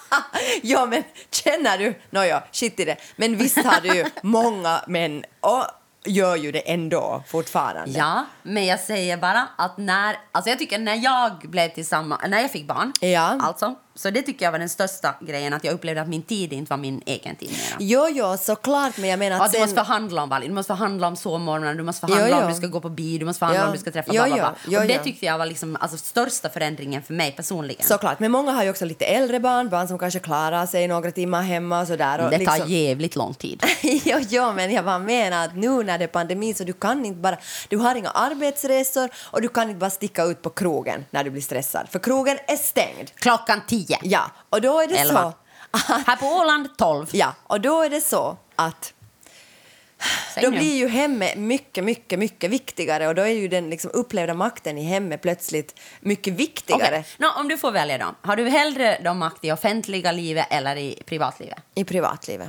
ja, 0.62 0.86
men 0.86 1.02
känner 1.30 1.78
du... 1.78 2.00
Nåja, 2.10 2.42
shit 2.52 2.80
i 2.80 2.84
det. 2.84 2.96
Men 3.16 3.36
visst 3.36 3.64
har 3.64 3.80
du 3.80 3.88
ju 3.88 4.04
många 4.22 4.80
män 4.86 5.24
och 5.40 5.64
gör 6.04 6.36
ju 6.36 6.52
det 6.52 6.58
ändå 6.72 7.22
fortfarande. 7.28 7.98
Ja, 7.98 8.24
men 8.42 8.66
jag 8.66 8.80
säger 8.80 9.16
bara 9.16 9.48
att 9.58 9.78
när, 9.78 10.16
alltså 10.32 10.50
jag 10.50 10.58
tycker 10.58 10.78
när 10.78 10.94
jag 10.96 11.38
blev 11.50 11.68
tillsammans, 11.68 12.22
när 12.28 12.40
jag 12.40 12.50
fick 12.50 12.66
barn, 12.66 12.92
Ja. 13.00 13.38
alltså 13.42 13.74
Så 13.94 14.10
det 14.10 14.22
tycker 14.22 14.44
jag 14.44 14.52
var 14.52 14.58
den 14.58 14.68
största 14.68 15.14
grejen, 15.20 15.52
att 15.52 15.64
jag 15.64 15.74
upplevde 15.74 16.00
att 16.02 16.08
min 16.08 16.22
tid 16.22 16.52
inte 16.52 16.70
var 16.70 16.76
min 16.76 17.02
egen 17.06 17.36
tid 17.36 17.50
mera. 17.50 17.76
Jo, 17.80 18.06
jo, 18.10 18.36
såklart, 18.40 18.96
men 18.98 19.10
jag 19.10 19.18
menar 19.18 19.36
att 19.44 19.52
du 19.52 19.58
sen... 19.58 19.60
måste 19.60 19.74
förhandla 19.74 20.22
om 20.22 20.28
Valin, 20.28 20.48
du 20.48 20.54
måste 20.54 20.66
förhandla 20.76 21.06
om 21.06 21.16
sovmorgnar, 21.16 21.74
du 21.74 21.82
måste 21.82 22.06
förhandla 22.06 22.28
Jo, 22.28 22.36
om 22.36 22.42
jo. 22.42 22.48
du 22.48 22.54
ska 22.54 22.66
gå 22.66 22.80
på 22.80 22.88
bio, 22.88 23.18
du 23.18 23.24
måste 23.24 23.38
förhandla 23.38 23.60
Ja. 23.62 23.66
om 23.66 23.72
du 23.72 23.78
ska 23.78 23.90
träffa 23.90 24.10
Jo, 24.14 24.22
bla 24.22 24.26
bla 24.26 24.36
bla. 24.36 24.54
jo. 24.64 24.70
Jo, 24.72 24.80
Och 24.80 24.86
det 24.86 24.94
jo. 24.94 25.00
tyckte 25.04 25.26
jag 25.26 25.38
var 25.38 25.46
liksom, 25.46 25.76
alltså, 25.80 25.96
största 25.96 26.48
förändringen 26.48 27.02
för 27.02 27.14
mig 27.14 27.32
personligen. 27.32 27.86
Såklart, 27.86 28.20
men 28.20 28.30
många 28.32 28.52
har 28.52 28.64
ju 28.64 28.70
också 28.70 28.84
lite 28.84 29.04
äldre 29.04 29.40
barn, 29.40 29.68
barn 29.68 29.88
som 29.88 29.98
kanske 29.98 30.18
klarar 30.20 30.66
sig 30.66 30.88
några 30.88 31.10
timmar 31.10 31.42
hemma 31.42 31.80
och 31.80 31.86
sådär. 31.86 32.24
Och 32.24 32.30
det 32.30 32.38
tar 32.46 32.52
liksom... 32.54 32.70
jävligt 32.72 33.16
lång 33.16 33.34
tid. 33.34 33.62
jo, 33.82 34.18
jo, 34.28 34.52
men 34.52 34.72
jag 34.72 34.84
bara 34.84 34.98
menar 34.98 35.44
att 35.44 35.56
nu 35.56 35.82
när 35.84 35.98
det 35.98 36.04
är 36.04 36.08
pandemi 36.08 36.54
så 36.54 36.64
du 36.64 36.72
kan 36.72 37.04
inte 37.04 37.20
bara, 37.20 37.36
du 37.68 37.76
har 37.76 37.94
inga 37.94 38.10
arbetsresor 38.10 39.08
och 39.16 39.42
du 39.42 39.48
kan 39.48 39.68
inte 39.68 39.78
bara 39.78 39.90
sticka 39.90 40.24
ut 40.24 40.42
på 40.42 40.50
krogen 40.50 41.04
när 41.10 41.24
du 41.24 41.30
blir 41.30 41.42
stressad, 41.42 41.86
för 41.90 41.98
krogen 41.98 42.38
är 42.46 42.56
stängd. 42.56 43.10
Klockan 43.14 43.60
tio. 43.68 43.81
Ja, 44.02 44.30
och 44.50 44.60
då 44.60 44.80
är 44.80 44.88
det 44.88 44.96
Elva. 44.98 45.22
så 45.22 45.34
Här 46.06 46.16
på 46.16 46.26
Åland 46.26 46.76
tolv. 46.76 47.08
Ja, 47.12 47.34
och 47.42 47.60
då 47.60 47.82
är 47.82 47.90
det 47.90 48.00
så 48.00 48.36
att 48.56 48.94
Säg 50.34 50.42
då 50.42 50.50
nu. 50.50 50.56
blir 50.58 50.76
ju 50.76 50.88
hemmet 50.88 51.38
mycket, 51.38 51.84
mycket, 51.84 52.18
mycket 52.18 52.50
viktigare 52.50 53.08
och 53.08 53.14
då 53.14 53.22
är 53.22 53.26
ju 53.26 53.48
den 53.48 53.70
liksom 53.70 53.90
upplevda 53.94 54.34
makten 54.34 54.78
i 54.78 54.82
hemmet 54.82 55.22
plötsligt 55.22 55.80
mycket 56.00 56.34
viktigare 56.34 56.98
Okej. 56.98 57.06
Nå, 57.18 57.32
om 57.36 57.48
du 57.48 57.58
får 57.58 57.72
välja 57.72 57.98
då. 57.98 58.14
Har 58.22 58.36
du 58.36 58.48
hellre 58.48 59.00
då 59.04 59.14
makt 59.14 59.44
i 59.44 59.52
offentliga 59.52 60.12
livet 60.12 60.46
eller 60.50 60.76
i 60.76 61.02
privatlivet? 61.06 61.58
i 61.74 61.84
privatlivet. 61.84 62.48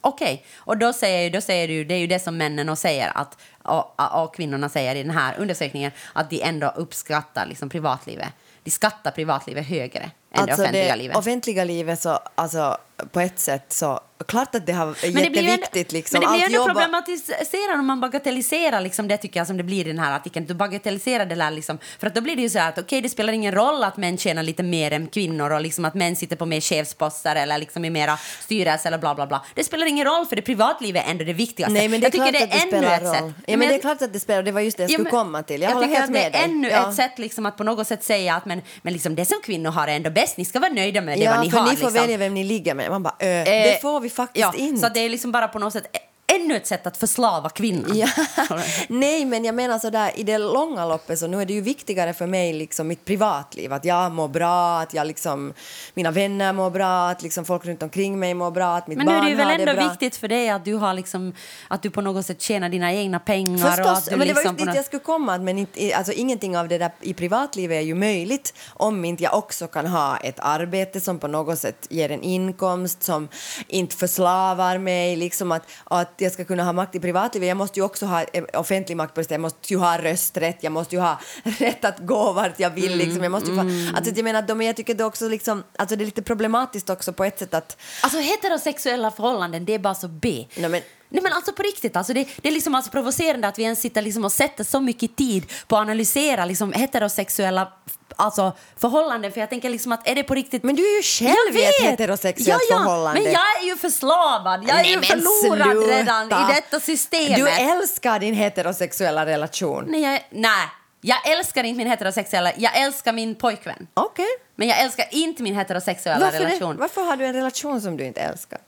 Okej, 0.00 0.44
och 0.56 0.78
då 0.78 0.92
säger, 0.92 1.30
då 1.30 1.40
säger 1.40 1.68
du, 1.68 1.84
det 1.84 1.94
är 1.94 1.98
ju 1.98 2.06
det 2.06 2.18
som 2.18 2.36
männen 2.36 2.68
och 2.68 2.78
säger 2.78 3.12
att, 3.14 3.38
och, 3.62 4.22
och 4.22 4.34
kvinnorna 4.34 4.68
säger 4.68 4.94
i 4.94 5.02
den 5.02 5.12
här 5.12 5.34
undersökningen, 5.38 5.92
att 6.12 6.30
de 6.30 6.42
ändå 6.42 6.68
uppskattar 6.76 7.46
liksom 7.46 7.68
privatlivet. 7.68 8.28
De 8.64 8.70
skattar 8.70 9.10
privatlivet 9.10 9.66
högre 9.66 10.10
än 10.32 10.46
det 10.46 10.52
offentliga 10.52 10.96
livet. 10.96 11.16
Alltså, 11.16 11.30
offentliga 11.30 11.64
livet 11.64 12.00
så, 12.00 12.18
alltså 12.34 12.78
på 13.12 13.20
ett 13.20 13.38
sätt 13.38 13.72
så, 13.72 14.00
klart 14.26 14.54
att 14.54 14.66
det 14.66 14.72
har 14.72 14.86
Men 14.86 14.94
det 15.22 15.30
blir 15.30 15.42
ju 15.42 15.48
ändå, 15.48 15.50
jätteviktigt 15.62 15.92
liksom. 15.92 16.20
men 16.20 16.32
det 16.32 16.36
blir 16.36 16.46
ändå 16.46 16.56
jobba- 16.58 16.74
problematiserat 16.74 17.78
om 17.78 17.86
man 17.86 18.00
bagatelliserar 18.00 18.80
liksom 18.80 19.08
det 19.08 19.16
tycker 19.16 19.40
jag 19.40 19.46
som 19.46 19.56
det 19.56 19.62
blir 19.62 19.80
i 19.80 19.88
den 19.92 19.98
här 19.98 20.16
artikeln. 20.16 20.46
Du 20.46 20.54
bagatelliserar 20.54 21.26
det 21.26 21.34
där 21.34 21.50
liksom, 21.50 21.78
för 21.98 22.06
att 22.06 22.14
då 22.14 22.20
blir 22.20 22.36
det 22.36 22.42
ju 22.42 22.50
så 22.50 22.58
här 22.58 22.68
att 22.68 22.78
okej 22.78 23.00
det 23.00 23.08
spelar 23.08 23.32
ingen 23.32 23.54
roll 23.54 23.84
att 23.84 23.96
män 23.96 24.18
tjänar 24.18 24.42
lite 24.42 24.62
mer 24.62 24.92
än 24.92 25.06
kvinnor 25.06 25.50
och 25.52 25.60
liksom 25.60 25.84
att 25.84 25.94
män 25.94 26.16
sitter 26.16 26.36
på 26.36 26.46
mer 26.46 26.60
chefsposter 26.60 27.36
eller 27.36 27.58
liksom 27.58 27.84
i 27.84 27.90
mera 27.90 28.18
styrelse 28.44 28.88
eller 28.88 28.98
bla 28.98 29.14
bla 29.14 29.26
bla. 29.26 29.44
Det 29.54 29.64
spelar 29.64 29.86
ingen 29.86 30.04
roll 30.06 30.26
för 30.26 30.36
det 30.36 30.42
privatlivet 30.42 31.06
är 31.06 31.10
ändå 31.10 31.24
det 31.24 31.32
viktigaste. 31.32 31.72
Nej, 31.74 31.88
men 31.88 32.00
det 32.00 32.04
är 32.04 32.06
jag 32.06 32.12
tycker 32.12 32.38
klart 32.38 32.50
det 32.50 32.56
att 32.56 32.64
är 32.64 32.70
det 32.70 32.76
ännu 32.76 32.86
spelar 32.86 33.00
roll. 33.00 33.14
sätt. 33.14 33.24
Ja, 33.24 33.42
Men 33.46 33.58
men 33.58 33.68
det 33.68 33.74
är 33.74 33.78
klart 33.80 34.02
att 34.02 34.12
det 34.12 34.20
spelar, 34.20 34.42
det 34.42 34.52
var 34.52 34.60
just 34.60 34.76
det 34.76 34.82
jag 34.82 34.90
Ja, 34.90 34.94
skulle 34.94 35.10
komma 35.10 35.42
till. 35.42 35.62
Jag, 35.62 35.70
Jag, 35.70 35.74
håller 35.74 35.88
helt 35.88 36.04
att 36.04 36.12
det 36.12 36.38
är 36.38 36.44
ännu 36.44 36.68
Ja. 36.68 36.88
ett 36.90 36.94
sätt 36.96 37.18
liksom 37.18 37.46
att 37.46 37.56
på 37.56 37.64
något 37.64 37.86
sätt 37.86 38.04
säga 38.04 38.34
att 38.34 38.44
men, 38.44 38.62
men 38.82 38.92
liksom 38.92 39.14
det 39.14 39.24
som 39.24 39.40
kvinnor 39.44 39.70
har 39.70 39.88
är 39.88 39.96
ändå 39.96 40.10
bäst, 40.10 40.36
ni 40.36 40.44
ska 40.44 40.60
vara 40.60 40.72
nöjda 40.72 41.00
med 41.00 41.18
det 41.18 41.24
Ja, 41.24 41.30
vad 41.34 41.44
ni 41.44 41.50
för 41.50 41.58
har. 41.58 41.64
ni 41.70 41.76
får 41.76 41.86
liksom. 41.86 42.02
välja 42.02 42.16
vem 42.16 42.34
ni 42.34 42.44
ligger 42.44 42.74
med. 42.74 42.90
Man 42.90 43.02
bara, 43.02 43.14
Eh, 43.18 43.44
det 43.44 43.78
får 43.82 44.00
vi 44.00 44.07
faktiskt 44.10 44.46
ja, 44.54 44.54
inte. 44.54 44.80
Så 44.80 44.88
det 44.88 45.00
är 45.00 45.08
liksom 45.08 45.32
bara 45.32 45.48
på 45.48 45.58
något 45.58 45.72
sätt 45.72 46.07
ännu 46.40 46.56
ett 46.56 46.66
sätt 46.66 46.86
att 46.86 46.96
förslava 46.96 47.48
kvinnan. 47.48 47.96
Ja. 47.98 48.08
Nej, 48.88 49.24
men 49.24 49.44
jag 49.44 49.54
menar 49.54 49.78
sådär 49.78 50.10
i 50.14 50.22
det 50.22 50.38
långa 50.38 50.86
loppet 50.86 51.18
så 51.18 51.26
nu 51.26 51.40
är 51.42 51.46
det 51.46 51.52
ju 51.52 51.60
viktigare 51.60 52.12
för 52.14 52.26
mig 52.26 52.52
liksom 52.52 52.88
mitt 52.88 53.04
privatliv. 53.04 53.72
Att 53.72 53.84
jag 53.84 54.12
mår 54.12 54.28
bra, 54.28 54.78
att 54.80 54.94
jag 54.94 55.06
liksom, 55.06 55.54
mina 55.94 56.10
vänner 56.10 56.52
mår 56.52 56.70
bra, 56.70 57.08
att 57.08 57.22
liksom 57.22 57.44
folk 57.44 57.64
runt 57.66 57.82
omkring 57.82 58.18
mig 58.18 58.34
mår 58.34 58.50
bra, 58.50 58.76
att 58.76 58.86
mitt 58.86 58.98
Men 58.98 59.06
nu 59.06 59.12
barn 59.12 59.20
är 59.20 59.24
det 59.24 59.30
ju 59.30 59.36
väl 59.36 59.46
har 59.46 59.52
ändå 59.52 59.64
det 59.66 59.74
bra. 59.74 59.88
viktigt 59.88 60.16
för 60.16 60.28
dig 60.28 60.48
att 60.50 60.64
du 60.64 60.74
har 60.74 60.94
liksom, 60.94 61.32
att 61.68 61.82
du 61.82 61.90
på 61.90 62.00
något 62.00 62.26
sätt 62.26 62.42
tjänar 62.42 62.68
dina 62.68 62.92
egna 62.92 63.20
pengar. 63.20 63.66
och 63.66 63.70
Förstås, 63.74 63.98
att 63.98 64.04
du 64.10 64.16
men 64.16 64.28
det 64.28 64.34
var 64.34 64.42
liksom 64.42 64.44
just 64.44 64.58
på 64.58 64.58
dit 64.58 64.66
något- 64.66 64.76
jag 64.76 64.84
skulle 64.84 65.00
komma. 65.02 65.38
Men 65.38 65.58
inte, 65.58 65.96
alltså, 65.96 66.12
ingenting 66.12 66.58
av 66.58 66.68
det 66.68 66.78
där 66.78 66.90
i 67.00 67.14
privatlivet 67.14 67.76
är 67.76 67.80
ju 67.80 67.94
möjligt 67.94 68.54
om 68.74 69.04
inte 69.04 69.22
jag 69.22 69.34
också 69.34 69.66
kan 69.66 69.86
ha 69.86 70.16
ett 70.16 70.36
arbete 70.38 71.00
som 71.00 71.18
på 71.18 71.26
något 71.28 71.58
sätt 71.58 71.86
ger 71.90 72.10
en 72.10 72.22
inkomst, 72.22 73.02
som 73.02 73.28
inte 73.68 73.96
förslavar 73.96 74.78
mig. 74.78 75.16
Liksom 75.16 75.52
att, 75.52 75.62
att 75.84 76.12
jag 76.16 76.27
ska 76.32 76.44
kunna 76.44 76.64
ha 76.64 76.72
makt 76.72 76.94
i 76.94 77.00
privatlivet. 77.00 77.48
Jag 77.48 77.56
måste 77.56 77.80
ju 77.80 77.84
också 77.84 78.06
ha 78.06 78.22
eh, 78.22 78.44
offentlig 78.54 78.96
makt 78.96 79.14
på 79.14 79.20
det. 79.20 79.30
Jag 79.30 79.40
måste 79.40 79.72
ju 79.72 79.78
ha 79.78 79.98
rösträtt, 79.98 80.56
jag 80.60 80.72
måste 80.72 80.94
ju 80.96 81.00
ha 81.00 81.20
rätt 81.44 81.84
att 81.84 81.98
gå 81.98 82.32
vart 82.32 82.60
jag 82.60 82.70
vill. 82.70 82.96
Liksom. 82.96 83.22
Jag, 83.22 83.32
måste 83.32 83.50
ju 83.50 83.56
få, 83.56 83.96
alltså, 83.96 84.14
jag 84.14 84.24
menar, 84.24 84.42
de, 84.42 84.62
jag 84.62 84.76
tycker 84.76 84.94
det 84.94 85.04
också 85.04 85.28
liksom, 85.28 85.64
alltså, 85.76 85.96
det 85.96 86.04
är 86.04 86.06
lite 86.06 86.22
problematiskt 86.22 86.90
också 86.90 87.12
på 87.12 87.24
ett 87.24 87.38
sätt 87.38 87.54
att 87.54 87.76
Alltså 88.02 88.18
heterosexuella 88.18 89.10
förhållanden, 89.10 89.64
det 89.64 89.74
är 89.74 89.78
bara 89.78 89.94
så 89.94 90.08
B. 90.08 90.46
Nej, 90.56 90.70
men- 90.70 90.82
Nej 91.08 91.22
men 91.22 91.32
alltså 91.32 91.52
på 91.52 91.62
riktigt, 91.62 91.96
alltså 91.96 92.12
det, 92.12 92.28
det 92.36 92.48
är 92.48 92.52
liksom 92.52 92.74
alltså 92.74 92.90
provocerande 92.90 93.48
att 93.48 93.58
vi 93.58 93.62
ens 93.62 93.80
sitter 93.80 94.02
liksom 94.02 94.24
och 94.24 94.32
sätter 94.32 94.64
så 94.64 94.80
mycket 94.80 95.16
tid 95.16 95.52
på 95.66 95.76
att 95.76 95.82
analysera 95.82 96.44
liksom 96.44 96.72
heterosexuella 96.72 97.72
alltså, 98.16 98.52
förhållanden. 98.76 99.32
För 99.32 99.40
jag 99.40 99.50
tänker 99.50 99.70
liksom 99.70 99.92
att 99.92 100.08
är 100.08 100.14
det 100.14 100.22
på 100.22 100.34
riktigt... 100.34 100.62
Men 100.62 100.76
du 100.76 100.82
är 100.82 100.96
ju 100.96 101.02
själv 101.02 101.56
i 101.56 101.64
ett 101.64 101.90
heterosexuellt 101.90 102.62
ja, 102.68 102.76
ja, 102.76 102.82
förhållande. 102.82 103.20
Men 103.20 103.32
jag 103.32 103.62
är 103.62 103.66
ju 103.66 103.76
förslavad, 103.76 104.64
jag 104.68 104.70
är 104.70 104.82
Nej, 104.82 104.92
ju 104.92 105.00
förlorad 105.00 105.70
sluta. 105.70 105.98
redan 105.98 106.26
i 106.26 106.54
detta 106.54 106.80
systemet. 106.80 107.36
Du 107.36 107.48
älskar 107.48 108.18
din 108.18 108.34
heterosexuella 108.34 109.26
relation. 109.26 109.84
Nej, 109.88 110.02
jag, 110.02 110.20
nej, 110.30 110.68
jag 111.00 111.30
älskar 111.30 111.64
inte 111.64 111.78
min 111.78 111.86
heterosexuella, 111.86 112.52
jag 112.56 112.76
älskar 112.76 113.12
min 113.12 113.34
pojkvän. 113.34 113.86
Okej. 113.94 114.26
Men 114.56 114.68
jag 114.68 114.80
älskar 114.80 115.06
inte 115.10 115.42
min 115.42 115.54
heterosexuella 115.54 116.24
Varför, 116.24 116.38
det? 116.38 116.44
relation. 116.44 116.76
Varför 116.76 117.02
har 117.02 117.16
du 117.16 117.26
en 117.26 117.34
relation 117.34 117.80
som 117.80 117.96
du 117.96 118.04
inte 118.04 118.20
älskar? 118.20 118.58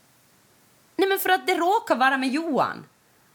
Nej 1.01 1.09
men 1.09 1.19
för 1.19 1.29
att 1.29 1.47
det 1.47 1.55
råkar 1.55 1.97
vara 1.97 2.19
med 2.19 2.29
Johan. 2.29 2.87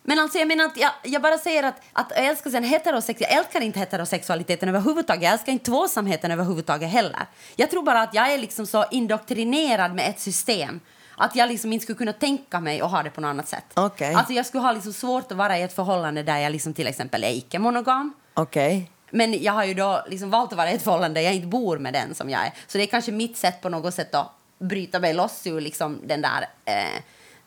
Men 0.03 0.19
alltså 0.19 0.37
jag 0.37 0.47
menar 0.47 0.65
att 0.65 0.77
jag, 0.77 0.91
jag 1.03 1.21
bara 1.21 1.37
säger 1.37 1.63
att, 1.63 1.81
att 1.93 2.11
jag 2.15 2.25
älskar 2.25 2.49
sen 2.49 2.63
heterosex, 2.63 3.21
jag 3.21 3.31
älskar 3.31 3.61
inte 3.61 3.79
heterosexualiteten 3.79 4.69
överhuvudtaget, 4.69 5.23
jag 5.23 5.33
älskar 5.33 5.51
inte 5.51 5.65
tvåsamheten 5.65 6.31
överhuvudtaget 6.31 6.89
heller. 6.89 7.25
Jag 7.55 7.71
tror 7.71 7.83
bara 7.83 8.01
att 8.01 8.13
jag 8.13 8.33
är 8.33 8.37
liksom 8.37 8.67
så 8.67 8.85
indoktrinerad 8.91 9.95
med 9.95 10.09
ett 10.09 10.19
system 10.19 10.79
att 11.17 11.35
jag 11.35 11.49
liksom 11.49 11.73
inte 11.73 11.83
skulle 11.83 11.97
kunna 11.97 12.13
tänka 12.13 12.59
mig 12.59 12.81
att 12.81 12.91
ha 12.91 13.03
det 13.03 13.09
på 13.09 13.21
något 13.21 13.29
annat 13.29 13.47
sätt. 13.47 13.65
Okej. 13.73 14.13
Alltså 14.13 14.33
jag 14.33 14.45
skulle 14.45 14.63
ha 14.63 14.71
liksom 14.71 14.93
svårt 14.93 15.31
att 15.31 15.37
vara 15.37 15.57
i 15.57 15.61
ett 15.61 15.75
förhållande 15.75 16.23
där 16.23 16.37
jag 16.37 16.51
liksom 16.51 16.73
till 16.73 16.87
exempel 16.87 17.23
är 17.23 17.31
icke-monogam. 17.31 18.13
Okej. 18.33 18.91
Men 19.11 19.43
jag 19.43 19.53
har 19.53 19.63
ju 19.63 19.73
då 19.73 20.05
liksom 20.07 20.29
valt 20.29 20.51
att 20.51 20.57
vara 20.57 20.71
i 20.71 20.75
ett 20.75 20.83
förhållande 20.83 21.19
där 21.19 21.25
jag 21.25 21.35
inte 21.35 21.47
bor 21.47 21.77
med 21.77 21.93
den 21.93 22.15
som 22.15 22.29
jag 22.29 22.45
är. 22.45 22.53
Så 22.67 22.77
det 22.77 22.83
är 22.83 22.87
kanske 22.87 23.11
mitt 23.11 23.37
sätt 23.37 23.61
på 23.61 23.69
något 23.69 23.93
sätt 23.93 24.15
att 24.15 24.31
bryta 24.59 24.99
mig 24.99 25.13
loss 25.13 25.47
ur 25.47 25.61
liksom 25.61 25.99
den 26.03 26.21
där 26.21 26.47
eh, 26.65 27.01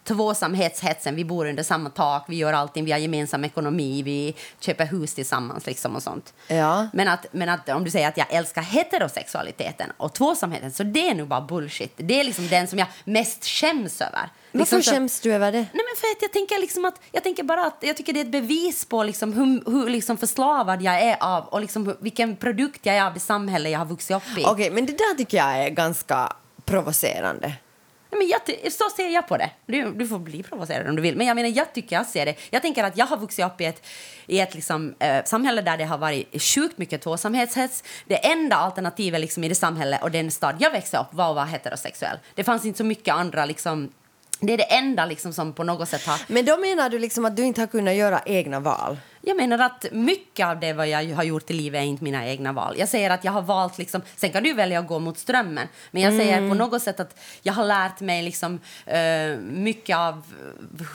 tvåsamhetshetsen. 0.09 1.15
Vi 1.17 1.25
bor 1.25 1.47
under 1.47 1.63
samma 1.63 1.91
tak, 1.91 2.25
vi 2.29 2.37
gör 2.37 2.53
allting, 2.53 2.85
vi 2.85 2.93
har 2.93 2.99
gemensam 2.99 3.45
ekonomi, 3.45 4.03
vi 4.03 4.35
köper 4.61 4.87
hus 4.87 5.15
tillsammans 5.15 5.67
liksom 5.67 5.97
och 5.97 6.03
sånt. 6.03 6.35
Ja. 6.47 6.89
Men, 6.93 7.09
att, 7.09 7.27
men 7.33 7.49
att 7.49 7.69
om 7.69 7.85
du 7.85 7.91
säger 7.91 8.09
att 8.09 8.17
jag 8.17 8.33
älskar 8.33 8.63
heterosexualiteten 8.63 9.93
och 9.97 10.13
tvåsamheten 10.13 10.73
så 10.73 10.83
det 10.83 11.09
är 11.09 11.15
nog 11.15 11.29
bara 11.29 11.41
bullshit. 11.41 11.93
Det 11.97 12.21
är 12.21 12.25
liksom 12.25 12.49
den 12.49 12.67
som 12.67 12.79
jag 12.79 12.89
mest 13.05 13.45
skäms 13.47 14.01
över. 14.01 14.31
Varför 14.53 14.77
Liksom 14.77 14.95
skäms 14.95 15.21
du 15.21 15.33
över 15.35 15.53
det? 15.53 15.59
Nej, 15.59 15.69
men 15.73 15.97
för 16.01 16.07
att 16.17 16.23
jag 16.23 16.33
tänker 16.33 16.61
liksom 16.61 16.85
att 16.85 17.01
jag 17.13 17.23
tänker 17.23 17.43
bara 17.43 17.67
att 17.67 17.77
jag 17.81 17.97
tycker 17.97 18.13
det 18.13 18.21
är 18.21 18.25
ett 18.25 18.31
bevis 18.31 18.85
på 18.85 19.03
liksom 19.03 19.33
hur, 19.33 19.71
hur 19.71 19.91
liksom 19.91 20.17
förslavad 20.17 20.83
jag 20.83 21.03
är 21.03 21.17
av 21.21 21.45
och 21.45 21.61
liksom 21.61 21.87
hur, 21.87 21.97
vilken 22.01 22.37
produkt 22.37 22.87
jag 22.87 22.97
är 22.97 23.05
av 23.05 23.15
det 23.15 23.21
samhälle 23.21 23.71
jag 23.71 23.79
har 23.79 23.87
vuxit 23.87 24.17
upp 24.17 24.39
i. 24.39 24.45
Okej, 24.47 24.71
men 24.71 24.87
det 24.87 24.93
där 24.93 25.15
tycker 25.17 25.37
jag 25.37 25.65
är 25.65 25.71
ganska 25.71 26.33
provocerande. 26.65 27.53
Nej, 28.11 28.19
men 28.19 28.29
jag, 28.29 28.73
så 28.73 28.85
ser 28.97 29.09
jag 29.09 29.29
på 29.29 29.37
det. 29.37 29.51
Du, 29.67 29.93
du 29.93 30.07
får 30.07 30.19
bli 30.19 30.43
provocerad 30.43 30.89
om 30.89 30.97
du 30.97 31.03
vill. 31.03 31.17
Men 31.17 31.27
jag 31.27 31.35
menar, 31.35 31.49
jag 31.49 31.73
tycker 31.73 31.97
jag 31.97 32.07
ser 32.07 32.27
det. 32.27 32.35
Jag 32.51 32.63
tänker 32.63 32.85
att 32.85 32.97
jag 32.97 33.07
har 33.07 33.17
vuxit 33.17 33.45
upp 33.45 33.61
i 33.61 33.65
ett, 33.65 33.87
i 34.27 34.41
ett 34.41 34.55
liksom, 34.55 34.95
eh, 34.99 35.25
samhälle 35.25 35.63
där 35.63 35.77
det 35.77 35.85
har 35.85 35.99
varit 35.99 36.43
sjukt 36.43 36.79
mycket 36.79 37.03
tvåsamhetshets. 37.03 37.85
Det 38.07 38.27
enda 38.27 38.57
alternativet 38.57 39.21
liksom, 39.21 39.45
i 39.45 39.49
det 39.49 39.55
samhälle 39.55 39.99
och 40.03 40.11
den 40.11 40.31
stad 40.31 40.57
jag 40.59 40.71
växte 40.71 40.99
upp 40.99 41.15
var 41.15 41.31
att 41.31 41.37
vara 41.37 41.45
heterosexuell. 41.45 42.19
Det 42.35 42.45
fanns 42.45 42.65
inte 42.65 42.79
så 42.79 42.85
mycket 42.85 43.15
andra 43.15 43.45
liksom, 43.45 43.93
det 44.41 44.53
är 44.53 44.57
det 44.57 44.75
enda 44.75 45.07
liksom, 45.07 45.33
som 45.33 45.53
på 45.53 45.65
något 45.65 45.89
sätt 45.89 46.07
har 46.07 46.21
Men 46.27 46.45
då 46.45 46.57
menar 46.57 46.91
du 46.91 46.99
liksom 46.99 47.25
att 47.25 47.37
du 47.37 47.45
inte 47.45 47.61
har 47.61 47.67
kunnat 47.67 47.95
göra 47.95 48.23
egna 48.27 48.61
val? 48.61 48.97
Jag 49.29 49.37
menar 49.37 49.59
att 49.59 49.87
mycket 49.93 50.47
av 50.47 50.61
det 50.61 50.73
vad 50.73 50.89
jag 50.89 51.15
har 51.17 51.23
gjort 51.23 51.51
i 51.51 51.53
livet 51.55 51.79
är 51.81 51.85
inte 51.85 52.05
mina 52.05 52.27
egna 52.27 52.53
val. 52.53 52.75
Jag 52.79 52.89
säger 52.89 53.11
att 53.11 53.25
jag 53.25 53.33
har 53.33 53.43
valt 53.43 53.79
liksom, 53.79 54.03
sen 54.17 54.31
kan 54.33 54.43
du 54.43 54.53
välja 54.55 54.79
att 54.81 54.87
gå 54.87 54.99
mot 54.99 55.19
strömmen, 55.19 55.69
men 55.91 56.03
jag 56.03 56.13
säger 56.13 56.39
Mm. 56.39 56.49
på 56.51 56.55
något 56.55 56.83
sätt 56.83 57.01
att 57.01 57.19
jag 57.43 57.53
har 57.53 57.65
lärt 57.65 58.01
mig 58.01 58.23
liksom 58.23 58.61
eh, 58.87 58.99
mycket 59.41 59.97
av 59.97 60.23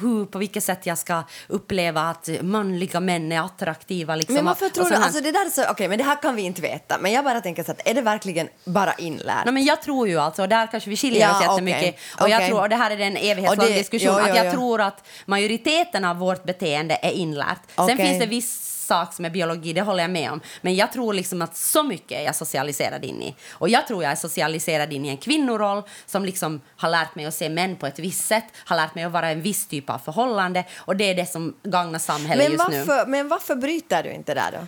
hur, 0.02 0.26
på 0.26 0.38
vilket 0.40 0.64
sätt 0.64 0.86
jag 0.86 0.98
ska 0.98 1.24
uppleva 1.48 2.02
att 2.02 2.30
manliga 2.42 3.00
män 3.00 3.32
är 3.32 3.40
attraktiva 3.46 4.16
liksom. 4.16 4.36
Men 4.36 4.46
varför 4.46 4.70
tror 4.70 4.90
du, 4.90 4.96
alltså 4.96 5.22
det 5.22 5.32
där 5.32 5.46
är 5.46 5.50
så, 5.50 5.64
okej 5.72 5.88
men 5.88 5.98
det 5.98 6.04
här 6.04 6.22
kan 6.22 6.36
vi 6.36 6.42
inte 6.42 6.62
veta, 6.62 6.98
men 7.02 7.12
jag 7.12 7.24
bara 7.24 7.42
tänker 7.42 7.64
så 7.64 7.72
att 7.72 7.88
är 7.88 7.94
det 7.94 8.02
verkligen 8.02 8.48
bara 8.66 8.94
inlärt? 8.94 9.46
Nej, 9.46 9.54
men 9.54 9.64
jag 9.64 9.82
tror 9.82 10.08
ju 10.08 10.20
alltså, 10.20 10.42
och 10.42 10.50
där 10.50 10.68
kanske 10.68 10.90
vi 10.90 10.98
skiljer 10.98 11.22
Ja, 11.22 11.38
oss 11.38 11.42
jättemycket. 11.44 11.80
okej, 11.82 11.98
Och, 12.22 12.30
jag 12.30 12.38
okej. 12.38 12.50
tror, 12.50 12.62
och 12.62 12.70
det 12.70 12.76
här 12.76 12.92
är 12.92 13.00
en 13.00 13.18
evighetslång 13.18 13.68
diskussion. 13.68 14.08
jo, 14.14 14.20
jo, 14.24 14.30
att 14.32 14.38
jag 14.38 14.46
jo. 14.46 14.52
tror 14.52 14.82
att 14.82 15.08
majoriteten 15.26 16.06
av 16.06 16.18
vårt 16.18 16.44
beteende 16.44 16.98
är 17.02 17.12
inlärt. 17.12 17.60
Sen 17.76 17.98
finns 17.98 18.23
det 18.26 18.30
viss 18.30 18.74
sak 18.84 19.14
som 19.14 19.26
är 19.26 19.30
biologi, 19.30 19.74
det 19.74 19.82
håller 19.82 20.04
jag 20.04 20.12
med 20.12 20.32
om. 20.32 20.42
Men 20.62 20.76
jag 20.76 20.92
tror 20.92 21.14
liksom 21.14 21.42
att 21.42 21.58
så 21.58 21.84
mycket 21.84 22.12
är 22.12 22.24
jag 22.24 22.36
socialiserad 22.36 23.06
in 23.06 23.22
i. 23.22 23.36
Och 23.52 23.70
jag 23.70 23.88
tror 23.88 24.04
jag 24.04 24.12
är 24.12 24.16
socialiserad 24.16 24.94
in 24.94 25.06
i 25.06 25.10
en 25.10 25.18
kvinnoroll 25.18 25.84
som 26.06 26.26
liksom 26.26 26.62
har 26.76 26.90
lärt 26.90 27.16
mig 27.16 27.26
att 27.26 27.34
se 27.34 27.50
män 27.50 27.76
på 27.76 27.88
ett 27.88 28.00
visst 28.00 28.26
sätt, 28.26 28.46
har 28.66 28.76
lärt 28.76 28.96
mig 28.96 29.04
att 29.04 29.12
vara 29.12 29.30
en 29.30 29.42
viss 29.42 29.68
typ 29.68 29.90
av 29.90 29.98
förhållande. 29.98 30.66
Och 30.78 30.96
det 30.96 31.10
är 31.10 31.16
det 31.16 31.26
som 31.26 31.56
gagnar 31.64 32.00
samhället 32.00 32.50
men, 32.50 32.52
just 32.52 32.70
nu. 32.70 32.84
varför, 32.84 33.06
men 33.06 33.28
varför 33.28 33.56
bryter 33.56 34.04
du 34.04 34.12
inte 34.12 34.34
där 34.34 34.52
då? 34.52 34.68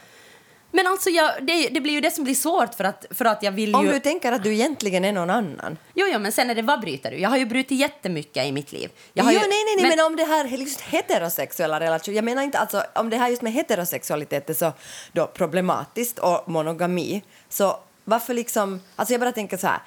Men 0.75 0.87
alltså, 0.87 1.09
jag, 1.09 1.31
det, 1.41 1.69
det 1.69 1.81
blir 1.81 1.93
ju 1.93 2.01
det 2.01 2.11
som 2.11 2.23
blir 2.23 2.35
svårt 2.35 2.73
för 2.73 2.83
att, 2.83 3.05
för 3.09 3.25
att 3.25 3.43
jag 3.43 3.51
vill 3.51 3.75
Om 3.75 3.85
ju... 3.85 3.91
du 3.91 3.99
tänker 3.99 4.31
att 4.31 4.43
du 4.43 4.53
egentligen 4.53 5.05
är 5.05 5.11
någon 5.11 5.29
annan. 5.29 5.77
Jo, 5.93 6.07
jo, 6.13 6.19
men 6.19 6.31
sen 6.31 6.49
är 6.49 6.55
det 6.55 6.61
vad 6.61 6.81
bryter 6.81 7.11
du? 7.11 7.17
Jag 7.17 7.29
har 7.29 7.37
ju 7.37 7.45
brutit 7.45 7.79
jättemycket 7.79 8.45
i 8.45 8.51
mitt 8.51 8.71
liv. 8.71 8.89
Jo, 9.13 9.23
ju, 9.23 9.31
nej, 9.31 9.47
nej, 9.49 9.75
nej, 9.77 9.95
men, 9.95 10.05
om 10.05 10.15
det 10.15 10.23
här 10.23 10.45
just 10.45 10.81
heterosexuella 10.81 11.79
relationer, 11.79 12.15
jag 12.15 12.25
menar 12.25 12.43
inte 12.43 12.59
alltså 12.59 12.83
om 12.95 13.09
det 13.09 13.17
här 13.17 13.29
just 13.29 13.41
med 13.41 13.53
heterosexualitet 13.53 14.49
är 14.49 14.53
så 14.53 14.73
då 15.11 15.27
problematiskt 15.27 16.19
och 16.19 16.49
monogami, 16.49 17.23
så 17.49 17.79
varför 18.03 18.33
liksom, 18.33 18.81
alltså 18.95 19.13
jag 19.13 19.21
bara 19.21 19.31
tänker 19.31 19.57
så 19.57 19.67
här, 19.67 19.79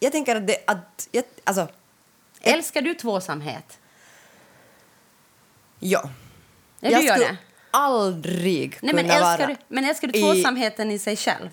jag 0.00 0.12
tänker 0.12 0.36
att 0.36 0.46
det, 0.46 0.56
att, 0.66 1.08
jag, 1.12 1.24
alltså, 1.44 1.68
Älskar 2.40 2.82
du 2.82 2.94
tvåsamhet? 2.94 3.78
ja. 5.78 6.10
Ja, 6.80 6.90
jag 6.90 7.00
du 7.00 7.06
gör 7.06 7.14
skulle 7.14 7.30
det. 7.30 7.36
Aldrig 7.72 8.78
Nej, 8.82 8.94
men 8.94 9.04
kunna 9.04 9.14
älskar, 9.14 9.38
vara 9.38 9.46
du, 9.46 9.56
men 9.68 9.84
älskar 9.84 10.08
du 10.08 10.18
i- 10.18 10.22
tvåsamheten 10.22 10.90
i 10.90 10.98
sig 10.98 11.16
själv? 11.16 11.48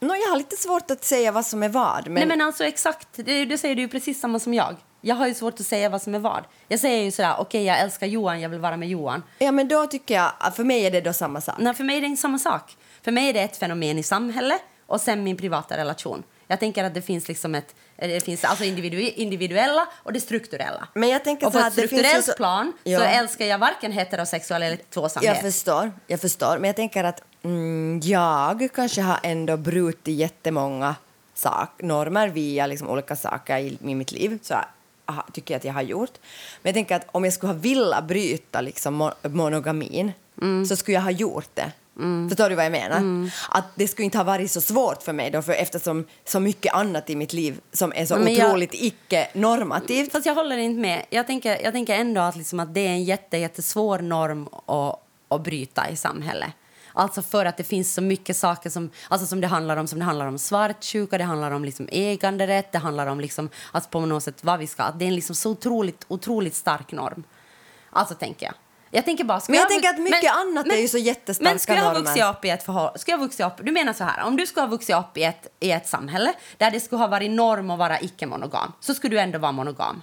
Nå, 0.00 0.14
jag 0.14 0.28
har 0.30 0.36
lite 0.36 0.56
svårt 0.56 0.90
att 0.90 1.04
säga 1.04 1.32
vad 1.32 1.46
som 1.46 1.62
är 1.62 1.68
vad, 1.68 2.04
men, 2.04 2.14
Nej, 2.14 2.26
men 2.26 2.40
alltså 2.40 2.64
exakt. 2.64 3.08
Det, 3.12 3.44
det 3.44 3.58
säger 3.58 3.74
du 3.74 3.82
ju 3.82 3.88
precis 3.88 4.20
samma 4.20 4.38
som 4.38 4.54
jag. 4.54 4.76
Jag 5.00 5.14
har 5.16 5.26
ju 5.26 5.34
svårt 5.34 5.60
att 5.60 5.66
säga 5.66 5.88
vad 5.88 6.02
som 6.02 6.14
är 6.14 6.18
vad. 6.18 6.44
Jag 6.68 6.80
säger 6.80 7.04
ju 7.04 7.10
sådär, 7.10 7.34
okej, 7.38 7.64
jag 7.64 7.80
älskar 7.80 8.06
Johan, 8.06 8.40
jag 8.40 8.48
vill 8.48 8.60
vara 8.60 8.76
med 8.76 8.88
Johan. 8.88 9.22
ja, 9.38 9.52
men 9.52 9.68
då 9.68 9.86
tycker 9.86 10.14
jag, 10.14 10.54
för 10.56 10.64
mig 10.64 10.86
är 10.86 10.90
det 10.90 11.00
då 11.00 11.12
samma 11.12 11.40
sak. 11.40 11.54
Nej, 11.58 11.74
för 11.74 11.84
mig 11.84 11.96
är 11.96 12.00
det 12.00 12.06
inte 12.06 12.22
samma 12.22 12.38
sak. 12.38 12.76
För 13.02 13.12
mig 13.12 13.28
är 13.28 13.32
det 13.32 13.40
ett 13.40 13.56
fenomen 13.56 13.98
i 13.98 14.02
samhället 14.02 14.60
och 14.86 15.00
sen 15.00 15.24
min 15.24 15.36
privata 15.36 15.76
relation. 15.76 16.22
Jag 16.48 16.60
tänker 16.60 16.84
att 16.84 16.94
det 16.94 17.02
finns 17.02 17.28
liksom 17.28 17.54
ett, 17.54 17.74
det 17.96 18.24
finns 18.24 18.44
alltså 18.44 18.64
individu, 18.64 19.00
individuella 19.00 19.86
och 19.94 20.12
det 20.12 20.20
strukturella. 20.20 20.88
Men 20.94 21.08
jag 21.08 21.24
tänker 21.24 21.46
och 21.46 21.52
på 21.52 21.58
ett 21.58 21.72
strukturellt 21.72 22.24
så- 22.24 22.32
plan 22.32 22.72
Ja. 22.84 22.98
så 22.98 23.04
älskar 23.04 23.44
jag 23.44 23.58
varken 23.58 23.92
heterosexuell 23.92 24.62
eller 24.62 24.76
tvåsamhet. 24.76 25.32
Jag 25.34 25.40
förstår, 25.42 25.92
jag 26.06 26.20
förstår. 26.20 26.58
Men 26.58 26.64
jag 26.64 26.76
tänker 26.76 27.04
att 27.04 27.22
mm, 27.42 28.00
jag 28.04 28.68
kanske 28.74 29.00
har 29.02 29.18
ändå 29.22 29.56
brutit 29.56 30.14
jättemånga 30.18 30.94
sak, 31.34 31.70
normer 31.82 32.28
via 32.28 32.66
liksom 32.66 32.88
olika 32.88 33.16
saker 33.16 33.58
i, 33.58 33.78
i 33.84 33.94
mitt 33.94 34.12
liv. 34.12 34.38
Så 34.42 34.54
aha, 35.06 35.26
tycker 35.32 35.54
jag 35.54 35.58
att 35.58 35.64
jag 35.64 35.72
har 35.72 35.82
gjort. 35.82 36.12
Men 36.62 36.68
jag 36.70 36.74
tänker 36.74 36.96
att 36.96 37.06
om 37.12 37.24
jag 37.24 37.32
skulle 37.32 37.52
ha 37.52 37.58
velat 37.60 38.04
bryta 38.04 38.60
liksom, 38.60 39.02
mo- 39.02 39.28
monogamin 39.28 40.12
Mm. 40.42 40.66
så 40.66 40.76
skulle 40.76 40.94
jag 40.94 41.02
ha 41.02 41.10
gjort 41.10 41.48
det. 41.54 41.72
Förstår 42.28 42.48
du 42.48 42.54
vad 42.54 42.64
jag 42.64 42.72
menar? 42.72 43.30
Att 43.48 43.64
det 43.74 43.88
skulle 43.88 44.04
inte 44.04 44.18
ha 44.18 44.24
varit 44.24 44.50
så 44.50 44.60
svårt 44.60 45.02
för 45.02 45.12
mig 45.12 45.30
då, 45.30 45.42
för 45.42 45.52
eftersom 45.52 46.06
så 46.24 46.40
mycket 46.40 46.74
annat 46.74 47.10
i 47.10 47.16
mitt 47.16 47.32
liv 47.32 47.60
som 47.72 47.92
är 47.96 48.06
så 48.06 48.16
Men 48.16 48.34
jag- 48.34 48.46
otroligt 48.48 48.74
icke-normativt. 48.74 50.12
Fast 50.12 50.26
jag 50.26 50.34
håller 50.34 50.56
inte 50.56 50.80
med. 50.80 51.06
Jag 51.10 51.26
tänker, 51.26 51.62
jag 51.64 51.72
tänker 51.72 51.94
ändå 51.94 52.20
att, 52.20 52.36
liksom 52.36 52.60
att 52.60 52.74
det 52.74 52.80
är 52.80 52.90
en 52.90 53.04
jätte, 53.04 53.36
jättesvår 53.36 53.98
norm 53.98 54.48
att, 54.66 55.00
att 55.28 55.44
bryta 55.44 55.90
i 55.90 55.96
samhället. 55.96 56.50
Alltså 56.96 57.22
för 57.22 57.46
att 57.46 57.56
det 57.56 57.64
finns 57.64 57.94
så 57.94 58.02
mycket 58.02 58.36
saker 58.36 58.70
som, 58.70 58.90
alltså 59.08 59.26
som 59.26 59.40
det 59.40 59.46
handlar 59.46 59.76
om. 59.76 59.86
Som 59.86 59.98
det 59.98 60.04
handlar 60.04 60.26
om 60.26 60.38
svartsjuka, 60.38 61.18
det 61.18 61.24
handlar 61.24 61.50
om 61.50 61.64
liksom 61.64 61.88
äganderätt, 61.92 62.72
det 62.72 62.78
handlar 62.78 63.06
om 63.06 63.20
liksom, 63.20 63.48
alltså 63.72 63.90
på 63.90 64.00
något 64.00 64.22
sätt 64.22 64.44
vad 64.44 64.58
vi 64.58 64.66
ska... 64.66 64.82
Att 64.82 64.98
det 64.98 65.04
är 65.04 65.08
en 65.08 65.14
liksom 65.14 65.36
så 65.36 65.50
otroligt, 65.50 66.04
otroligt 66.08 66.54
stark 66.54 66.92
norm. 66.92 67.24
Alltså 67.90 68.14
tänker 68.14 68.46
jag. 68.46 68.54
Jag 68.94 69.04
tänker 69.04 69.24
bara... 69.24 69.40
Men 69.48 69.54
jag 69.56 69.62
ha- 69.62 69.68
tänker 69.68 69.88
att 69.88 69.98
mycket 69.98 70.32
annat 70.36 70.66
är 70.66 70.76
ju 70.76 70.88
så 70.88 70.98
jättestarka 70.98 71.50
Men 71.50 71.58
ska 71.58 71.74
jag 71.74 71.82
ha 71.82 71.94
vuxit 71.94 72.24
upp 72.24 72.44
i 72.44 72.50
ett 72.50 72.62
förhållande... 72.62 72.98
Jag 73.06 73.18
vuxit 73.18 73.46
upp, 73.46 73.52
du 73.62 73.72
menar 73.72 73.92
så 73.92 74.04
här, 74.04 74.24
om 74.24 74.36
du 74.36 74.46
skulle 74.46 74.62
ha 74.62 74.68
vuxit 74.70 74.96
upp 74.96 75.16
i 75.16 75.22
ett, 75.24 75.46
i 75.60 75.70
ett 75.70 75.88
samhälle 75.88 76.32
där 76.58 76.70
det 76.70 76.80
skulle 76.80 76.98
ha 77.00 77.06
varit 77.06 77.30
norm 77.30 77.70
att 77.70 77.78
vara 77.78 78.00
icke-monogam, 78.00 78.72
så 78.80 78.94
skulle 78.94 79.16
du 79.16 79.20
ändå 79.20 79.38
vara 79.38 79.52
monogam. 79.52 80.02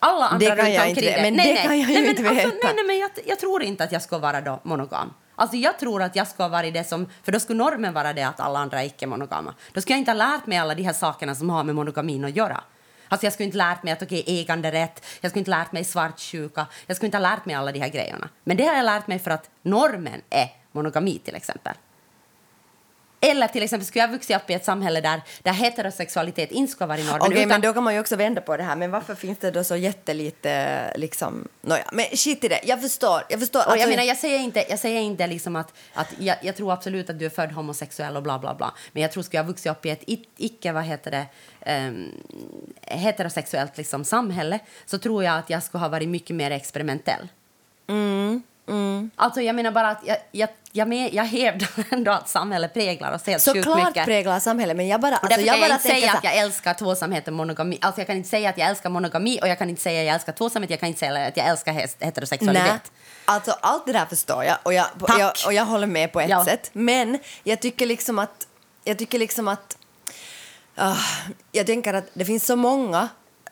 Alla 0.00 0.26
andra 0.28 0.54
Det 0.54 0.62
kan 0.62 0.72
jag 0.72 0.88
inte- 0.88 1.00
dig- 1.00 1.22
men 1.22 1.34
nej, 1.34 1.46
det 1.46 1.54
nej. 1.54 1.62
kan 1.66 1.78
jag 1.80 1.88
nej, 1.88 2.00
men 2.00 2.10
inte 2.10 2.28
alltså, 2.28 2.46
veta. 2.48 2.56
nej, 2.66 2.72
nej, 2.76 2.84
men 2.86 2.98
jag, 2.98 3.10
jag 3.26 3.38
tror 3.38 3.62
inte 3.62 3.84
att 3.84 3.92
jag 3.92 4.02
ska 4.02 4.18
vara 4.18 4.40
då 4.40 4.60
monogam. 4.62 5.12
Alltså 5.34 5.56
jag 5.56 5.78
tror 5.78 6.02
att 6.02 6.16
jag 6.16 6.28
ska 6.28 6.48
vara 6.48 6.70
det 6.70 6.88
som, 6.88 7.06
för 7.24 7.32
då 7.32 7.40
skulle 7.40 7.58
normen 7.58 7.94
vara 7.94 8.12
det 8.12 8.22
att 8.22 8.40
alla 8.40 8.58
andra 8.58 8.82
är 8.82 8.86
icke-monogama. 8.86 9.54
Då 9.72 9.80
skulle 9.80 9.94
jag 9.94 9.98
inte 10.00 10.10
ha 10.10 10.16
lärt 10.16 10.46
mig 10.46 10.58
alla 10.58 10.74
de 10.74 10.82
här 10.82 10.92
sakerna 10.92 11.34
som 11.34 11.50
har 11.50 11.64
med 11.64 11.74
monogamin 11.74 12.24
att 12.24 12.36
göra. 12.36 12.60
Alltså 13.12 13.26
jag 13.26 13.32
skulle 13.32 13.44
inte 13.44 13.58
lärt 13.58 13.82
mig 13.82 13.92
att 13.92 14.02
okej, 14.02 14.24
äganderätt, 14.26 15.04
jag 15.20 15.30
skulle 15.30 15.40
inte 15.40 15.50
lärt 15.50 15.72
mig 15.72 15.84
svartsjuka, 15.84 16.66
jag 16.86 16.96
skulle 16.96 17.06
inte 17.06 17.16
ha 17.16 17.22
lärt 17.22 17.44
mig 17.44 17.54
alla 17.54 17.72
de 17.72 17.80
här 17.80 17.88
grejerna. 17.88 18.28
Men 18.44 18.56
det 18.56 18.64
har 18.64 18.74
jag 18.74 18.84
lärt 18.84 19.06
mig 19.06 19.18
för 19.18 19.30
att 19.30 19.50
normen 19.62 20.20
är 20.30 20.48
monogami 20.72 21.18
till 21.18 21.34
exempel. 21.34 21.74
Eller 23.24 23.48
till 23.48 23.62
exempel 23.62 23.86
skulle 23.86 24.02
jag 24.04 24.10
vuxit 24.10 24.36
upp 24.36 24.50
i 24.50 24.54
ett 24.54 24.64
samhälle 24.64 25.00
där, 25.00 25.20
där 25.42 25.52
heterosexualitet 25.52 26.50
inte 26.52 26.72
ska 26.72 26.86
vara 26.86 26.98
normen. 26.98 27.20
Okej, 27.20 27.36
utan- 27.38 27.48
men 27.48 27.60
då 27.60 27.72
kan 27.72 27.82
man 27.82 27.94
ju 27.94 28.00
också 28.00 28.16
vända 28.16 28.40
på 28.40 28.56
det 28.56 28.62
här. 28.62 28.76
Men 28.76 28.90
varför 28.90 29.14
finns 29.14 29.38
det 29.38 29.50
då 29.50 29.64
så 29.64 29.76
jättelite 29.76 30.92
liksom... 30.96 31.48
Nåja, 31.60 31.84
men 31.92 32.04
shit 32.14 32.44
i 32.44 32.48
det. 32.48 32.60
Jag 32.64 32.82
förstår. 32.82 33.22
Jag 33.28 33.40
förstår. 33.40 33.60
Och 33.60 33.64
jag 33.66 33.72
Alltså- 33.72 33.88
menar, 33.88 34.02
jag 34.02 34.16
säger 34.16 34.38
inte, 34.38 34.64
jag 34.70 34.78
säger 34.78 35.00
inte 35.00 35.26
liksom 35.26 35.56
att, 35.56 35.74
att 35.94 36.08
jag, 36.18 36.36
jag 36.42 36.56
tror 36.56 36.72
absolut 36.72 37.10
att 37.10 37.18
du 37.18 37.26
är 37.26 37.30
född 37.30 37.52
homosexuell 37.52 38.16
och 38.16 38.22
bla 38.22 38.38
bla 38.38 38.54
bla. 38.54 38.74
Men 38.92 39.02
jag 39.02 39.12
tror 39.12 39.22
skulle 39.22 39.38
jag 39.38 39.46
vuxit 39.46 39.72
upp 39.72 39.86
i 39.86 39.90
ett 39.90 40.02
i- 40.06 40.26
icke, 40.36 40.72
vad 40.72 40.84
heter 40.84 41.10
det, 41.10 41.26
ehm, 41.60 42.10
heterosexuellt 42.80 43.76
liksom 43.76 44.04
samhälle 44.04 44.58
så 44.86 44.98
tror 44.98 45.24
jag 45.24 45.38
att 45.38 45.50
jag 45.50 45.62
skulle 45.62 45.80
ha 45.80 45.88
varit 45.88 46.08
mycket 46.08 46.36
mer 46.36 46.50
experimentell. 46.50 47.28
Alltså 49.16 49.40
jag 49.40 49.54
menar 49.56 49.70
bara 49.70 49.88
att 49.88 50.00
jag, 50.06 50.16
jag, 50.32 50.48
jag, 50.72 50.88
med, 50.88 51.14
jag 51.14 51.24
hävdar 51.24 51.68
ändå 51.90 52.12
att 52.12 52.28
samhället 52.28 52.74
präglar 52.74 53.14
oss 53.14 53.26
helt 53.26 53.42
Såklart 53.42 53.86
mycket. 53.88 54.04
präglar 54.04 54.40
samhället, 54.40 54.76
men 54.76 54.88
jag 54.88 55.00
bara... 55.00 55.16
Alltså, 55.16 55.40
jag 55.40 55.54
jag 55.56 55.60
bara 55.68 55.74
inte 55.74 55.88
säga 55.88 56.12
att 56.12 56.24
jag 56.24 56.36
älskar 56.36 56.74
tvåsamhet 56.74 57.26
och 57.28 57.32
monogami. 57.34 57.78
Alltså 57.80 58.00
jag 58.00 58.06
kan 58.06 58.16
inte 58.16 58.28
säga 58.28 58.50
att 58.50 58.58
jag 58.58 58.68
älskar 58.68 58.90
monogami 58.90 59.38
och 59.42 59.48
jag 59.48 59.58
kan 59.58 59.70
inte 59.70 59.82
säga 59.82 60.00
att 60.00 60.06
jag 60.06 60.14
älskar 60.14 60.32
tvåsamhet. 60.32 60.70
Jag 60.70 60.80
kan 60.80 60.86
inte 60.88 60.98
säga 60.98 61.26
att 61.26 61.36
jag 61.36 61.46
älskar 61.46 61.72
heterosexualitet. 61.72 62.66
Nej, 62.66 62.80
alltså 63.24 63.50
allt 63.60 63.86
det 63.86 63.92
där 63.92 64.06
förstår 64.06 64.44
jag 64.44 64.56
och 64.62 64.74
jag, 64.74 64.86
jag, 65.18 65.32
och 65.46 65.52
jag 65.52 65.64
håller 65.64 65.86
med 65.86 66.12
på 66.12 66.20
ett 66.20 66.30
Ja. 66.30 66.44
sätt. 66.44 66.70
Men 66.72 67.18
jag 67.44 67.60
tycker 67.60 67.86
liksom 67.86 68.18
att... 68.18 68.46
Jag 68.84 68.98
tycker 68.98 69.18
liksom 69.18 69.48
att... 69.48 69.76
ah, 70.76 70.96
jag 71.52 71.66
tänker 71.66 71.94
att 71.94 72.04
det 72.14 72.24
finns 72.24 72.46
så 72.46 72.56
många 72.56 73.08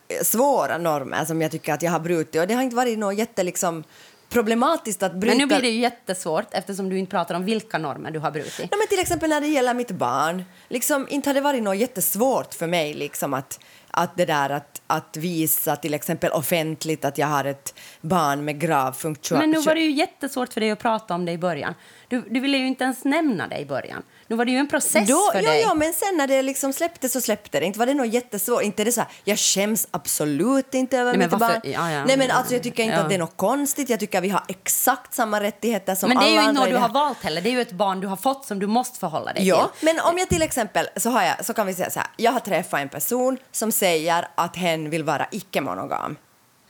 eh, 0.08 0.24
svåra 0.24 0.78
normer 0.78 1.24
som 1.24 1.42
jag 1.42 1.50
tycker 1.50 1.72
att 1.72 1.82
jag 1.82 1.90
har 1.92 2.00
brutit 2.00 2.40
och 2.40 2.46
det 2.46 2.54
har 2.54 2.62
inte 2.62 2.76
varit 2.76 2.98
något 2.98 3.16
jätte 3.18 3.42
liksom 3.42 3.84
problematiskt 4.30 5.02
att 5.02 5.14
bryta... 5.14 5.36
Men 5.36 5.38
nu 5.38 5.46
blir 5.46 5.62
det 5.62 5.68
ju 5.68 5.80
jättesvårt 5.80 6.46
eftersom 6.50 6.88
du 6.88 6.98
inte 6.98 7.10
pratar 7.10 7.34
om 7.34 7.44
vilka 7.44 7.78
normer 7.78 8.10
du 8.10 8.18
har 8.18 8.30
brutit. 8.30 8.58
Nej, 8.58 8.78
men 8.78 8.88
till 8.88 8.98
exempel 8.98 9.30
när 9.30 9.40
det 9.40 9.46
gäller 9.46 9.74
mitt 9.74 9.90
barn. 9.90 10.44
Liksom, 10.68 11.06
inte 11.10 11.28
har 11.28 11.34
det 11.34 11.40
varit 11.40 11.62
något 11.62 11.76
jättesvårt 11.76 12.54
för 12.54 12.66
mig 12.66 12.94
liksom, 12.94 13.34
att, 13.34 13.60
att, 13.90 14.16
det 14.16 14.24
där, 14.24 14.50
att, 14.50 14.82
att 14.86 15.16
visa 15.16 15.76
till 15.76 15.94
exempel 15.94 16.30
offentligt 16.32 17.04
att 17.04 17.18
jag 17.18 17.26
har 17.26 17.44
ett 17.44 17.74
barn 18.00 18.44
med 18.44 18.60
grav 18.60 18.92
funktion. 18.92 19.38
Men 19.38 19.50
nu 19.50 19.60
var 19.60 19.74
det 19.74 19.80
ju 19.80 19.90
jättesvårt 19.90 20.52
för 20.52 20.60
dig 20.60 20.70
att 20.70 20.78
prata 20.78 21.14
om 21.14 21.24
det 21.24 21.32
i 21.32 21.38
början. 21.38 21.74
Du, 22.08 22.20
du 22.30 22.40
ville 22.40 22.58
ju 22.58 22.66
inte 22.66 22.84
ens 22.84 23.04
nämna 23.04 23.48
det 23.48 23.58
i 23.58 23.66
början. 23.66 24.02
Nu 24.30 24.36
var 24.36 24.44
det 24.44 24.50
ju 24.50 24.58
en 24.58 24.68
process 24.68 25.08
Då, 25.08 25.30
för 25.32 25.42
ja, 25.42 25.50
dig. 25.50 25.60
ja, 25.60 25.74
men 25.74 25.92
sen 25.92 26.16
när 26.16 26.26
det 26.26 26.42
liksom 26.42 26.72
släppte 26.72 27.08
så 27.08 27.20
släppte 27.20 27.60
det. 27.60 27.66
Inte 27.66 27.78
var 27.78 27.86
det 27.86 27.94
något 27.94 28.12
jättesvårt. 28.12 28.62
Inte 28.62 28.84
det 28.84 28.92
så 28.92 29.00
här, 29.00 29.10
jag 29.24 29.38
skäms 29.38 29.88
absolut 29.90 30.74
inte 30.74 30.98
över 30.98 31.10
Nej, 31.12 31.18
mitt 31.18 31.30
varför- 31.32 31.46
barn. 31.46 31.60
ja, 31.72 31.90
ja. 31.92 32.04
Nej, 32.04 32.16
men 32.16 32.30
alltså, 32.30 32.54
jag 32.54 32.62
tycker 32.62 32.82
inte 32.82 33.00
att 33.00 33.08
det 33.08 33.14
är 33.14 33.18
något 33.18 33.36
konstigt. 33.36 33.88
Jag 33.90 34.00
tycker 34.00 34.18
att 34.18 34.24
vi 34.24 34.28
har 34.28 34.42
exakt 34.48 35.14
samma 35.14 35.40
rättigheter 35.40 35.94
som 35.94 36.08
men 36.08 36.18
det 36.18 36.24
är 36.24 36.26
alla 36.26 36.30
ju 36.30 36.38
inte 36.38 36.48
andra 36.48 36.60
något 36.60 36.70
du 36.70 36.76
har 36.76 36.88
valt 36.88 37.22
heller. 37.22 37.40
Det 37.40 37.48
är 37.48 37.52
ju 37.52 37.60
ett 37.60 37.72
barn 37.72 38.00
du 38.00 38.06
har 38.06 38.16
fått 38.16 38.44
som 38.44 38.58
du 38.58 38.66
måste 38.66 38.98
förhålla 38.98 39.32
dig 39.32 39.48
Ja, 39.48 39.70
till. 39.78 39.86
men 39.86 40.00
om 40.00 40.18
jag 40.18 40.28
till 40.28 40.42
exempel 40.42 40.88
så, 40.96 41.10
har 41.10 41.22
jag, 41.22 41.44
så 41.44 41.54
kan 41.54 41.66
vi 41.66 41.74
säga 41.74 41.90
så 41.90 41.98
här. 41.98 42.08
Jag 42.16 42.32
har 42.32 42.40
träffat 42.40 42.80
en 42.80 42.88
person 42.88 43.38
som 43.52 43.72
säger 43.72 44.28
att 44.34 44.56
hen 44.56 44.90
vill 44.90 45.04
vara 45.04 45.26
icke-monogam. 45.30 46.16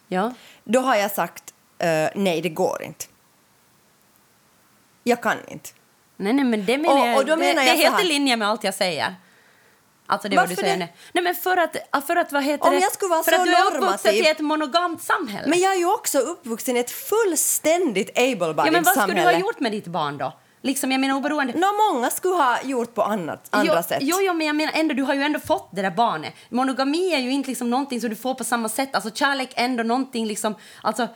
Ja. 0.08 0.32
Då 0.64 0.80
har 0.80 0.96
jag 0.96 1.10
sagt 1.10 1.44
eh, 1.78 2.08
nej, 2.14 2.40
det 2.40 2.48
går 2.48 2.82
inte. 2.82 3.04
Jag 5.04 5.22
kan 5.22 5.36
inte. 5.48 5.68
Nej, 6.20 6.32
nej, 6.32 6.44
men 6.44 6.64
det 6.64 6.78
menar 6.78 7.00
Och- 7.00 7.06
jag, 7.06 7.16
och 7.16 7.24
då 7.26 7.36
det, 7.36 7.40
menar 7.40 7.62
det 7.62 7.68
jag 7.68 7.76
är 7.76 7.84
så 7.84 7.90
helt 7.90 8.04
i 8.04 8.06
linje 8.08 8.36
med 8.36 8.48
allt 8.48 8.64
jag 8.64 8.74
säger. 8.74 9.14
Alltså 10.06 10.28
det 10.28 10.34
är 10.34 10.36
vad 10.36 10.48
du 10.48 10.54
Varför 10.54 10.62
säger 10.62 10.76
det? 10.78 10.84
nu. 10.84 10.92
Nej, 11.12 11.24
men 11.24 11.34
för 11.34 11.56
att, 11.56 11.76
för 12.06 12.16
att 12.16 12.32
vad 12.32 12.44
heter 12.44 12.66
Om 12.66 12.72
det? 12.74 12.80
jag 12.80 12.92
skulle 12.92 13.08
vara 13.10 13.22
för 13.22 13.32
så 13.32 13.40
att 13.40 13.46
du 13.46 13.54
är 13.54 13.66
uppvuxen 13.76 14.14
i 14.14 14.28
ett 14.28 14.40
monogamt 14.40 15.02
samhälle. 15.02 15.48
Men 15.48 15.58
jag 15.60 15.72
är 15.74 15.78
ju 15.78 15.92
också 15.92 16.18
uppvuxen 16.18 16.76
i 16.76 16.80
ett 16.80 16.90
fullständigt 16.90 18.18
able-bodied 18.18 18.66
ja, 18.66 18.70
men 18.72 18.82
vad 18.82 18.94
skulle 18.94 19.06
du 19.06 19.12
samhälle. 19.12 19.30
ha 19.38 19.40
gjort 19.40 19.60
med 19.60 19.72
ditt 19.72 19.86
barn 19.86 20.18
då? 20.18 20.32
Liksom, 20.62 20.92
jag 20.92 21.00
menar 21.00 21.16
oberoende. 21.16 21.52
Nå, 21.56 21.66
många 21.92 22.10
skulle 22.10 22.34
ha 22.34 22.62
gjort 22.62 22.94
på 22.94 23.02
annat, 23.02 23.46
andra 23.50 23.74
jo, 23.76 23.82
sätt. 23.82 23.98
Jo, 24.00 24.16
jo, 24.20 24.32
men 24.34 24.46
jag 24.46 24.56
menar 24.56 24.72
ändå, 24.76 24.94
du 24.94 25.02
har 25.02 25.14
ju 25.14 25.22
ändå 25.22 25.40
fått 25.40 25.68
det 25.72 25.82
där 25.82 25.90
barnet. 25.90 26.34
Monogami 26.48 27.14
är 27.14 27.18
ju 27.18 27.30
inte 27.30 27.48
liksom 27.48 27.70
någonting 27.70 28.00
som 28.00 28.10
du 28.10 28.16
får 28.16 28.34
på 28.34 28.44
samma 28.44 28.68
sätt. 28.68 28.94
Alltså 28.94 29.10
kärlek 29.10 29.52
är 29.56 29.64
ändå 29.64 29.82
någonting 29.82 30.26
liksom, 30.26 30.54
alltså 30.82 31.08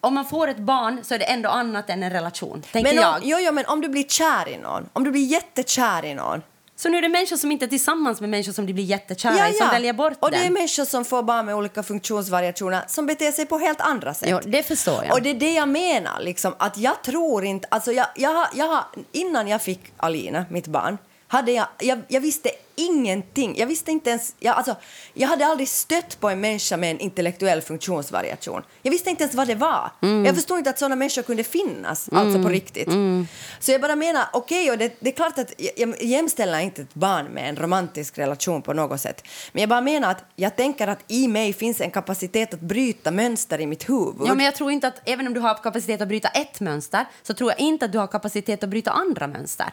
om 0.00 0.14
man 0.14 0.24
får 0.24 0.48
ett 0.48 0.58
barn 0.58 1.00
så 1.02 1.14
är 1.14 1.18
det 1.18 1.24
ändå 1.24 1.48
annat 1.48 1.90
än 1.90 2.02
en 2.02 2.10
relation, 2.10 2.62
tänker 2.72 2.94
men 2.94 3.02
jag. 3.02 3.14
om, 3.14 3.20
jo, 3.24 3.38
jo, 3.40 3.52
men 3.52 3.66
om 3.66 3.80
du 3.80 3.88
blir 3.88 4.02
kär 4.02 4.48
i 4.48 4.56
någon, 4.56 4.88
om 4.92 5.04
du 5.04 5.10
blir 5.10 5.24
jättekär 5.24 6.04
i 6.04 6.14
någon. 6.14 6.42
Så 6.76 6.88
nu 6.88 6.98
är 6.98 7.02
det 7.02 7.08
människor 7.08 7.36
som 7.36 7.52
inte 7.52 7.64
är 7.64 7.68
tillsammans 7.68 8.20
med 8.20 8.30
människor 8.30 8.52
som 8.52 8.66
de 8.66 8.72
blir 8.72 8.84
jättekära 8.84 9.48
i, 9.48 9.52
som 9.52 9.68
väljer 9.68 9.92
bort 9.92 10.12
och 10.20 10.30
den. 10.30 10.40
det 10.40 10.46
är 10.46 10.50
människor 10.50 10.84
som 10.84 11.04
får 11.04 11.22
barn 11.22 11.46
med 11.46 11.54
olika 11.54 11.82
funktionsvariationer 11.82 12.82
som 12.86 13.06
beter 13.06 13.32
sig 13.32 13.46
på 13.46 13.58
helt 13.58 13.80
andra 13.80 14.14
sätt. 14.14 14.28
Jo, 14.30 14.40
det 14.44 14.62
förstår 14.62 15.04
jag. 15.04 15.12
Och 15.12 15.22
det 15.22 15.30
är 15.30 15.34
det 15.34 15.52
jag 15.52 15.68
menar, 15.68 16.20
liksom, 16.20 16.54
att 16.58 16.78
jag 16.78 17.02
tror 17.02 17.44
inte... 17.44 17.68
Alltså 17.70 17.92
jag, 17.92 18.06
jag, 18.14 18.48
jag 18.54 18.84
innan 19.12 19.48
jag 19.48 19.62
fick 19.62 19.80
Alina, 19.96 20.44
mitt 20.50 20.66
barn, 20.66 20.98
hade 21.30 21.52
jag, 21.52 21.66
jag, 21.78 22.02
jag 22.08 22.20
visste 22.20 22.50
ingenting. 22.74 23.56
Jag 23.58 23.66
visste 23.66 23.90
inte 23.90 24.10
ens, 24.10 24.34
jag, 24.38 24.56
alltså, 24.56 24.76
jag 25.14 25.28
hade 25.28 25.46
aldrig 25.46 25.68
stött 25.68 26.20
på 26.20 26.28
en 26.28 26.40
människa 26.40 26.76
med 26.76 26.90
en 26.90 27.00
intellektuell 27.00 27.62
funktionsvariation. 27.62 28.62
Jag 28.82 28.90
visste 28.90 29.10
inte 29.10 29.22
ens 29.22 29.34
vad 29.34 29.46
det 29.46 29.54
var. 29.54 29.90
Jag 30.00 30.34
förstod 30.34 30.58
inte 30.58 30.70
att 30.70 30.78
sådana 30.78 30.96
människor 30.96 31.22
kunde 31.22 31.44
finnas, 31.44 32.08
alltså 32.12 32.42
på 32.42 32.48
riktigt. 32.48 32.88
Så 33.60 33.72
jag 33.72 33.80
bara 33.80 33.96
menar, 33.96 34.24
okej, 34.32 34.70
och 34.70 34.78
det, 34.78 34.96
det 35.00 35.10
är 35.10 35.14
klart 35.14 35.38
att 35.38 35.52
jag, 35.58 35.72
jag 35.76 36.02
jämställer 36.02 36.60
inte 36.60 36.82
ett 36.82 36.94
barn 36.94 37.26
med 37.26 37.48
en 37.48 37.56
romantisk 37.56 38.18
relation 38.18 38.62
på 38.62 38.72
något 38.72 39.00
sätt. 39.00 39.24
Men 39.52 39.60
jag 39.60 39.68
bara 39.68 39.80
menar 39.80 40.10
att 40.10 40.24
jag 40.36 40.56
tänker 40.56 40.88
att 40.88 41.04
i 41.08 41.28
mig 41.28 41.52
finns 41.52 41.80
en 41.80 41.90
kapacitet 41.90 42.54
att 42.54 42.60
bryta 42.60 43.10
mönster 43.10 43.60
i 43.60 43.66
mitt 43.66 43.88
huvud. 43.88 44.26
Ja, 44.26 44.34
men 44.34 44.44
jag 44.44 44.54
tror 44.54 44.70
inte 44.70 44.88
att 44.88 45.00
även 45.04 45.26
om 45.26 45.34
du 45.34 45.40
har 45.40 45.54
kapacitet 45.54 46.00
att 46.00 46.08
bryta 46.08 46.28
ett 46.28 46.60
mönster 46.60 47.04
så 47.22 47.34
tror 47.34 47.50
jag 47.50 47.60
inte 47.60 47.84
att 47.84 47.92
du 47.92 47.98
har 47.98 48.06
kapacitet 48.06 48.64
att 48.64 48.70
bryta 48.70 48.90
andra 48.90 49.26
mönster. 49.26 49.66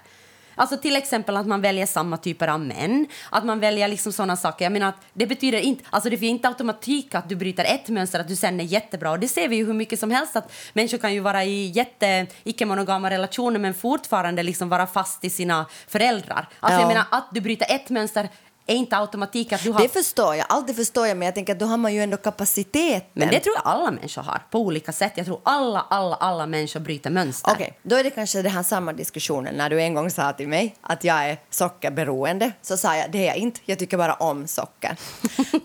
Alltså 0.58 0.78
till 0.78 0.96
exempel 0.96 1.38
att 1.38 1.48
man 1.48 1.62
väljer 1.62 1.86
samma 1.86 2.18
typer 2.18 2.48
av 2.48 2.60
män, 2.60 3.08
att 3.30 3.46
man 3.46 3.60
väljer 3.60 3.88
liksom 3.88 4.12
sådana 4.12 4.36
saker. 4.36 4.66
Jag 4.66 4.72
menar 4.72 4.90
att 4.90 5.02
det 5.14 5.28
betyder 5.28 5.60
inte, 5.60 5.84
alltså 5.90 6.10
det 6.10 6.16
är 6.16 6.24
inte 6.24 6.48
automatik 6.48 7.16
att 7.16 7.30
du 7.30 7.36
bryter 7.36 7.64
ett 7.66 7.90
mönster, 7.90 8.20
att 8.20 8.28
du 8.28 8.36
sen 8.36 8.60
är 8.60 8.64
jättebra. 8.64 9.12
Och 9.12 9.20
det 9.20 9.28
ser 9.28 9.48
vi 9.48 9.56
ju 9.56 9.66
hur 9.66 9.74
mycket 9.74 10.00
som 10.00 10.12
helst 10.12 10.36
att 10.36 10.52
människor 10.74 10.98
kan 10.98 11.14
ju 11.14 11.20
vara 11.20 11.44
i 11.44 11.68
jätte 11.68 12.28
icke-monogama 12.44 13.10
relationer 13.10 13.60
men 13.60 13.74
fortfarande 13.74 14.44
liksom 14.44 14.70
vara 14.70 14.88
fast 14.88 15.26
i 15.26 15.30
sina 15.30 15.66
föräldrar. 15.88 16.48
Alltså 16.60 16.80
Ja. 16.80 16.82
jag 16.82 16.88
menar 16.88 17.06
att 17.12 17.28
du 17.32 17.42
bryter 17.42 17.76
ett 17.76 17.90
mönster 17.90 18.30
är 18.68 18.76
inte 18.76 18.98
automatik 18.98 19.54
att 19.54 19.64
du 19.64 19.72
har... 19.72 19.82
Det 19.82 19.90
förstår 19.90 20.36
jag, 20.36 20.46
allt 20.50 20.68
det 20.68 20.74
förstår 20.74 21.08
jag, 21.08 21.18
men 21.18 21.26
jag 21.26 21.36
tänker 21.36 21.54
att 21.54 21.60
då 21.60 21.66
har 21.66 21.78
man 21.78 21.94
ju 21.94 22.02
ändå 22.02 22.18
kapaciteten. 22.18 23.10
Men 23.14 23.30
det 23.30 23.40
tror 23.40 23.56
jag 23.56 23.62
alla 23.66 23.92
människor 23.92 24.22
har 24.22 24.42
på 24.52 24.60
olika 24.60 24.92
sätt. 24.92 25.14
Jag 25.16 25.26
tror 25.26 25.40
alla, 25.44 25.86
alla, 25.90 26.16
alla 26.16 26.46
människor 26.46 26.80
bryter 26.80 27.10
mönster. 27.10 27.52
Okej, 27.52 27.80
då 27.84 27.96
är 27.96 28.04
det 28.04 28.10
kanske 28.10 28.42
den 28.42 28.52
här 28.52 28.64
samma 28.64 28.94
diskussionen. 28.94 29.56
När 29.56 29.70
du 29.70 29.82
en 29.82 29.94
gång 29.94 30.10
sa 30.10 30.34
till 30.34 30.48
mig 30.48 30.76
att 30.82 31.04
jag 31.04 31.30
är 31.30 31.38
sockerberoende 31.50 32.52
så 32.62 32.78
sa 32.78 32.96
jag 32.96 33.12
det 33.12 33.18
är 33.18 33.26
jag 33.26 33.38
inte, 33.38 33.60
jag 33.66 33.80
tycker 33.80 33.98
bara 33.98 34.14
om 34.14 34.48
socker. 34.48 34.96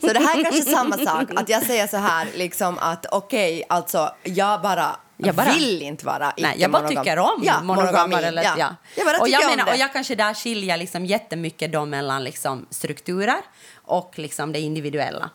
Så 0.01 0.13
det 0.13 0.21
här 0.21 0.39
är 0.39 0.43
kanske 0.43 0.63
samma 0.63 0.99
sak, 0.99 1.31
att 1.37 1.49
jag 1.49 1.63
säger 1.63 1.87
så 1.87 1.97
här 1.97 2.29
liksom 2.35 2.79
att 2.79 3.07
okej, 3.11 3.65
alltså 3.69 4.11
jag 4.23 4.63
bara, 4.63 4.97
Jag 5.27 5.35
bara- 5.35 5.53
vill 5.53 5.83
inte 5.83 6.07
vara 6.07 6.33
Nej, 6.39 6.55
jag 6.59 6.71
bara 6.71 6.89
tycker 6.89 7.19
om 7.19 7.41
ja, 7.43 7.63
monogami, 7.63 8.15
eller, 8.15 8.43
ja. 8.43 8.55
ja. 8.59 8.77
Jag 8.97 9.07
bara 9.07 9.19
och 9.19 9.29
jag 9.29 9.51
menar. 9.51 9.73
Och 9.73 9.79
jag 9.79 9.93
kanske 9.93 10.15
där 10.15 10.35
skiljer 10.35 10.77
liksom 10.77 11.07
jättemycket 11.07 11.73
då 11.73 11.85
mellan 11.85 12.25
liksom 12.25 12.67
strukturer 12.71 13.41
och 13.75 14.13
liksom 14.17 14.53
det 14.53 14.61
individuella. 14.61 15.31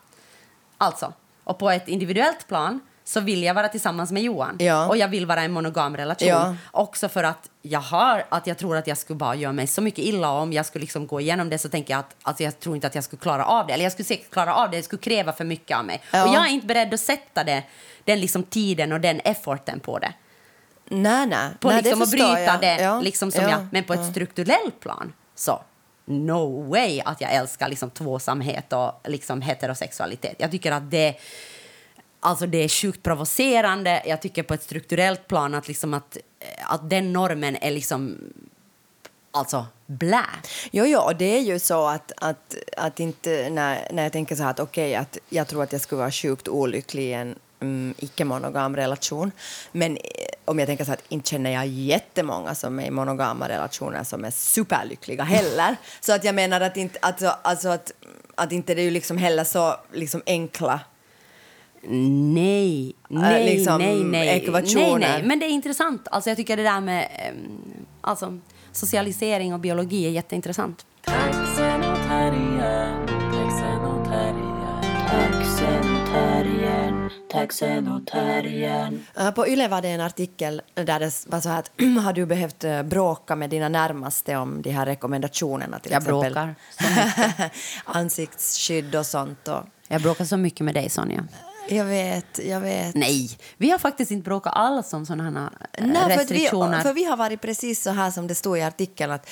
Alltså, 0.77 1.13
och 1.43 1.59
på 1.59 1.69
ett 1.69 1.87
individuellt 1.87 2.47
plan 2.47 2.79
så 3.03 3.19
vill 3.19 3.43
jag 3.43 3.53
vara 3.53 3.67
tillsammans 3.67 4.11
med 4.11 4.23
Johan. 4.23 4.55
Ja. 4.59 4.87
Och 4.87 4.97
jag 4.97 5.07
vill 5.07 5.25
vara 5.25 5.41
i 5.41 5.45
en 5.45 5.51
monogam 5.51 5.97
relation. 5.97 6.27
Ja. 6.27 6.55
Också 6.71 7.09
för 7.09 7.23
att 7.23 7.49
jag 7.61 7.79
har, 7.79 8.25
att 8.29 8.47
jag 8.47 8.57
tror 8.57 8.77
att 8.77 8.87
jag 8.87 8.97
skulle 8.97 9.17
bara 9.17 9.35
göra 9.35 9.53
mig 9.53 9.67
så 9.67 9.81
mycket 9.81 10.05
illa 10.05 10.29
om 10.31 10.53
jag 10.53 10.65
skulle 10.65 10.81
liksom 10.81 11.07
gå 11.07 11.21
igenom 11.21 11.49
det 11.49 11.57
så 11.57 11.69
tänker 11.69 11.93
jag 11.93 11.99
att 11.99 12.15
alltså 12.21 12.43
jag 12.43 12.59
tror 12.59 12.75
inte 12.75 12.87
att 12.87 12.95
jag 12.95 13.03
skulle 13.03 13.19
klara 13.19 13.45
av 13.45 13.67
det. 13.67 13.73
Eller 13.73 13.83
jag 13.83 13.91
skulle 13.91 14.05
säkert 14.05 14.31
klara 14.31 14.55
av 14.55 14.71
det, 14.71 14.77
det 14.77 14.83
skulle 14.83 15.01
kräva 15.01 15.33
för 15.33 15.43
mycket 15.43 15.77
av 15.77 15.85
mig. 15.85 16.03
Ja. 16.11 16.27
Och 16.27 16.35
jag 16.35 16.45
är 16.45 16.49
inte 16.49 16.67
beredd 16.67 16.93
att 16.93 16.99
sätta 16.99 17.43
det, 17.43 17.63
den 18.07 18.19
liksom 18.19 18.43
tiden 18.43 18.91
och 18.91 19.01
den 19.01 19.19
efforten 19.19 19.79
på 19.79 19.99
det 19.99 20.13
Nej, 20.89 21.27
nej. 21.27 21.49
på 21.59 21.69
nej, 21.69 21.81
liksom 21.83 21.99
det 21.99 22.05
att 22.05 22.11
bryta 22.11 22.39
jag. 22.39 22.61
det, 22.61 22.81
Ja, 22.81 23.01
liksom 23.01 23.31
som 23.31 23.43
ja, 23.43 23.49
jag, 23.49 23.67
men 23.71 23.83
på 23.83 23.93
ett 23.93 23.99
ja. 23.99 24.11
strukturellt 24.11 24.79
plan 24.79 25.13
så 25.35 25.61
no 26.05 26.69
way 26.69 27.01
att 27.05 27.21
jag 27.21 27.33
älskar 27.33 27.69
liksom 27.69 27.89
tvåsamhet 27.89 28.73
och 28.73 28.91
liksom 29.03 29.41
heterosexualitet. 29.41 30.35
Jag 30.37 30.51
tycker 30.51 30.71
att 30.71 30.91
det, 30.91 31.15
alltså 32.19 32.47
det 32.47 32.57
är 32.57 32.69
sjukt 32.69 33.03
provocerande. 33.03 34.03
Jag 34.05 34.21
tycker 34.21 34.43
på 34.43 34.53
ett 34.53 34.63
strukturellt 34.63 35.27
plan 35.27 35.55
att, 35.55 35.67
liksom 35.67 35.93
att, 35.93 36.17
att 36.63 36.89
den 36.89 37.13
normen 37.13 37.57
är 37.61 37.71
liksom 37.71 38.17
alltså 39.31 39.65
blä. 39.85 40.25
Jo, 40.71 40.85
jo, 40.85 40.99
och 40.99 41.15
det 41.15 41.37
är 41.37 41.41
ju 41.41 41.59
så 41.59 41.87
att, 41.87 42.11
att, 42.17 42.55
att 42.77 42.99
inte, 42.99 43.49
när, 43.49 43.87
när 43.91 44.03
jag 44.03 44.11
tänker 44.11 44.35
så 44.35 44.43
här 44.43 44.49
att 44.49 44.59
okej, 44.59 44.95
att 44.95 45.17
jag 45.29 45.47
tror 45.47 45.63
att 45.63 45.71
jag 45.71 45.81
skulle 45.81 45.99
vara 45.99 46.11
sjukt 46.11 46.47
olycklig 46.47 47.03
i 47.03 47.13
en 47.13 47.35
mm, 47.59 47.93
icke-monogam 47.97 48.75
relation. 48.75 49.31
Men 49.71 49.97
eh, 49.97 50.01
om 50.45 50.59
jag 50.59 50.67
tänker 50.67 50.85
så 50.85 50.91
att 50.91 51.03
inte 51.09 51.29
känner 51.29 51.51
jag 51.51 51.67
jättemånga 51.67 52.55
som 52.55 52.79
är 52.79 52.85
i 52.85 52.91
monogama 52.91 53.49
relationer 53.49 54.03
som 54.03 54.25
är 54.25 54.31
superlyckliga 54.31 55.23
heller. 55.23 55.75
så 55.99 56.13
att 56.13 56.23
jag 56.23 56.35
menar 56.35 56.61
att 56.61 56.77
inte, 56.77 56.99
alltså, 57.01 57.35
alltså 57.41 57.69
att, 57.69 57.91
att 58.35 58.51
inte 58.51 58.75
det 58.75 58.81
är 58.81 58.83
ju 58.83 58.91
liksom 58.91 59.17
heller 59.17 59.43
så 59.43 59.75
liksom 59.93 60.21
enkla 60.25 60.79
Nej, 61.89 62.93
nej, 63.07 63.45
liksom, 63.45 63.77
nej, 63.77 63.95
nej. 63.95 64.03
nej, 64.03 64.27
ekvationer. 64.27 64.99
nej. 64.99 65.23
Men 65.23 65.39
det 65.39 65.45
är 65.45 65.49
intressant. 65.49 66.07
Alltså 66.11 66.29
jag 66.29 66.37
tycker 66.37 66.57
det 66.57 66.63
där 66.63 66.81
med 66.81 67.07
ehm, 67.15 67.85
alltså, 68.01 68.39
socialisering 68.71 69.53
och 69.53 69.59
biologi 69.59 70.05
är 70.05 70.09
jätteintressant. 70.09 70.85
Taxen 77.29 77.87
och 77.87 78.07
terriern. 78.07 79.05
Eh, 79.17 79.31
På 79.31 79.47
Yle 79.47 79.67
var 79.67 79.81
det 79.81 79.87
en 79.89 80.01
artikel 80.01 80.61
där 80.73 80.99
det 80.99 81.25
var 81.27 81.39
så 81.39 81.49
här 81.49 81.59
att 81.59 81.71
har 82.03 82.13
du 82.13 82.25
behövt 82.25 82.63
eh, 82.63 82.83
bråka 82.83 83.35
med 83.35 83.49
dina 83.49 83.69
närmaste 83.69 84.35
om 84.35 84.61
de 84.61 84.69
här 84.71 84.85
rekommendationerna 84.85 85.79
till 85.79 85.91
Jag 85.91 86.01
exempel? 86.01 86.33
bråkar 86.33 86.55
Ansiktsskydd 87.85 88.95
och 88.95 89.05
sånt. 89.05 89.47
Och, 89.47 89.63
Jag 89.87 90.01
bråkar 90.01 90.25
så 90.25 90.37
mycket 90.37 90.61
med 90.65 90.73
dig, 90.73 90.89
Sonja. 90.89 91.23
jag 91.69 91.85
vet, 91.85 92.39
jag 92.45 92.59
vet. 92.59 92.95
Nej, 92.95 93.29
vi 93.57 93.69
har 93.69 93.77
faktiskt 93.79 94.11
inte 94.11 94.23
bråkat 94.25 94.53
alls 94.55 94.93
om 94.93 95.05
sådana 95.05 95.23
här 95.23 95.49
eh, 95.73 95.85
Nej, 95.87 95.95
för, 95.95 96.01
att 96.01 96.31
vi, 96.31 96.35
restriktioner. 96.35 96.81
för 96.81 96.93
vi 96.93 97.03
har 97.03 97.17
varit 97.17 97.41
precis 97.41 97.83
så 97.83 97.89
här 97.91 98.11
som 98.11 98.27
det 98.27 98.35
stod 98.35 98.57
i 98.57 98.61
artikeln 98.61 99.11
att 99.11 99.29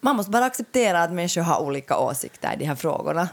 man 0.00 0.16
måste 0.16 0.30
bara 0.30 0.44
acceptera 0.44 1.02
att 1.02 1.12
människor 1.12 1.40
har 1.42 1.60
olika 1.60 1.98
åsikter 1.98 2.52
i 2.54 2.56
de 2.56 2.64
här 2.64 2.74
frågorna. 2.74 3.28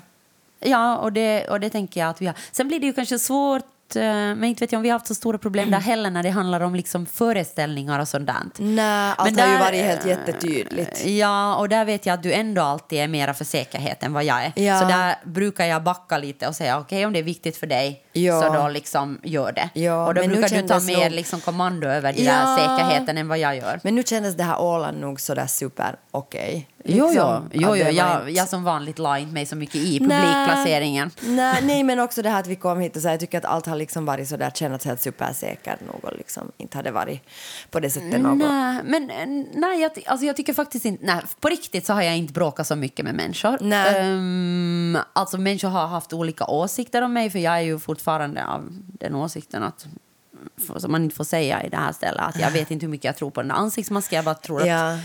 Ja, 0.59 0.97
och 0.97 1.13
det, 1.13 1.47
och 1.49 1.59
det 1.59 1.69
tänker 1.69 1.99
jag 1.99 2.09
att 2.09 2.21
vi 2.21 2.25
har. 2.25 2.35
Sen 2.51 2.67
blir 2.67 2.79
det 2.79 2.85
ju 2.85 2.93
kanske 2.93 3.19
svårt, 3.19 3.61
eh, 3.63 3.67
men 3.95 4.43
inte 4.43 4.63
vet 4.63 4.71
jag 4.71 4.79
om 4.79 4.83
vi 4.83 4.89
har 4.89 4.95
haft 4.95 5.07
så 5.07 5.15
stora 5.15 5.37
problem 5.37 5.71
där 5.71 5.79
heller 5.79 6.09
när 6.09 6.23
det 6.23 6.29
handlar 6.29 6.61
om 6.61 6.75
liksom 6.75 7.05
föreställningar 7.05 7.99
och 7.99 8.07
sånt 8.07 8.27
där. 8.27 8.35
Nej, 8.57 9.13
allt 9.17 9.31
Men 9.35 9.39
har 9.39 9.47
ju 9.51 9.53
där, 9.57 9.59
varit 9.65 9.83
helt 9.85 10.03
eh, 10.05 10.09
jättetydligt. 10.09 11.05
Ja, 11.05 11.55
och 11.55 11.69
där 11.69 11.85
vet 11.85 12.05
jag 12.05 12.13
att 12.13 12.23
du 12.23 12.33
ändå 12.33 12.61
alltid 12.61 12.99
är 12.99 13.07
mera 13.07 13.33
för 13.33 13.45
säkerhet 13.45 14.03
än 14.03 14.13
vad 14.13 14.23
jag 14.23 14.43
är. 14.45 14.51
Ja. 14.63 14.79
Så 14.81 14.87
där 14.87 15.15
brukar 15.23 15.65
jag 15.65 15.83
backa 15.83 16.17
lite 16.17 16.47
och 16.47 16.55
säga 16.55 16.79
okej 16.79 17.05
om 17.05 17.13
det 17.13 17.19
är 17.19 17.23
viktigt 17.23 17.57
för 17.57 17.67
dig 17.67 18.01
Ja. 18.13 18.41
så 18.41 18.53
då 18.53 18.67
liksom 18.67 19.19
gör 19.23 19.51
det. 19.51 19.69
Ja, 19.81 20.05
och 20.07 20.13
då 20.13 20.27
brukar 20.27 20.61
du 20.61 20.67
ta 20.67 20.79
mer 20.79 21.03
nog- 21.03 21.11
liksom 21.11 21.41
kommando 21.41 21.87
över 21.87 22.13
den 22.13 22.23
Ja. 22.25 22.31
där 22.31 22.57
säkerheten 22.57 23.17
än 23.17 23.27
vad 23.27 23.37
jag 23.37 23.55
gör. 23.57 23.79
Men 23.83 23.95
nu 23.95 24.03
kändes 24.03 24.35
det 24.37 24.43
här 24.43 24.61
Åland 24.61 24.99
nog 25.01 25.21
sådär 25.21 25.47
super 25.47 25.95
okej. 26.11 26.67
Jo, 26.74 26.74
Liksom, 26.87 27.09
jo, 27.13 27.49
jo, 27.51 27.61
jo 27.61 27.67
var 27.67 27.91
jag, 27.91 28.31
jag 28.31 28.49
som 28.49 28.63
vanligt 28.63 28.99
la 28.99 29.19
inte 29.19 29.33
mig 29.33 29.45
så 29.45 29.55
mycket 29.55 29.75
i 29.75 29.99
publikplaceringen. 29.99 31.11
Nej, 31.21 31.61
nej, 31.63 31.83
men 31.83 31.99
också 31.99 32.21
det 32.21 32.29
här 32.29 32.39
att 32.39 32.47
vi 32.47 32.55
kom 32.55 32.79
hit 32.79 32.95
och 32.95 33.01
så 33.01 33.07
här, 33.07 33.13
jag 33.13 33.19
tycker 33.19 33.37
att 33.37 33.45
allt 33.45 33.65
har 33.65 33.75
liksom 33.75 34.05
varit 34.05 34.27
så 34.27 34.37
där 34.37 34.49
känts 34.49 34.85
helt 34.85 35.01
supersäkert 35.01 35.79
nog 35.87 36.05
och 36.05 36.17
liksom 36.17 36.51
inte 36.57 36.77
hade 36.77 36.91
varit 36.91 37.21
på 37.71 37.79
det 37.79 37.89
sättet 37.89 38.21
något. 38.21 38.37
Nej, 38.37 38.81
men 38.83 39.11
nej, 39.53 39.81
jag, 39.81 39.91
alltså 40.05 40.25
jag 40.25 40.35
tycker 40.35 40.53
faktiskt 40.53 40.85
inte... 40.85 41.05
Nej, 41.05 41.21
på 41.39 41.49
riktigt 41.49 41.85
så 41.85 41.93
har 41.93 42.01
jag 42.01 42.17
inte 42.17 42.33
bråkat 42.33 42.67
så 42.67 42.75
mycket 42.75 43.05
med 43.05 43.15
människor. 43.15 43.57
Nej. 43.61 44.01
Ehm, 44.01 44.97
alltså 45.13 45.37
människor 45.37 45.69
har 45.69 45.87
haft 45.87 46.13
olika 46.13 46.45
åsikter 46.45 47.01
om 47.01 47.13
mig 47.13 47.29
för 47.29 47.39
jag 47.39 47.53
är 47.53 47.61
ju 47.61 47.79
fortfarande 47.79 48.45
av 48.45 48.67
den 48.71 49.15
åsikten 49.15 49.63
att 49.63 49.87
som 50.77 50.91
man 50.91 51.03
inte 51.03 51.15
får 51.15 51.23
säga 51.23 51.63
i 51.63 51.69
det 51.69 51.77
här 51.77 51.91
stället 51.91 52.21
att 52.21 52.39
jag 52.39 52.51
vet 52.51 52.71
inte 52.71 52.85
hur 52.85 52.91
mycket 52.91 53.05
jag 53.05 53.15
tror 53.15 53.29
på 53.29 53.41
den 53.41 53.47
där 53.47 53.55
ansiktsmasken. 53.55 54.15
Jag 54.15 54.25
bara 54.25 54.35
tror 54.35 54.61
att... 54.61 54.67
Ja. 54.67 54.97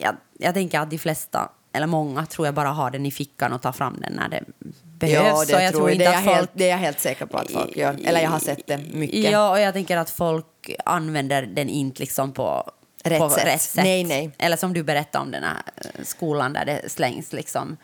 Jag, 0.00 0.16
jag 0.38 0.54
tänker 0.54 0.80
att 0.80 0.90
de 0.90 0.98
flesta, 0.98 1.50
eller 1.72 1.86
många, 1.86 2.26
tror 2.26 2.46
jag 2.46 2.54
bara 2.54 2.68
har 2.68 2.90
den 2.90 3.06
i 3.06 3.10
fickan 3.10 3.52
och 3.52 3.62
tar 3.62 3.72
fram 3.72 4.00
den 4.00 4.12
när 4.12 4.28
det 4.28 4.44
behövs. 4.82 5.50
Ja, 5.50 5.56
det, 5.58 5.64
jag 5.64 5.72
tror 5.72 5.80
tror 5.80 5.90
jag, 5.90 5.98
det, 5.98 6.04
inte 6.04 6.16
är 6.16 6.22
folk... 6.22 6.36
helt, 6.36 6.50
det 6.52 6.64
är 6.64 6.70
jag 6.70 6.78
helt 6.78 7.00
säker 7.00 7.26
på 7.26 7.38
att 7.38 7.50
folk 7.50 7.76
gör. 7.76 7.96
Eller 8.04 8.20
jag 8.20 8.30
har 8.30 8.38
sett 8.38 8.66
det 8.66 8.78
mycket. 8.78 9.30
Ja, 9.30 9.50
och 9.50 9.60
jag 9.60 9.74
tänker 9.74 9.96
att 9.96 10.10
folk 10.10 10.70
använder 10.84 11.42
den 11.42 11.68
inte 11.68 12.00
liksom 12.00 12.32
på 12.32 12.70
Rätt 13.04 13.18
på 13.18 13.30
sätt. 13.30 13.46
rätt 13.46 13.60
sätt. 13.60 13.84
Nej, 13.84 14.04
nej. 14.04 14.30
Eller 14.38 14.56
som 14.56 14.72
du 14.72 14.82
berättade 14.82 15.24
om 15.24 15.30
den 15.30 15.42
här 15.42 15.62
skolan 16.02 16.52
där 16.52 16.64
det 16.64 16.90
slängs 16.90 17.32
liksom 17.32 17.76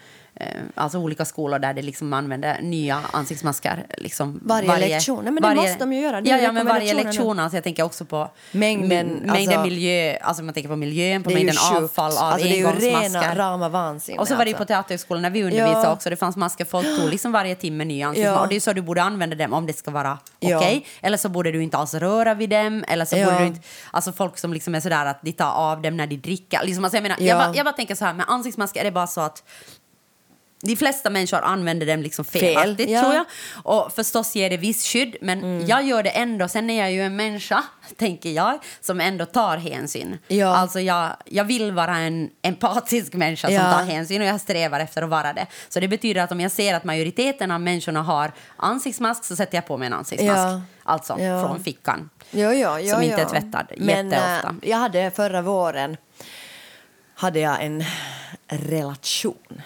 Alltså 0.75 0.99
olika 0.99 1.25
skolor 1.25 1.59
där 1.59 1.75
det 1.75 1.83
liksom 1.83 2.13
använder 2.13 2.61
nya 2.63 3.01
ansiktsmasker. 3.13 3.87
Liksom 3.99 4.41
Varje 4.43 4.79
lektion. 4.79 5.25
Nej, 5.25 5.33
men 5.33 5.43
det 5.43 5.55
måste 5.55 5.77
de 5.79 5.93
ju 5.93 6.01
göra. 6.01 6.21
Ja, 6.21 6.37
ja, 6.39 6.53
men 6.53 6.67
varje 6.67 6.95
lektion. 6.95 7.39
Alltså 7.39 7.57
jag 7.57 7.65
tänker 7.65 7.83
också 7.83 8.05
på 8.05 8.31
Mängden, 8.53 9.31
alltså- 9.31 9.63
miljö. 9.63 10.17
Alltså 10.23 10.43
man 10.43 10.55
tänker 10.55 10.69
på 10.71 10.77
miljön, 10.77 11.23
på 11.23 11.31
mängden 11.31 11.57
avfall 11.75 12.13
av 12.13 12.19
Alltså, 12.19 12.49
det 12.49 12.55
är 12.55 12.59
ju 12.59 12.67
engångsmasker. 12.67 13.21
rena 13.21 13.35
rama 13.35 13.69
vansinne. 13.69 14.19
Och 14.19 14.29
så 14.29 14.37
var 14.37 14.45
det 14.45 14.49
ju 14.51 14.55
på 14.57 14.63
alltså. 14.63 14.75
Teaterhögskolan 14.75 15.23
när 15.23 15.31
vi 15.31 15.43
undervisade 15.45 15.87
Ja. 15.87 15.93
också. 15.93 16.11
Det 16.11 16.17
fanns 16.17 16.37
masker. 16.37 16.65
Folk 16.65 16.87
tog 17.01 17.11
liksom 17.11 17.33
varje 17.33 17.55
timme 17.55 17.85
nya 17.85 18.07
ansiktsmasker. 18.07 18.37
Ja. 18.37 18.43
Och 18.43 18.49
det 18.49 18.57
är 18.57 18.61
så 18.61 18.73
du 18.73 18.83
borde 18.83 19.03
använda 19.03 19.37
dem 19.37 19.53
om 19.53 19.67
det 19.67 19.73
ska 19.73 19.91
vara 19.91 20.19
Ja. 20.41 20.57
okej. 20.59 20.87
Eller 21.01 21.17
så 21.17 21.29
borde 21.29 21.53
du 21.53 21.63
inte 21.63 21.77
alls 21.77 21.95
röra 21.95 22.35
vid 22.35 22.51
dem. 22.51 22.85
Eller 22.89 23.05
så 23.05 23.17
Ja. 23.17 23.25
borde 23.25 23.39
du 23.39 23.47
inte... 23.47 23.61
Alltså 23.91 24.13
folk 24.13 24.39
som 24.39 24.53
liksom 24.53 24.75
är 24.75 24.81
sådär 24.81 25.07
att 25.07 25.23
de 25.23 25.33
tar 25.33 25.53
av 25.53 25.83
dem 25.83 25.97
när 25.97 26.07
de 26.07 26.17
dricker. 26.17 26.61
Liksom, 26.65 26.85
alltså 26.85 26.97
jag, 26.97 27.03
menar, 27.03 27.17
Ja. 27.21 27.27
jag, 27.27 27.39
bara, 27.39 27.57
jag 27.57 27.65
bara 27.65 27.73
tänker 27.75 27.95
så 27.95 28.05
här, 28.05 28.15
med 28.15 28.27
ansiktsmasker 28.29 28.81
är 28.81 28.85
det 28.85 28.91
bara 28.93 29.07
så 29.07 29.21
att 29.21 29.43
de 30.65 30.77
flesta 30.77 31.11
människor 31.11 31.41
använder 31.41 31.87
dem 31.87 32.03
liksom 32.03 32.25
Fel, 32.25 32.41
felaktigt 32.41 32.91
ja. 32.91 33.01
tror 33.03 33.15
jag. 33.15 33.25
Och 33.63 33.93
förstås 33.93 34.35
ger 34.37 34.51
det 34.51 34.57
viss 34.57 34.87
skydd, 34.87 35.17
men 35.21 35.39
Mm. 35.45 35.67
jag 35.67 35.85
gör 35.85 36.03
det 36.03 36.11
ändå. 36.11 36.49
Sen 36.49 36.71
är 36.71 36.81
jag 36.81 36.93
ju 36.93 37.03
en 37.03 37.17
människa, 37.17 37.65
tänker 37.97 38.31
jag, 38.31 38.59
som 38.81 39.01
ändå 39.01 39.25
tar 39.27 39.57
hänsyn. 39.57 40.19
Ja. 40.29 40.57
Alltså 40.57 40.81
jag, 40.81 41.17
jag 41.25 41.45
vill 41.45 41.73
vara 41.73 41.97
en 41.97 42.31
empatisk 42.43 43.13
människa 43.15 43.49
som 43.49 43.55
Ja. 43.55 43.73
tar 43.73 43.85
hänsyn 43.85 44.21
och 44.23 44.27
jag 44.29 44.41
strävar 44.41 44.81
efter 44.81 45.03
att 45.03 45.09
vara 45.11 45.33
det. 45.33 45.47
Så 45.69 45.81
det 45.81 45.89
betyder 45.89 46.21
att 46.23 46.33
om 46.33 46.41
jag 46.41 46.51
ser 46.53 46.75
att 46.75 46.85
majoriteten 46.85 47.51
av 47.51 47.61
människorna 47.61 48.03
har 48.03 48.33
ansiktsmask 48.57 49.25
så 49.25 49.37
sätter 49.37 49.57
jag 49.57 49.67
på 49.67 49.77
mig 49.77 49.87
en 49.87 49.93
ansiktsmask. 49.93 50.39
Ja. 50.39 50.61
Alltså 50.87 51.17
från 51.17 51.65
fickan. 51.65 52.11
Ja, 52.31 52.53
ja, 52.55 52.81
ja, 52.81 52.95
Som 52.95 53.03
inte 53.03 53.21
är 53.23 53.25
tvättad 53.29 53.67
Men 53.77 54.11
jätteofta. 54.11 54.49
eh, 54.63 54.69
jag 54.71 54.77
hade 54.77 55.11
förra 55.11 55.43
våren 55.43 55.97
hade 57.15 57.41
jag 57.41 57.65
en 57.65 57.85
relation. 58.49 59.63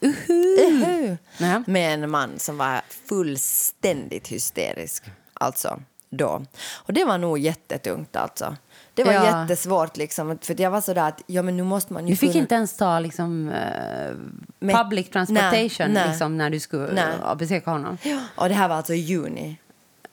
Uhu. 0.00 1.16
Ja. 1.38 1.62
Med 1.66 1.94
en 1.94 2.10
man 2.10 2.38
som 2.38 2.58
var 2.58 2.80
fullständigt 3.08 4.28
hysterisk. 4.28 5.04
Alltså, 5.34 5.80
då. 6.10 6.42
Och 6.74 6.92
det 6.92 7.04
var 7.04 7.18
nog 7.18 7.38
jättetungt 7.38 8.16
alltså. 8.16 8.56
Det 8.94 9.04
var 9.04 9.12
Ja. 9.12 9.40
jättesvårt 9.42 9.96
liksom. 9.96 10.38
För 10.42 10.60
jag 10.60 10.70
var 10.70 10.80
sådär 10.80 11.08
att, 11.08 11.22
ja 11.26 11.42
men 11.42 11.56
nu 11.56 11.62
måste 11.62 11.92
man 11.92 12.06
ju 12.06 12.10
Du 12.12 12.16
fick 12.16 12.30
kunna- 12.32 12.42
inte 12.42 12.54
ens 12.54 12.76
ta 12.76 12.98
liksom, 13.00 13.44
Men- 14.58 14.76
public 14.76 15.10
transportation 15.10 15.70
nej, 15.78 15.88
nej. 15.88 16.08
Liksom, 16.08 16.36
när 16.38 16.50
du 16.50 16.60
skulle 16.60 16.92
Nej. 16.92 17.36
besöka 17.38 17.70
honom. 17.70 17.98
Ja, 18.02 18.20
Och 18.34 18.48
det 18.48 18.54
här 18.54 18.68
var 18.68 18.76
alltså 18.76 18.94
i 18.94 18.98
juni. 18.98 19.56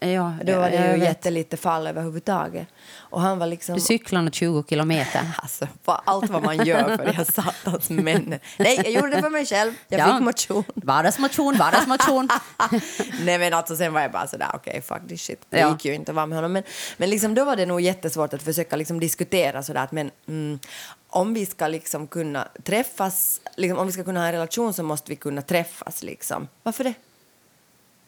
Ja, 0.04 0.34
Då 0.43 0.60
var 0.60 0.70
det 0.70 0.76
ju 0.76 0.82
vet. 0.99 0.99
jättelite 1.04 1.58
fall 1.58 1.88
överhuvudtaget. 1.88 2.68
Och 2.95 3.22
han 3.22 3.39
var 3.39 3.47
liksom... 3.47 3.76
Du 3.76 3.82
cyklade 3.82 4.24
nog 4.26 4.34
20 4.34 4.64
kilometer. 4.70 5.22
Alltså, 5.38 5.68
allt 5.86 6.30
vad 6.30 6.43
man 6.43 6.66
gör 6.66 6.97
för 6.97 7.14
de 7.18 7.26
satans 7.26 7.89
männen. 7.89 8.39
Nej, 8.58 8.76
jag 8.84 8.91
gjorde 8.91 9.10
det 9.16 9.22
för 9.22 9.30
mig 9.30 9.45
själv. 9.45 9.74
Jag 9.88 9.99
Ja. 9.99 10.06
fick 10.16 10.26
motion. 10.26 10.64
Vardagsmotion, 10.76 11.58
vardagsmotion. 11.58 12.30
Nej 13.22 13.38
men 13.39 13.54
alltså 13.54 13.76
sen 13.76 13.93
var 13.93 14.01
jag 14.01 14.12
bara 14.12 14.28
sådär, 14.28 14.47
okej 14.54 14.82
fuck 14.82 15.01
this 15.08 15.22
shit. 15.22 15.45
Det 15.49 15.60
Ja. 15.60 15.72
gick 15.72 15.86
ju 15.86 15.93
inte 15.93 16.12
att 16.12 16.16
vara 16.16 16.26
med 16.26 16.38
honom. 16.38 16.54
Men, 16.54 16.64
men 16.97 17.10
liksom, 17.10 17.36
då 17.36 17.45
var 17.45 17.56
det 17.56 17.66
nog 17.66 17.82
jättesvårt 17.82 18.34
att 18.34 18.43
försöka 18.43 18.76
liksom 18.76 18.99
diskutera 18.99 19.64
sådär 19.64 19.84
att 19.84 19.91
men 19.91 20.12
mm, 20.28 20.60
om 21.08 21.34
vi 21.34 21.45
ska 21.45 21.68
liksom 21.68 22.08
kunna 22.08 22.47
träffas, 22.64 23.41
liksom, 23.58 23.80
om 23.80 23.88
vi 23.88 23.93
ska 23.93 24.04
kunna 24.04 24.20
ha 24.20 24.28
en 24.28 24.34
relation 24.34 24.74
så 24.74 24.84
måste 24.84 25.12
vi 25.12 25.16
kunna 25.16 25.41
träffas 25.41 26.04
liksom. 26.04 26.47
Varför 26.64 26.84
det? 26.84 26.93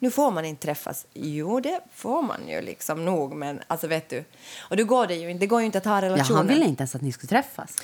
Nu 0.06 0.12
får 0.12 0.32
man 0.32 0.45
inte 0.45 0.62
träffas. 0.62 1.06
Jo, 1.14 1.60
det 1.60 1.80
får 1.93 2.22
man 2.22 2.47
ju 2.47 2.62
liksom 2.62 3.06
nog, 3.06 3.36
men 3.36 3.60
alltså 3.68 3.88
vet 3.88 4.10
du. 4.10 4.24
Och 4.60 4.78
då 4.78 4.84
går 4.84 5.08
det 5.08 5.16
ju 5.16 5.34
det 5.34 5.47
går 5.47 5.60
ju 5.60 5.66
inte 5.66 5.78
att 5.78 5.86
ha 5.86 5.95
Ja, 5.95 6.01
relationer. 6.01 6.38
han 6.38 6.47
ville 6.47 6.66
inte 6.66 6.82
ens 6.82 6.95
att 6.95 7.01
ni 7.01 7.12
skulle 7.12 7.30
träffas. 7.30 7.76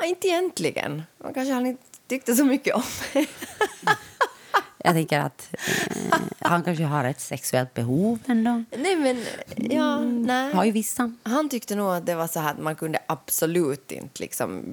Nej, 0.00 0.10
inte 0.10 0.28
egentligen. 0.28 1.02
Man 1.18 1.34
kanske 1.34 1.52
han 1.52 1.66
inte 1.66 1.82
tyckte 2.06 2.34
så 2.34 2.44
mycket 2.44 2.74
om 2.74 2.82
mig. 3.14 3.28
Jag 4.78 4.94
tänker 4.94 5.18
att 5.20 5.48
eh, 5.52 6.18
han 6.40 6.62
kanske 6.62 6.84
har 6.84 7.04
ett 7.04 7.20
sexuellt 7.20 7.74
behov 7.74 8.18
ändå. 8.26 8.64
nej, 8.76 8.96
men 8.96 9.24
ja, 9.56 9.98
nej. 10.00 10.52
Har 10.54 10.64
ju 10.64 10.70
vissa. 10.72 11.12
Han 11.22 11.48
tyckte 11.48 11.74
nog 11.74 11.94
att 11.94 12.06
det 12.06 12.14
var 12.14 12.26
så 12.26 12.40
här 12.40 12.50
att 12.50 12.58
man 12.58 12.76
kunde 12.76 12.98
absolut 13.06 13.92
inte 13.92 14.22
liksom... 14.22 14.64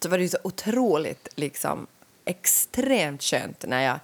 Så 0.00 0.08
var 0.08 0.18
det 0.18 0.22
ju 0.24 0.28
så 0.28 0.38
otroligt 0.44 1.28
liksom 1.36 1.86
extremt 2.24 3.22
skönt 3.22 3.64
när 3.68 3.80
jag 3.82 3.98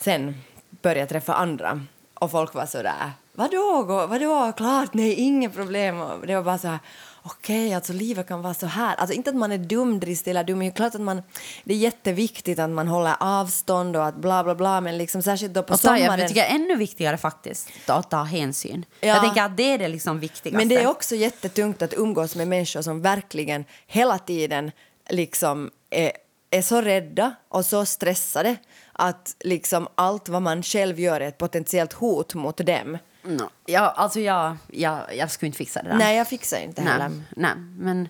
sen 0.00 0.34
började 0.82 1.06
träffa 1.06 1.34
andra 1.34 1.80
och 2.14 2.30
folk 2.30 2.54
var 2.54 2.66
så 2.66 2.82
där 2.82 3.12
vadå, 3.32 4.06
vadå, 4.06 4.52
klart, 4.56 4.94
nej, 4.94 5.14
inget 5.14 5.54
problem. 5.54 6.00
Och 6.00 6.26
det 6.26 6.34
var 6.36 6.42
bara 6.42 6.58
så 6.58 6.68
här 6.68 6.78
okej, 7.22 7.74
alltså 7.74 7.92
livet 7.92 8.28
kan 8.28 8.42
vara 8.42 8.54
så 8.54 8.66
här. 8.66 8.94
Alltså 8.94 9.14
inte 9.14 9.30
att 9.30 9.36
man 9.36 9.52
är 9.52 9.58
dumdristig 9.58 10.30
eller 10.30 10.44
dum, 10.44 10.58
men 10.58 10.68
det 10.68 10.72
är 10.72 10.76
klart 10.76 10.94
att 10.94 11.00
man, 11.00 11.22
det 11.64 11.74
är 11.74 11.78
jätteviktigt 11.78 12.58
att 12.58 12.70
man 12.70 12.88
håller 12.88 13.14
avstånd 13.20 13.96
och 13.96 14.06
att 14.06 14.16
bla 14.16 14.44
bla 14.44 14.54
bla, 14.54 14.80
men 14.80 14.98
liksom 14.98 15.22
särskilt 15.22 15.54
då 15.54 15.62
på 15.62 15.72
Och 15.72 15.80
sommaren. 15.80 16.18
jag 16.20 16.28
tycker 16.28 16.44
ännu 16.44 16.76
viktigare 16.76 17.16
faktiskt 17.16 17.70
att 17.86 18.10
ta 18.10 18.22
hänsyn. 18.22 18.84
Ja. 19.00 19.08
Jag 19.08 19.20
tänker 19.20 19.42
att 19.42 19.56
det 19.56 19.62
är 19.74 19.78
det 19.78 19.88
liksom 19.88 20.20
viktigaste. 20.20 20.58
Men 20.58 20.68
det 20.68 20.76
är 20.76 20.86
också 20.86 21.14
jättetungt 21.14 21.82
att 21.82 21.94
umgås 21.94 22.36
med 22.36 22.48
människor 22.48 22.82
som 22.82 23.02
verkligen 23.02 23.64
hela 23.86 24.18
tiden 24.18 24.72
liksom 25.08 25.70
är, 25.90 26.12
är 26.50 26.62
så 26.62 26.80
rädda 26.80 27.34
och 27.48 27.66
så 27.66 27.84
stressade 27.84 28.56
att 29.00 29.36
liksom 29.40 29.88
allt 29.94 30.28
vad 30.28 30.42
man 30.42 30.62
själv 30.62 31.00
gör 31.00 31.20
är 31.20 31.28
ett 31.28 31.38
potentiellt 31.38 31.92
hot 31.92 32.34
mot 32.34 32.56
dem. 32.66 32.98
No. 33.22 33.42
Ja, 33.66 33.80
alltså 33.96 34.20
jag, 34.20 34.56
jag, 34.72 34.98
jag 35.16 35.30
skulle 35.30 35.46
inte 35.46 35.58
fixa 35.58 35.82
det 35.82 35.88
där. 35.88 35.96
Nej, 35.96 36.16
jag 36.16 36.28
fixar 36.28 36.58
inte 36.60 36.82
heller. 36.82 37.08
nej, 37.08 37.20
nej, 37.36 37.52
men... 37.78 38.08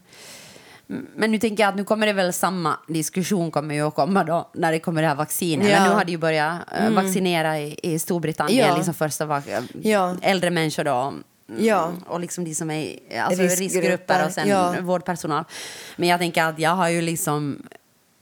Men 1.16 1.30
nu 1.30 1.38
tänker 1.38 1.62
jag 1.62 1.68
att 1.70 1.76
nu 1.76 1.84
kommer 1.84 2.06
det 2.06 2.12
väl 2.12 2.32
samma 2.32 2.78
diskussion 2.88 3.50
kommer 3.50 3.74
ju 3.74 3.86
att 3.86 3.94
komma 3.94 4.24
då 4.24 4.50
när 4.54 4.72
det 4.72 4.78
kommer 4.78 5.02
det 5.02 5.08
här 5.08 5.14
vaccinet. 5.14 5.68
Ja. 5.68 5.78
Men 5.80 5.88
nu 5.88 5.94
har 5.94 6.04
de 6.04 6.12
ju 6.12 6.18
börjat 6.18 6.58
eh, 6.78 6.90
vaccinera 6.90 7.58
i, 7.58 7.78
i 7.82 7.98
Storbritannien, 7.98 8.68
Ja. 8.68 8.76
liksom 8.76 8.94
första 8.94 9.42
Ja. 9.82 10.16
äldre 10.22 10.50
människor 10.50 10.84
då. 10.84 10.92
Mm, 10.92 11.24
Ja. 11.58 11.92
Och 12.06 12.20
liksom 12.20 12.44
de 12.44 12.54
som 12.54 12.70
är 12.70 12.98
alltså 13.20 13.42
Riskgrupper, 13.42 13.62
riskgrupper 13.80 14.26
och 14.26 14.32
sen 14.32 14.48
ja. 14.48 14.74
vårdpersonal. 14.80 15.44
Men 15.96 16.08
jag 16.08 16.20
tänker 16.20 16.44
att 16.44 16.58
jag 16.58 16.70
har 16.70 16.88
ju 16.88 17.00
liksom 17.02 17.62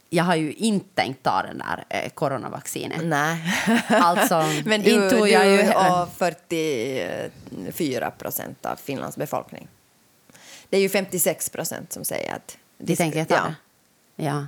jag 0.09 0.23
har 0.23 0.35
ju 0.35 0.53
inte 0.53 0.95
tänkt 0.95 1.23
ta 1.23 1.41
den 1.41 1.57
där 1.57 1.85
eh, 1.89 2.09
coronavaccinet. 2.09 3.01
Nej. 3.03 3.55
Alltså, 3.87 4.43
Men 4.65 4.81
du, 4.81 4.89
inte 4.89 5.15
jag 5.15 5.45
du 5.45 5.49
ju... 5.49 5.69
och 5.73 6.13
44 6.17 8.11
procent 8.11 8.65
av 8.65 8.75
Finlands 8.75 9.17
befolkning. 9.17 9.67
Det 10.69 10.77
är 10.77 10.81
ju 10.81 10.89
56 10.89 11.49
procent 11.49 11.93
som 11.93 12.05
säger 12.05 12.33
att... 12.33 12.57
De 12.77 12.95
tänker 12.95 13.25
ta 13.25 13.35
ja. 13.35 13.41
det? 13.43 13.55
Ja. 14.23 14.47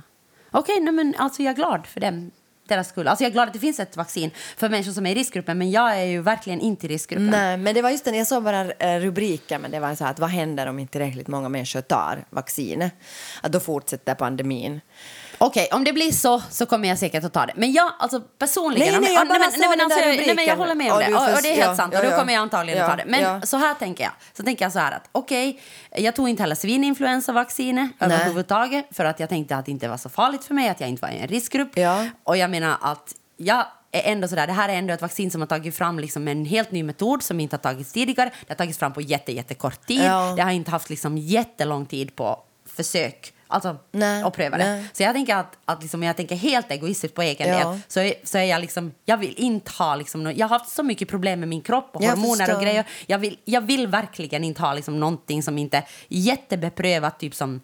Okej, 0.50 0.80
nej, 0.80 0.92
men 0.92 1.14
alltså 1.18 1.42
jag 1.42 1.50
är 1.50 1.56
glad 1.56 1.86
för 1.86 2.00
dem. 2.00 2.30
Deras 2.68 2.88
skull. 2.88 3.08
Alltså 3.08 3.24
jag 3.24 3.30
är 3.30 3.32
glad 3.32 3.48
att 3.48 3.54
det 3.54 3.60
finns 3.60 3.80
ett 3.80 3.96
vaccin 3.96 4.30
för 4.56 4.68
människor 4.68 4.92
som 4.92 5.06
är 5.06 5.10
i 5.10 5.14
riskgruppen, 5.14 5.58
men 5.58 5.70
jag 5.70 5.98
är 5.98 6.04
ju 6.04 6.20
verkligen 6.20 6.60
inte 6.60 6.86
i 6.86 6.88
riskgruppen. 6.88 7.30
Nej, 7.30 7.56
men 7.56 7.74
det 7.74 7.82
var 7.82 7.90
just 7.90 8.04
den, 8.04 8.14
jag 8.14 8.26
såg 8.26 8.42
bara 8.42 8.72
eh, 8.72 9.00
rubriken, 9.00 9.62
men 9.62 9.70
det 9.70 9.80
var 9.80 9.94
så 9.94 10.04
här 10.04 10.10
att 10.10 10.18
vad 10.18 10.30
händer 10.30 10.66
om 10.66 10.78
inte 10.78 10.92
tillräckligt 10.92 11.28
många 11.28 11.48
människor 11.48 11.80
tar 11.80 12.24
vaccinet? 12.30 12.92
Att 13.40 13.52
då 13.52 13.60
fortsätter 13.60 14.14
pandemin. 14.14 14.80
Okej, 15.44 15.68
om 15.72 15.84
det 15.84 15.92
blir 15.92 16.12
så 16.12 16.42
så 16.50 16.66
kommer 16.66 16.88
jag 16.88 16.98
säkert 16.98 17.24
att 17.24 17.32
ta 17.32 17.46
det. 17.46 17.52
Men 17.56 17.72
jag, 17.72 17.92
alltså 17.98 18.20
personligen... 18.20 18.92
Nej, 18.92 19.00
nej, 19.00 19.14
jag 19.14 19.28
bara 19.28 19.38
men, 19.38 19.50
nej, 19.58 19.68
men 19.68 19.80
alltså, 19.80 20.00
jag- 20.00 20.16
nej, 20.16 20.34
men 20.34 20.44
jag 20.44 20.56
håller 20.56 20.74
med 20.74 20.92
om 20.92 20.96
Och 20.98 21.04
det. 21.04 21.14
Och, 21.14 21.36
och 21.36 21.42
det 21.42 21.48
är 21.48 21.56
helt 21.56 21.66
ja, 21.66 21.76
sant. 21.76 21.92
ja, 21.92 21.98
och 21.98 22.04
då 22.04 22.10
ja. 22.10 22.18
kommer 22.18 22.32
jag 22.32 22.40
antagligen 22.40 22.78
Ja, 22.78 22.84
att 22.84 22.90
ta 22.90 22.96
det. 22.96 23.10
Men 23.10 23.22
ja. 23.22 23.40
så 23.42 23.56
här 23.56 23.74
tänker 23.74 24.04
jag. 24.04 24.12
Så 24.36 24.42
tänker 24.42 24.64
jag 24.64 24.72
så 24.72 24.78
här 24.78 24.92
att 24.92 25.08
okej, 25.12 25.60
jag 25.96 26.16
tog 26.16 26.28
inte 26.28 26.42
heller 26.42 26.54
svininfluensavaccinet 26.54 27.90
Nej. 27.98 28.12
överhuvudtaget 28.12 28.86
för 28.90 29.04
att 29.04 29.20
jag 29.20 29.28
tänkte 29.28 29.56
att 29.56 29.66
det 29.66 29.70
inte 29.72 29.88
var 29.88 29.96
så 29.96 30.08
farligt 30.08 30.44
för 30.44 30.54
mig, 30.54 30.68
att 30.68 30.80
jag 30.80 30.88
inte 30.88 31.02
var 31.02 31.08
i 31.08 31.18
en 31.18 31.28
riskgrupp. 31.28 31.76
Ja. 31.78 32.06
Och 32.24 32.36
jag 32.36 32.50
menar 32.50 32.76
att 32.80 33.14
jag 33.36 33.66
är 33.92 34.12
ändå 34.12 34.28
sådär, 34.28 34.46
det 34.46 34.52
här 34.52 34.68
är 34.68 34.74
ändå 34.74 34.94
ett 34.94 35.02
vaccin 35.02 35.30
som 35.30 35.40
har 35.40 35.48
tagit 35.48 35.76
fram 35.76 35.98
liksom 35.98 36.28
en 36.28 36.44
helt 36.44 36.70
ny 36.70 36.82
metod 36.82 37.22
som 37.22 37.40
inte 37.40 37.56
har 37.56 37.60
tagits 37.60 37.92
tidigare. 37.92 38.30
Det 38.40 38.48
har 38.48 38.56
tagits 38.56 38.78
fram 38.78 38.92
på 38.92 39.00
jätte, 39.00 39.32
jättekort 39.32 39.86
tid. 39.86 40.04
Ja. 40.04 40.32
Det 40.36 40.42
har 40.42 40.50
inte 40.50 40.70
haft 40.70 40.90
liksom 40.90 41.18
jättelång 41.18 41.86
tid 41.86 42.16
på 42.16 42.38
försök. 42.76 43.32
Alltså, 43.52 43.76
Nej, 43.92 44.24
och 44.24 44.34
pröva 44.34 44.56
det. 44.58 44.64
nej. 44.64 44.84
Så 44.92 45.02
jag 45.02 45.14
tänker 45.14 45.36
att, 45.36 45.58
att 45.64 45.82
liksom, 45.82 46.02
jag 46.02 46.16
tänker 46.16 46.36
helt 46.36 46.70
egoistiskt 46.70 47.14
på 47.14 47.22
egen 47.22 47.48
Ja. 47.48 47.58
del. 47.70 47.80
Så, 47.88 48.00
är- 48.00 48.14
så 48.24 48.38
är 48.38 48.42
jag 48.42 48.60
liksom, 48.60 48.92
jag 49.04 49.16
vill 49.16 49.34
inte 49.36 49.70
ha 49.78 49.96
liksom, 49.96 50.32
jag 50.36 50.48
har 50.48 50.58
haft 50.58 50.70
så 50.74 50.82
mycket 50.82 51.08
problem 51.08 51.40
med 51.40 51.48
min 51.48 51.60
kropp 51.62 51.90
och 51.92 52.02
Jag 52.02 52.10
hormoner 52.10 52.36
förstår. 52.36 52.56
och 52.56 52.62
grejer. 52.62 52.84
Jag 53.06 53.18
vill, 53.18 53.38
jag 53.44 53.60
vill 53.60 53.86
verkligen 53.86 54.44
inte 54.44 54.62
ha 54.62 54.74
liksom 54.74 55.00
någonting 55.00 55.42
som 55.42 55.58
inte 55.58 55.76
är 55.76 55.84
jättebeprövat, 56.08 57.18
typ 57.20 57.34
som 57.34 57.60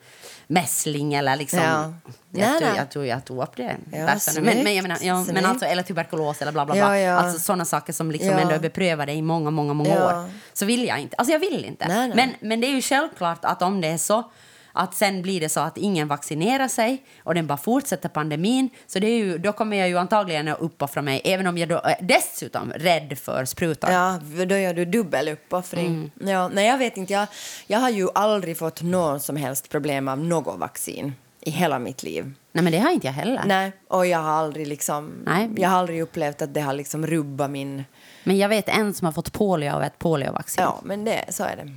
mässling 0.46 1.14
eller 1.14 1.36
liksom... 1.36 1.58
Ja. 1.58 1.92
Jag, 2.30 2.50
Nej, 2.50 2.60
tror, 2.60 2.76
jag 2.76 2.90
tror 2.90 3.06
jag 3.06 3.24
tog 3.24 3.42
upp 3.42 3.56
det. 3.56 3.76
Ja, 3.92 4.16
men, 4.34 4.44
men, 4.44 4.74
jag 4.74 4.82
menar, 4.82 4.98
ja, 5.02 5.24
men 5.32 5.44
alltså, 5.46 5.66
eller 5.66 5.82
tuberkulos 5.82 6.42
eller 6.42 6.52
bla 6.52 6.66
bla 6.66 6.74
bla. 6.74 6.98
Ja. 6.98 7.12
Alltså 7.18 7.40
sådana 7.40 7.64
saker 7.64 7.92
som 7.92 8.10
liksom 8.10 8.30
ändå 8.30 8.54
är 8.54 8.58
beprövade 8.58 9.12
i 9.12 9.22
många, 9.22 9.50
många, 9.50 9.72
många 9.74 10.04
år. 10.04 10.30
Så 10.52 10.64
vill 10.66 10.86
jag 10.86 10.98
inte. 11.00 11.16
Alltså 11.16 11.32
jag 11.32 11.38
vill 11.38 11.64
inte. 11.64 11.88
Nej, 11.88 12.08
nej. 12.08 12.16
Men, 12.16 12.34
men 12.48 12.60
det 12.60 12.66
är 12.66 12.72
ju 12.74 12.82
självklart 12.82 13.44
att 13.44 13.62
om 13.62 13.80
det 13.80 13.88
är 13.88 13.98
så 13.98 14.30
att 14.78 14.94
sen 14.94 15.22
blir 15.22 15.40
det 15.40 15.48
så 15.48 15.60
att 15.60 15.78
ingen 15.78 16.08
vaccinerar 16.08 16.68
sig 16.68 17.02
och 17.24 17.34
den 17.34 17.46
bara 17.46 17.58
fortsätter 17.58 18.08
pandemin 18.08 18.70
så 18.86 18.98
det 18.98 19.06
är 19.06 19.18
ju, 19.18 19.38
då 19.38 19.52
kommer 19.52 19.76
jag 19.76 19.88
ju 19.88 19.98
antagligen 19.98 20.48
att 20.48 20.60
uppoffra 20.60 21.02
mig 21.02 21.20
även 21.24 21.46
om 21.46 21.58
jag 21.58 21.68
då 21.68 21.80
är 21.84 21.96
dessutom 22.00 22.72
rädd 22.72 23.18
för 23.18 23.44
sprutor. 23.44 23.90
Ja, 23.90 24.20
då 24.46 24.56
gör 24.56 24.74
du 24.74 24.84
dubbel 24.84 25.28
uppoffring. 25.28 25.86
Mm. 25.86 26.10
Ja, 26.30 26.48
nej, 26.48 26.66
jag 26.66 26.78
vet 26.78 26.96
inte. 26.96 27.12
Jag, 27.12 27.26
jag 27.66 27.78
har 27.78 27.90
ju 27.90 28.08
aldrig 28.14 28.58
fått 28.58 28.82
någon 28.82 29.20
som 29.20 29.36
helst 29.36 29.68
problem 29.68 30.08
av 30.08 30.18
något 30.18 30.58
vaccin 30.58 31.14
i 31.40 31.50
hela 31.50 31.78
mitt 31.78 32.02
liv. 32.02 32.34
Nej 32.52 32.64
men 32.64 32.72
det 32.72 32.78
har 32.78 32.90
inte 32.90 33.06
jag 33.06 33.14
heller. 33.14 33.42
Nej, 33.46 33.72
och 33.88 34.06
jag 34.06 34.18
har 34.18 34.30
aldrig 34.30 34.66
liksom... 34.66 35.12
Nej. 35.26 35.50
Jag 35.56 35.68
har 35.68 35.78
aldrig 35.78 36.02
upplevt 36.02 36.42
att 36.42 36.54
det 36.54 36.60
har 36.60 36.72
liksom 36.72 37.06
rubbat 37.06 37.50
min... 37.50 37.84
Men 38.24 38.38
jag 38.38 38.48
vet 38.48 38.68
en 38.68 38.94
som 38.94 39.04
har 39.04 39.12
fått 39.12 39.32
polio 39.32 39.70
av 39.70 39.82
ett 39.82 39.98
poliovaccin. 39.98 40.64
Ja, 40.64 40.80
men 40.82 41.04
det, 41.04 41.24
så 41.28 41.44
är 41.44 41.56
det. 41.56 41.74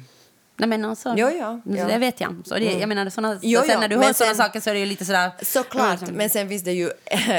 Nej, 0.58 0.70
men 0.70 0.86
alltså, 0.86 1.14
Jo, 1.18 1.30
ja, 1.30 1.60
ja. 1.64 1.86
Det 1.86 1.98
vet 1.98 2.22
jag. 2.22 2.36
Så 2.46 2.56
det, 2.56 2.74
jag 2.74 2.90
menar, 2.90 3.10
såna, 3.10 3.40
Jo, 3.42 3.60
sen 3.62 3.70
ja, 3.70 3.80
när 3.80 3.88
du 3.88 3.98
hör 3.98 4.14
sådana 4.14 4.36
saker 4.36 4.60
så 4.60 4.70
är 4.70 4.74
det 4.74 4.80
ju 4.80 4.86
lite 4.86 5.06
sådär... 5.06 5.32
Såklart, 5.42 6.00
liksom- 6.00 6.18
men 6.18 6.30
sen 6.30 6.50
finns 6.50 6.64
det 6.64 6.72
ju 6.72 6.92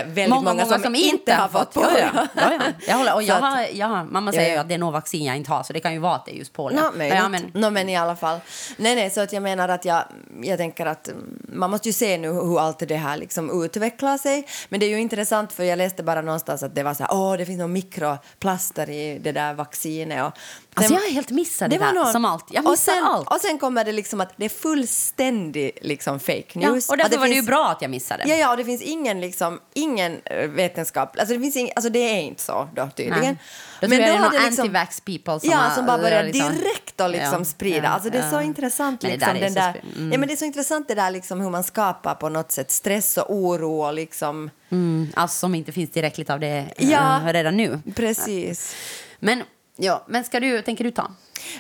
väldigt 0.07 0.29
många, 0.29 0.55
många, 0.55 0.79
som, 0.79 0.95
inte 0.95 1.35
har 1.35 1.49
fått 1.49 1.69
ja, 1.75 1.83
polio. 1.83 1.99
ja, 2.15 2.27
ja, 2.35 2.53
ja. 2.53 2.61
Jag 2.87 2.97
håller, 2.97 3.15
och 3.15 3.23
jag 3.23 3.35
har, 3.35 3.67
jag 3.73 3.87
har, 3.87 4.05
mamma 4.05 4.31
Ja, 4.35 4.41
säger 4.41 4.55
ja. 4.55 4.61
att 4.61 4.69
det 4.69 4.75
är 4.75 4.79
något 4.79 4.93
vaccin 4.93 5.25
jag 5.25 5.37
inte 5.37 5.51
har, 5.51 5.63
så 5.63 5.73
det 5.73 5.81
kan 5.81 5.93
ju 5.93 5.99
vara 5.99 6.15
att 6.15 6.27
det 6.27 6.35
är 6.35 6.37
just 6.37 6.53
polio. 6.53 6.77
Nå, 6.77 7.05
Ja, 7.05 7.05
ja, 7.05 7.29
men, 7.29 7.51
Nå, 7.55 7.71
men 7.71 7.89
i 7.89 7.97
alla 7.97 8.17
fall. 8.17 8.39
Nej, 8.77 8.95
nej, 8.95 9.11
så 9.11 9.21
att 9.21 9.33
jag 9.33 9.43
menar 9.43 9.69
att 9.69 9.85
jag, 9.85 10.05
jag 10.43 10.59
tänker 10.59 10.87
att 10.87 11.09
mm, 11.09 11.39
man 11.49 11.71
måste 11.71 11.89
ju 11.89 11.93
se 11.93 12.19
nu 12.19 12.29
hur 12.29 12.61
allt 12.61 12.79
det 12.89 12.97
här 12.97 13.17
liksom 13.17 13.65
utvecklar 13.65 14.19
sig. 14.19 14.47
Men 14.69 14.81
det 14.81 14.87
är 14.87 14.91
ju 14.91 15.01
intressant 15.01 15.53
för 15.53 15.65
jag 15.65 15.77
läste 15.77 16.03
bara 16.03 16.21
någonstans 16.23 16.63
att 16.63 16.75
det 16.75 16.83
var 16.83 16.95
så 16.95 17.03
här, 17.05 17.13
åh, 17.15 17.37
det 17.37 17.47
finns 17.47 17.59
några 17.59 17.69
mikroplaster 17.73 18.91
i 18.91 19.19
det 19.19 19.33
där 19.33 19.55
vaccinet. 19.55 20.25
Och 20.27 20.33
alltså, 20.75 20.93
jag 20.95 21.01
har 21.01 21.11
helt 21.11 21.31
missat 21.31 21.71
det, 21.71 21.79
var 21.79 21.87
där, 21.87 21.93
någon- 21.93 22.13
som 22.13 22.25
allt. 22.25 22.45
Jag 22.51 22.67
och 22.67 22.79
sen, 22.79 23.05
allt. 23.05 23.29
Och 23.29 23.41
sen 23.41 23.59
kommer 23.59 23.85
det 23.85 23.93
liksom 23.93 24.21
att 24.21 24.33
det 24.37 24.45
är 24.45 24.49
fullständig 24.49 25.79
liksom 25.83 26.21
fake 26.21 26.45
ja, 26.53 26.71
news. 26.71 26.89
och 26.89 26.95
Att 26.95 26.99
därför 27.01 27.17
var 27.19 27.25
det 27.25 27.29
ju 27.31 27.35
finns- 27.35 27.47
bra 27.47 27.69
att 27.69 27.83
jag 27.83 27.91
missade. 27.91 28.23
Ja, 28.27 28.35
ja, 28.37 28.51
och 28.51 28.57
det 28.57 28.65
finns 28.65 28.83
ingen, 28.83 29.21
liksom, 29.21 29.61
ingen 29.75 30.21
eh, 30.25 30.49
vetenskap, 30.49 31.17
alltså 31.19 31.35
det, 31.35 31.41
finns 31.41 31.57
ing, 31.57 31.71
alltså 31.77 31.91
det 31.91 31.99
är 31.99 32.21
inte 32.21 32.43
så 32.43 32.69
då 32.77 32.89
tydligen. 32.97 33.21
Nej. 33.21 33.37
Då 33.81 33.87
jag 33.87 33.91
det 33.91 34.05
är 34.05 34.13
har 34.19 34.31
några 34.31 34.47
liksom- 34.47 34.69
anti-vax 34.69 35.01
people 35.05 35.41
som 35.41 35.51
ja, 35.51 35.57
har- 35.57 35.75
som 35.77 35.87
bara 35.87 35.99
börjar 35.99 36.25
liksom- 36.25 36.55
direkt 36.55 37.01
att 37.01 37.11
liksom 37.11 37.39
Ja, 37.39 37.45
sprida. 37.45 37.85
ja, 37.85 37.89
alltså 37.91 38.11
det 38.11 38.19
är 38.19 38.31
så 38.31 38.37
ja. 38.37 38.43
intressant 38.43 39.03
Men 39.03 39.11
det 39.11 39.17
liksom, 39.17 39.55
där 39.55 39.73
den 39.73 39.93
mm. 39.97 40.13
ja, 40.13 40.19
men 40.19 40.29
det 40.29 40.35
är 40.35 40.37
så 40.37 40.45
intressant 40.45 40.89
det 40.89 40.95
där 40.95 41.11
liksom 41.11 41.41
hur 41.41 41.51
man 41.51 41.65
skapar 41.65 42.15
på 42.15 42.29
något 42.29 42.53
sätt 42.53 42.71
stress 42.71 43.17
och 43.17 43.35
oro 43.35 43.83
och 43.87 43.95
liksom, 43.95 44.51
Mm, 44.71 45.09
alltså 45.15 45.39
som 45.39 45.55
inte 45.55 45.73
finns 45.73 45.91
tillräckligt 45.91 46.31
av 46.31 46.41
det 46.41 46.67
Ja. 46.79 47.17
eh, 47.29 47.33
redan 47.33 47.57
nu. 47.57 47.81
precis. 47.97 48.75
Men, 49.19 49.43
ja, 49.83 50.05
men 50.09 50.25
ska 50.25 50.41
du, 50.41 50.63
tänker 50.63 50.85
du 50.85 50.91
ta? 50.91 51.11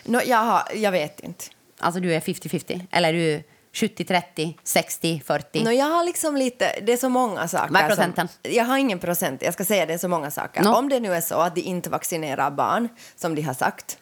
Nå, 0.04 0.20
jag, 0.26 0.36
har, 0.38 0.62
jag 0.74 0.92
vet 0.92 1.20
inte. 1.20 1.44
Alltså 1.78 2.00
du 2.00 2.14
är 2.14 2.20
50-50? 2.20 2.86
Eller 2.90 3.08
är 3.08 3.12
du 3.12 3.42
70-30, 3.72 4.54
60-40? 4.64 5.64
Nå, 5.64 5.70
jag 5.72 5.86
har 5.86 6.04
liksom 6.04 6.36
lite, 6.36 6.80
det 6.82 6.92
är 6.92 6.96
så 6.96 7.08
många 7.08 7.48
saker. 7.48 7.72
Vad 7.72 7.82
är 7.82 7.86
procenten? 7.88 8.28
Som, 8.28 8.52
jag 8.52 8.64
har 8.64 8.78
ingen 8.78 8.98
procent, 8.98 9.42
jag 9.42 9.54
ska 9.54 9.64
säga 9.64 9.86
det 9.86 9.94
är 9.94 9.98
så 9.98 10.08
många 10.08 10.30
saker. 10.30 10.62
Nå. 10.62 10.74
Om 10.76 10.88
det 10.88 11.00
nu 11.00 11.14
är 11.14 11.20
så 11.20 11.34
att 11.40 11.54
de 11.54 11.60
inte 11.60 11.90
vaccinerar 11.90 12.50
barn, 12.50 12.88
som 13.16 13.34
de 13.34 13.42
har 13.42 13.54
sagt, 13.54 13.98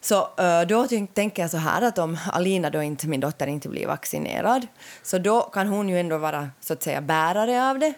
så 0.00 0.28
då 0.68 0.86
tänk- 0.88 1.14
tänker 1.14 1.42
jag 1.42 1.50
så 1.50 1.56
här 1.56 1.82
att 1.82 1.98
om 1.98 2.18
Alina, 2.32 2.70
då 2.70 2.82
inte, 2.82 3.08
min 3.08 3.20
dotter, 3.20 3.46
inte 3.46 3.68
blir 3.68 3.86
vaccinerad, 3.86 4.66
så 5.02 5.18
då 5.18 5.40
kan 5.40 5.66
hon 5.66 5.88
ju 5.88 6.00
ändå 6.00 6.18
vara 6.18 6.50
så 6.60 6.72
att 6.72 6.82
säga 6.82 7.00
bärare 7.00 7.70
av 7.70 7.78
det. 7.78 7.92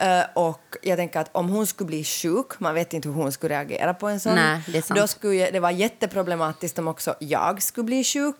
Eh, 0.00 0.24
och 0.34 0.76
jag 0.82 0.98
tänker 0.98 1.20
att 1.20 1.28
om 1.32 1.48
hon 1.48 1.66
skulle 1.66 1.86
bli 1.86 2.04
sjuk, 2.04 2.60
man 2.60 2.74
vet 2.74 2.92
inte 2.92 3.08
hur 3.08 3.14
hon 3.14 3.32
skulle 3.32 3.54
reagera 3.54 3.94
på 3.94 4.08
en 4.08 4.20
sån, 4.20 4.34
Nej, 4.34 4.62
det 4.66 4.88
då 4.88 5.06
skulle 5.06 5.50
det 5.50 5.60
vara 5.60 5.72
jätteproblematiskt 5.72 6.78
om 6.78 6.88
också 6.88 7.14
jag 7.18 7.62
skulle 7.62 7.84
bli 7.84 8.04
sjuk. 8.04 8.36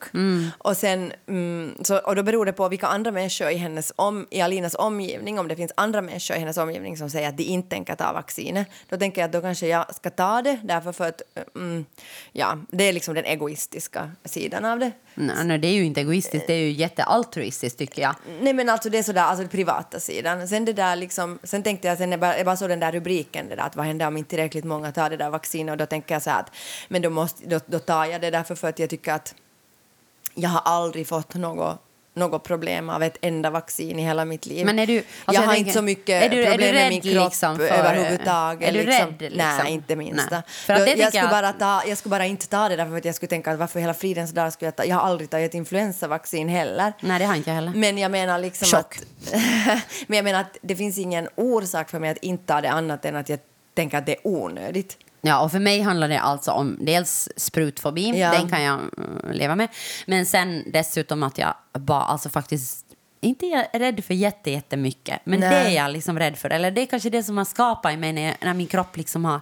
Och, 0.58 0.76
sen, 0.76 1.12
mm, 1.26 1.74
så, 1.82 1.98
och 1.98 2.16
då 2.16 2.22
beror 2.22 2.46
det 2.46 2.52
på 2.52 2.68
vilka 2.68 2.86
andra 2.86 3.10
människor 3.10 3.50
i, 3.50 3.56
hennes 3.56 3.92
om, 3.96 4.26
i 4.30 4.40
Alinas 4.40 4.74
omgivning, 4.74 5.38
om 5.38 5.48
det 5.48 5.56
finns 5.56 5.72
andra 5.74 6.02
människor 6.02 6.36
i 6.36 6.40
hennes 6.40 6.56
omgivning 6.56 6.96
som 6.96 7.10
säger 7.10 7.28
att 7.28 7.36
de 7.36 7.44
inte 7.44 7.68
tänker 7.68 7.94
ta 7.94 8.12
vaccinet, 8.12 8.68
då 8.88 8.96
tänker 8.96 9.20
jag 9.20 9.28
att 9.28 9.32
då 9.32 9.40
kanske 9.40 9.66
jag 9.66 9.94
ska 9.94 10.10
ta 10.10 10.42
det, 10.42 10.60
därför 10.62 10.92
för 10.92 11.08
att 11.08 11.22
mm, 11.54 11.84
ja, 12.32 12.58
det 12.68 12.84
är 12.84 12.92
liksom 12.92 13.14
den 13.14 13.24
egoistiska 13.24 14.10
sidan 14.24 14.64
av 14.64 14.78
det. 14.78 14.92
Nej, 15.14 15.44
nej, 15.44 15.58
det 15.58 15.68
är 15.68 15.72
ju 15.72 15.84
inte 15.84 16.00
egoistiskt, 16.00 16.46
det 16.46 16.52
är 16.52 16.58
ju 16.58 16.70
jättealtruistiskt 16.70 17.78
tycker 17.78 18.02
jag. 18.02 18.14
Nej 18.40 18.52
men 18.52 18.68
alltså 18.68 18.90
det 18.90 18.98
är 18.98 19.02
sådär, 19.02 19.22
alltså 19.22 19.42
den 19.42 19.48
privata 19.48 20.00
sidan. 20.00 20.48
Sen 20.48 20.64
det 20.64 20.72
där 20.72 20.96
liksom, 20.96 21.38
sen 21.42 21.62
tänkte 21.62 21.88
jag, 21.88 21.98
sen 21.98 22.10
jag 22.10 22.20
bara, 22.20 22.36
jag 22.36 22.46
bara 22.46 22.56
såg 22.56 22.68
den 22.68 22.80
där 22.80 22.92
rubriken, 22.92 23.48
det 23.48 23.56
där, 23.56 23.62
att 23.62 23.76
vad 23.76 23.86
händer 23.86 24.06
om 24.06 24.16
inte 24.16 24.30
tillräckligt 24.30 24.64
många 24.64 24.92
tar 24.92 25.10
det 25.10 25.16
där 25.16 25.30
vaccinet 25.30 25.72
och 25.72 25.78
då 25.78 25.86
tänker 25.86 26.14
jag 26.14 26.22
så 26.22 26.30
här 26.30 26.40
att, 26.40 26.50
men 26.88 27.02
då, 27.02 27.10
måste, 27.10 27.46
då, 27.46 27.60
då 27.66 27.78
tar 27.78 28.04
jag 28.04 28.20
det 28.20 28.30
därför 28.30 28.54
för 28.54 28.68
att 28.68 28.78
jag 28.78 28.90
tycker 28.90 29.12
att 29.12 29.34
jag 30.34 30.50
har 30.50 30.60
aldrig 30.64 31.08
fått 31.08 31.34
något 31.34 31.78
något 32.14 32.44
problem 32.44 32.90
av 32.90 33.02
ett 33.02 33.16
enda 33.20 33.50
vaccin 33.50 33.98
i 33.98 34.02
hela 34.02 34.24
mitt 34.24 34.46
liv. 34.46 34.66
Men 34.66 34.78
är 34.78 34.86
du- 34.86 34.98
alltså 34.98 35.12
jag 35.26 35.40
har 35.40 35.46
tänker- 35.46 35.58
inte 35.60 35.72
så 35.72 35.82
mycket 35.82 36.22
är 36.24 36.28
du- 36.28 36.42
är 36.44 36.50
problem 36.50 36.74
med 36.74 36.88
min 36.90 37.00
kropp 37.00 37.24
liksom 37.24 37.56
för- 37.56 37.64
överhuvudtaget. 37.68 38.68
är 38.68 38.72
du 38.72 38.78
liksom. 38.84 39.06
rädd, 39.06 39.20
liksom? 39.32 39.38
Nej, 39.62 39.72
inte 39.72 39.96
minsta. 39.96 40.26
Nej. 40.30 40.42
För 40.66 40.72
att 40.74 40.84
det 40.86 40.94
jag, 40.94 41.08
skulle 41.08 41.22
jag 41.22 41.30
bara 41.30 41.52
ta, 41.52 41.82
jag 41.88 41.98
skulle 41.98 42.10
bara 42.10 42.26
inte 42.26 42.48
ta 42.48 42.68
det 42.68 42.76
därför 42.76 42.96
att 42.96 43.04
jag 43.04 43.14
skulle 43.14 43.28
tänka 43.28 43.50
att 43.52 43.58
varför 43.58 43.80
hela 43.80 43.94
fridens 43.94 44.30
dag 44.32 44.52
skulle 44.52 44.66
jag 44.66 44.76
ta... 44.76 44.84
Jag 44.84 44.96
har 44.96 45.02
aldrig 45.02 45.30
tagit 45.30 45.54
influensavaccin 45.54 46.48
heller. 46.48 46.92
Nej, 47.00 47.18
det 47.18 47.24
har 47.24 47.34
inte 47.36 47.50
jag 47.50 47.54
heller. 47.54 47.72
Men 47.74 47.98
jag 47.98 48.10
menar 48.10 48.38
liksom 48.38 48.68
Chock. 48.68 48.96
att... 48.96 49.32
men 50.06 50.16
jag 50.16 50.24
menar 50.24 50.40
att 50.40 50.56
det 50.62 50.76
finns 50.76 50.98
ingen 50.98 51.28
orsak 51.34 51.90
för 51.90 51.98
mig 51.98 52.10
att 52.10 52.18
inte 52.18 52.44
ta 52.46 52.60
det 52.60 52.70
annat 52.70 53.04
än 53.04 53.16
att 53.16 53.28
jag 53.28 53.38
tänker 53.74 53.98
att 53.98 54.06
det 54.06 54.12
är 54.12 54.20
onödigt. 54.24 54.96
Ja, 55.20 55.40
och 55.40 55.50
för 55.52 55.58
mig 55.58 55.80
handlar 55.80 56.08
det 56.08 56.20
alltså 56.20 56.50
om 56.52 56.76
dels 56.80 57.28
sprutfobi, 57.36 58.20
Ja. 58.20 58.30
den 58.32 58.48
kan 58.50 58.62
jag 58.62 58.74
mm, 58.80 59.30
leva 59.32 59.56
med. 59.56 59.68
Men 60.06 60.26
sen 60.26 60.64
dessutom 60.72 61.22
att 61.22 61.38
jag 61.38 61.54
bara, 61.72 62.02
alltså 62.02 62.28
faktiskt, 62.28 62.86
inte 63.20 63.46
är 63.46 63.78
rädd 63.78 64.04
för 64.04 64.14
jätte, 64.14 64.50
jättemycket, 64.50 65.20
men 65.24 65.40
Nej. 65.40 65.50
det 65.50 65.56
är 65.56 65.82
jag 65.82 65.90
liksom 65.92 66.18
rädd 66.18 66.36
för. 66.38 66.50
Eller 66.50 66.70
det 66.70 66.80
är 66.82 66.86
kanske 66.86 67.10
det 67.10 67.22
som 67.22 67.38
har 67.38 67.44
skapat 67.44 67.92
i 67.92 67.96
mig 67.96 68.12
när, 68.12 68.22
jag, 68.22 68.34
när 68.40 68.54
min 68.54 68.66
kropp 68.66 68.96
liksom 68.96 69.24
har 69.24 69.40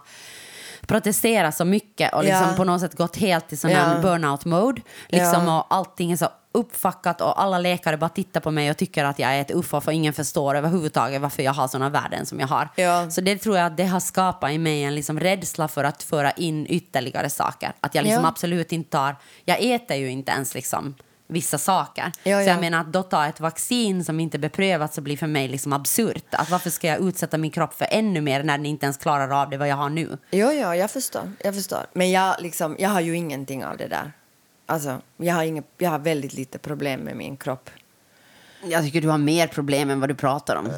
protesterat 0.87 1.57
så 1.57 1.65
mycket 1.65 2.15
och 2.15 2.25
liksom 2.25 2.47
Ja. 2.51 2.55
på 2.57 2.65
något 2.65 2.81
sätt 2.81 2.95
gått 2.97 3.17
helt 3.17 3.53
i 3.53 3.57
sån 3.57 3.71
Ja. 3.71 3.79
här 3.79 4.03
burnout-mode. 4.03 4.83
Liksom, 5.09 5.45
Ja. 5.47 5.59
Och 5.61 5.75
allting 5.75 6.13
är 6.13 6.17
så 6.17 6.29
uppfackat 6.53 7.21
och 7.21 7.43
alla 7.43 7.59
läkare 7.59 7.97
bara 7.97 8.09
tittar 8.09 8.41
på 8.41 8.51
mig 8.51 8.71
och 8.71 8.77
tycker 8.77 9.05
att 9.05 9.19
jag 9.19 9.31
är 9.31 9.41
ett 9.41 9.51
ufo 9.51 9.81
för 9.81 9.93
ingen 9.93 10.13
förstår 10.13 10.55
överhuvudtaget 10.55 11.21
varför 11.23 11.43
jag 11.43 11.53
har 11.53 11.69
såna 11.69 11.89
värden 11.89 12.27
som 12.27 12.41
jag 12.41 12.47
har. 12.47 12.69
Ja. 12.77 13.11
Så 13.11 13.21
det 13.21 13.39
tror 13.39 13.57
jag 13.57 13.67
att 13.67 13.77
det 13.77 13.85
har 13.85 14.01
skapat 14.01 14.51
i 14.51 14.59
mig 14.59 14.83
en 14.83 14.95
liksom 14.95 15.21
rädsla 15.21 15.69
för 15.69 15.85
att 15.85 16.03
föra 16.03 16.31
in 16.31 16.67
ytterligare 16.69 17.31
saker. 17.31 17.73
Att 17.81 17.95
jag 17.95 18.03
liksom 18.03 18.23
Ja. 18.23 18.29
absolut 18.29 18.73
inte 18.73 18.91
tar, 18.91 19.17
jag 19.45 19.61
äter 19.61 19.97
ju 19.97 20.11
inte 20.11 20.33
ens 20.33 20.55
liksom 20.55 20.95
vissa 21.31 21.59
saker. 21.59 22.13
Ja, 22.23 22.37
så 22.43 22.49
jag 22.49 22.57
ja. 22.57 22.61
menar 22.61 22.81
att 22.81 22.93
då 22.93 23.03
ta 23.03 23.27
ett 23.27 23.41
vaccin 23.41 24.05
som 24.05 24.21
inte 24.21 24.39
beprövats 24.39 24.95
så 24.95 25.01
blir 25.01 25.17
för 25.17 25.27
mig 25.27 25.49
liksom 25.49 25.73
absurt. 25.73 26.25
Att 26.35 26.51
varför 26.51 26.71
ska 26.71 26.87
jag 26.87 27.01
utsätta 27.01 27.39
min 27.39 27.51
kropp 27.51 27.75
för 27.75 27.87
ännu 27.91 28.21
mer 28.21 28.43
när 28.43 28.57
den 28.59 28.67
inte 28.67 28.87
ens 28.87 28.97
klarar 28.97 29.43
av 29.43 29.51
det 29.51 29.57
vad 29.57 29.69
jag 29.69 29.77
har 29.77 29.89
nu? 29.91 30.19
Jo, 30.31 30.51
ja, 30.51 30.77
jag 30.77 30.91
förstår. 30.91 31.33
Jag 31.45 31.55
förstår. 31.55 31.87
Men 31.93 32.11
jag, 32.11 32.37
liksom, 32.41 32.77
jag 32.79 32.89
har 32.91 33.01
ju 33.01 33.17
ingenting 33.17 33.65
av 33.65 33.77
det 33.77 33.87
där. 33.89 34.13
Alltså, 34.71 35.01
jag 35.17 35.35
har, 35.35 35.43
inget, 35.45 35.65
jag 35.79 35.91
har 35.91 35.99
väldigt 35.99 36.33
lite 36.35 36.59
problem 36.59 37.01
med 37.01 37.17
min 37.17 37.37
kropp. 37.37 37.71
Jag 38.63 38.83
tycker 38.85 39.01
du 39.01 39.09
har 39.09 39.19
mer 39.19 39.47
problem 39.47 39.91
än 39.91 40.01
vad 40.01 40.09
du 40.11 40.15
pratar 40.15 40.57
om. 40.57 40.65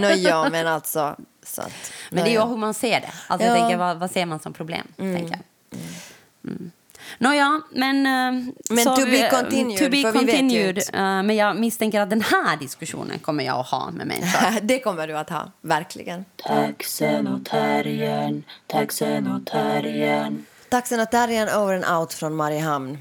Nå, 0.00 0.08
ja, 0.10 0.48
men 0.50 0.66
alltså... 0.66 1.16
Så 1.44 1.62
att, 1.62 1.92
Men 2.10 2.24
det 2.24 2.30
är 2.30 2.32
ju 2.32 2.38
ja. 2.38 2.46
hur 2.46 2.56
man 2.56 2.74
ser 2.74 3.00
det. 3.00 3.10
Alltså 3.26 3.48
Ja. 3.48 3.52
jag 3.56 3.60
tänker, 3.60 3.76
vad, 3.78 3.96
vad 3.98 4.10
ser 4.10 4.26
man 4.26 4.40
som 4.40 4.52
problem? 4.52 4.86
Tänker 4.96 5.38
jag. 5.70 5.80
Mm. 6.52 6.70
Nåja, 7.18 7.60
men... 7.72 8.06
eh, 8.06 8.32
Men 8.70 8.84
to 8.84 8.96
be 8.96 9.04
vi- 9.10 9.28
continued, 9.30 9.78
To 9.78 9.90
be 9.90 10.02
för 10.02 10.12
vi 10.12 10.24
vet 10.24 10.34
ju 10.34 10.38
continued. 10.38 10.78
eh, 10.78 11.00
men 11.22 11.36
jag 11.36 11.56
misstänker 11.56 12.00
att 12.00 12.10
den 12.10 12.22
här 12.22 12.56
diskussionen 12.56 13.18
kommer 13.18 13.44
jag 13.44 13.58
att 13.60 13.66
ha 13.66 13.90
med 13.90 14.06
människor. 14.06 14.60
det 14.62 14.78
kommer 14.78 15.06
du 15.08 15.18
att 15.18 15.30
ha, 15.30 15.52
verkligen. 15.60 16.24
Taxenotarien, 20.72 21.46
taxenotarien. 21.46 21.48
Taxenotarien 21.48 21.48
over 21.62 21.74
and 21.74 22.00
out 22.00 22.12
från 22.12 22.34
Mariehamn. 22.34 22.98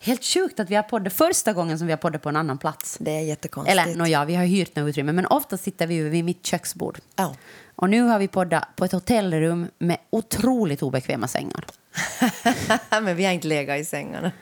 Helt 0.00 0.24
sjukt 0.24 0.60
att 0.60 0.70
vi 0.70 0.74
har 0.74 0.82
poddat 0.82 1.12
första 1.12 1.52
gången 1.52 1.78
som 1.78 1.86
vi 1.86 1.92
har 1.92 1.98
poddat 1.98 2.22
på 2.22 2.28
en 2.28 2.36
annan 2.36 2.58
plats. 2.58 2.96
Det 3.00 3.10
är 3.10 3.20
jättekonstigt. 3.20 3.78
Eller 3.78 3.96
nåja, 3.96 4.24
vi 4.24 4.34
har 4.34 4.44
hyrt 4.44 4.76
något 4.76 4.88
utrymme, 4.88 5.12
men 5.12 5.26
ofta 5.26 5.56
sitter 5.56 5.86
vi 5.86 5.94
ju 5.94 6.08
vid 6.08 6.24
mitt 6.24 6.46
köksbord. 6.46 6.98
Ja. 7.16 7.34
Och 7.76 7.90
nu 7.90 8.02
har 8.02 8.18
vi 8.18 8.28
poddat 8.28 8.76
på 8.76 8.84
ett 8.84 8.92
hotellrum 8.92 9.68
med 9.78 9.98
otroligt 10.10 10.82
obekväma 10.82 11.28
sängar. 11.28 11.66
men 13.02 13.16
vi 13.16 13.24
har 13.24 13.32
inte 13.32 13.48
legat 13.48 13.80
i 13.80 13.84
sängarna. 13.84 14.32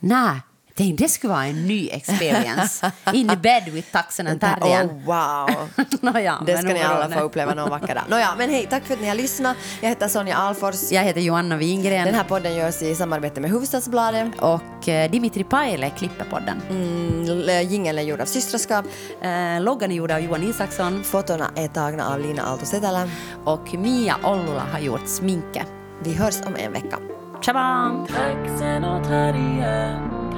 Nej, 0.00 0.40
det, 0.78 0.92
det 0.92 1.08
skulle 1.08 1.32
vara 1.32 1.44
en 1.46 1.66
ny 1.66 1.88
experience. 1.92 2.92
In 3.12 3.28
the 3.28 3.36
bed 3.36 3.68
with 3.72 3.92
taxen 3.92 4.26
and 4.26 4.40
terriern. 4.40 4.90
Oh, 4.90 5.04
wow! 5.04 5.68
Nåja, 6.00 6.38
Det 6.46 6.52
men 6.54 6.62
ska 6.62 6.72
ni 6.74 6.82
alla 6.82 7.08
få 7.08 7.20
uppleva 7.20 7.54
någon 7.54 7.70
vacker 7.70 7.94
dag. 7.94 8.04
Nåja, 8.08 8.28
men 8.38 8.50
hej, 8.50 8.66
tack 8.70 8.84
för 8.84 8.94
att 8.94 9.00
ni 9.00 9.08
har 9.08 9.14
lyssnat. 9.14 9.56
Jag 9.80 9.88
heter 9.88 10.08
Sonja 10.08 10.36
Alfors. 10.36 10.92
Jag 10.92 11.02
heter 11.02 11.20
Joanna 11.20 11.56
Wingren 11.56 12.04
Den 12.06 12.14
här 12.14 12.24
podden 12.24 12.54
görs 12.56 12.82
i 12.82 12.94
samarbete 12.94 13.40
med 13.40 13.50
Hufvudstadsbladet. 13.50 14.28
och 14.38 14.88
eh, 14.88 15.10
Dimitri 15.10 15.44
Paile 15.44 15.90
klipper 15.90 16.24
podden. 16.24 16.62
Mm, 16.70 17.68
jingeln 17.70 17.98
är 17.98 18.02
gjord 18.02 18.20
av 18.20 18.26
Systraskap. 18.26 18.84
Eh, 19.22 19.60
loggan 19.60 19.90
är 19.90 19.94
gjord 19.94 20.10
av 20.10 20.20
Johan 20.20 20.42
Isaksson 20.42 21.04
Fotona 21.04 21.50
är 21.56 21.68
tagna 21.68 22.08
av 22.14 22.20
Lina 22.20 22.42
Aalto 22.42 22.66
Setälä. 22.66 23.08
och 23.44 23.74
Mia 23.74 24.16
Ollula 24.22 24.62
har 24.72 24.78
gjort 24.78 25.06
sminke. 25.08 25.64
Vi 26.04 26.14
hörs 26.14 26.36
om 26.46 26.56
en 26.56 26.72
vecka. 26.72 26.98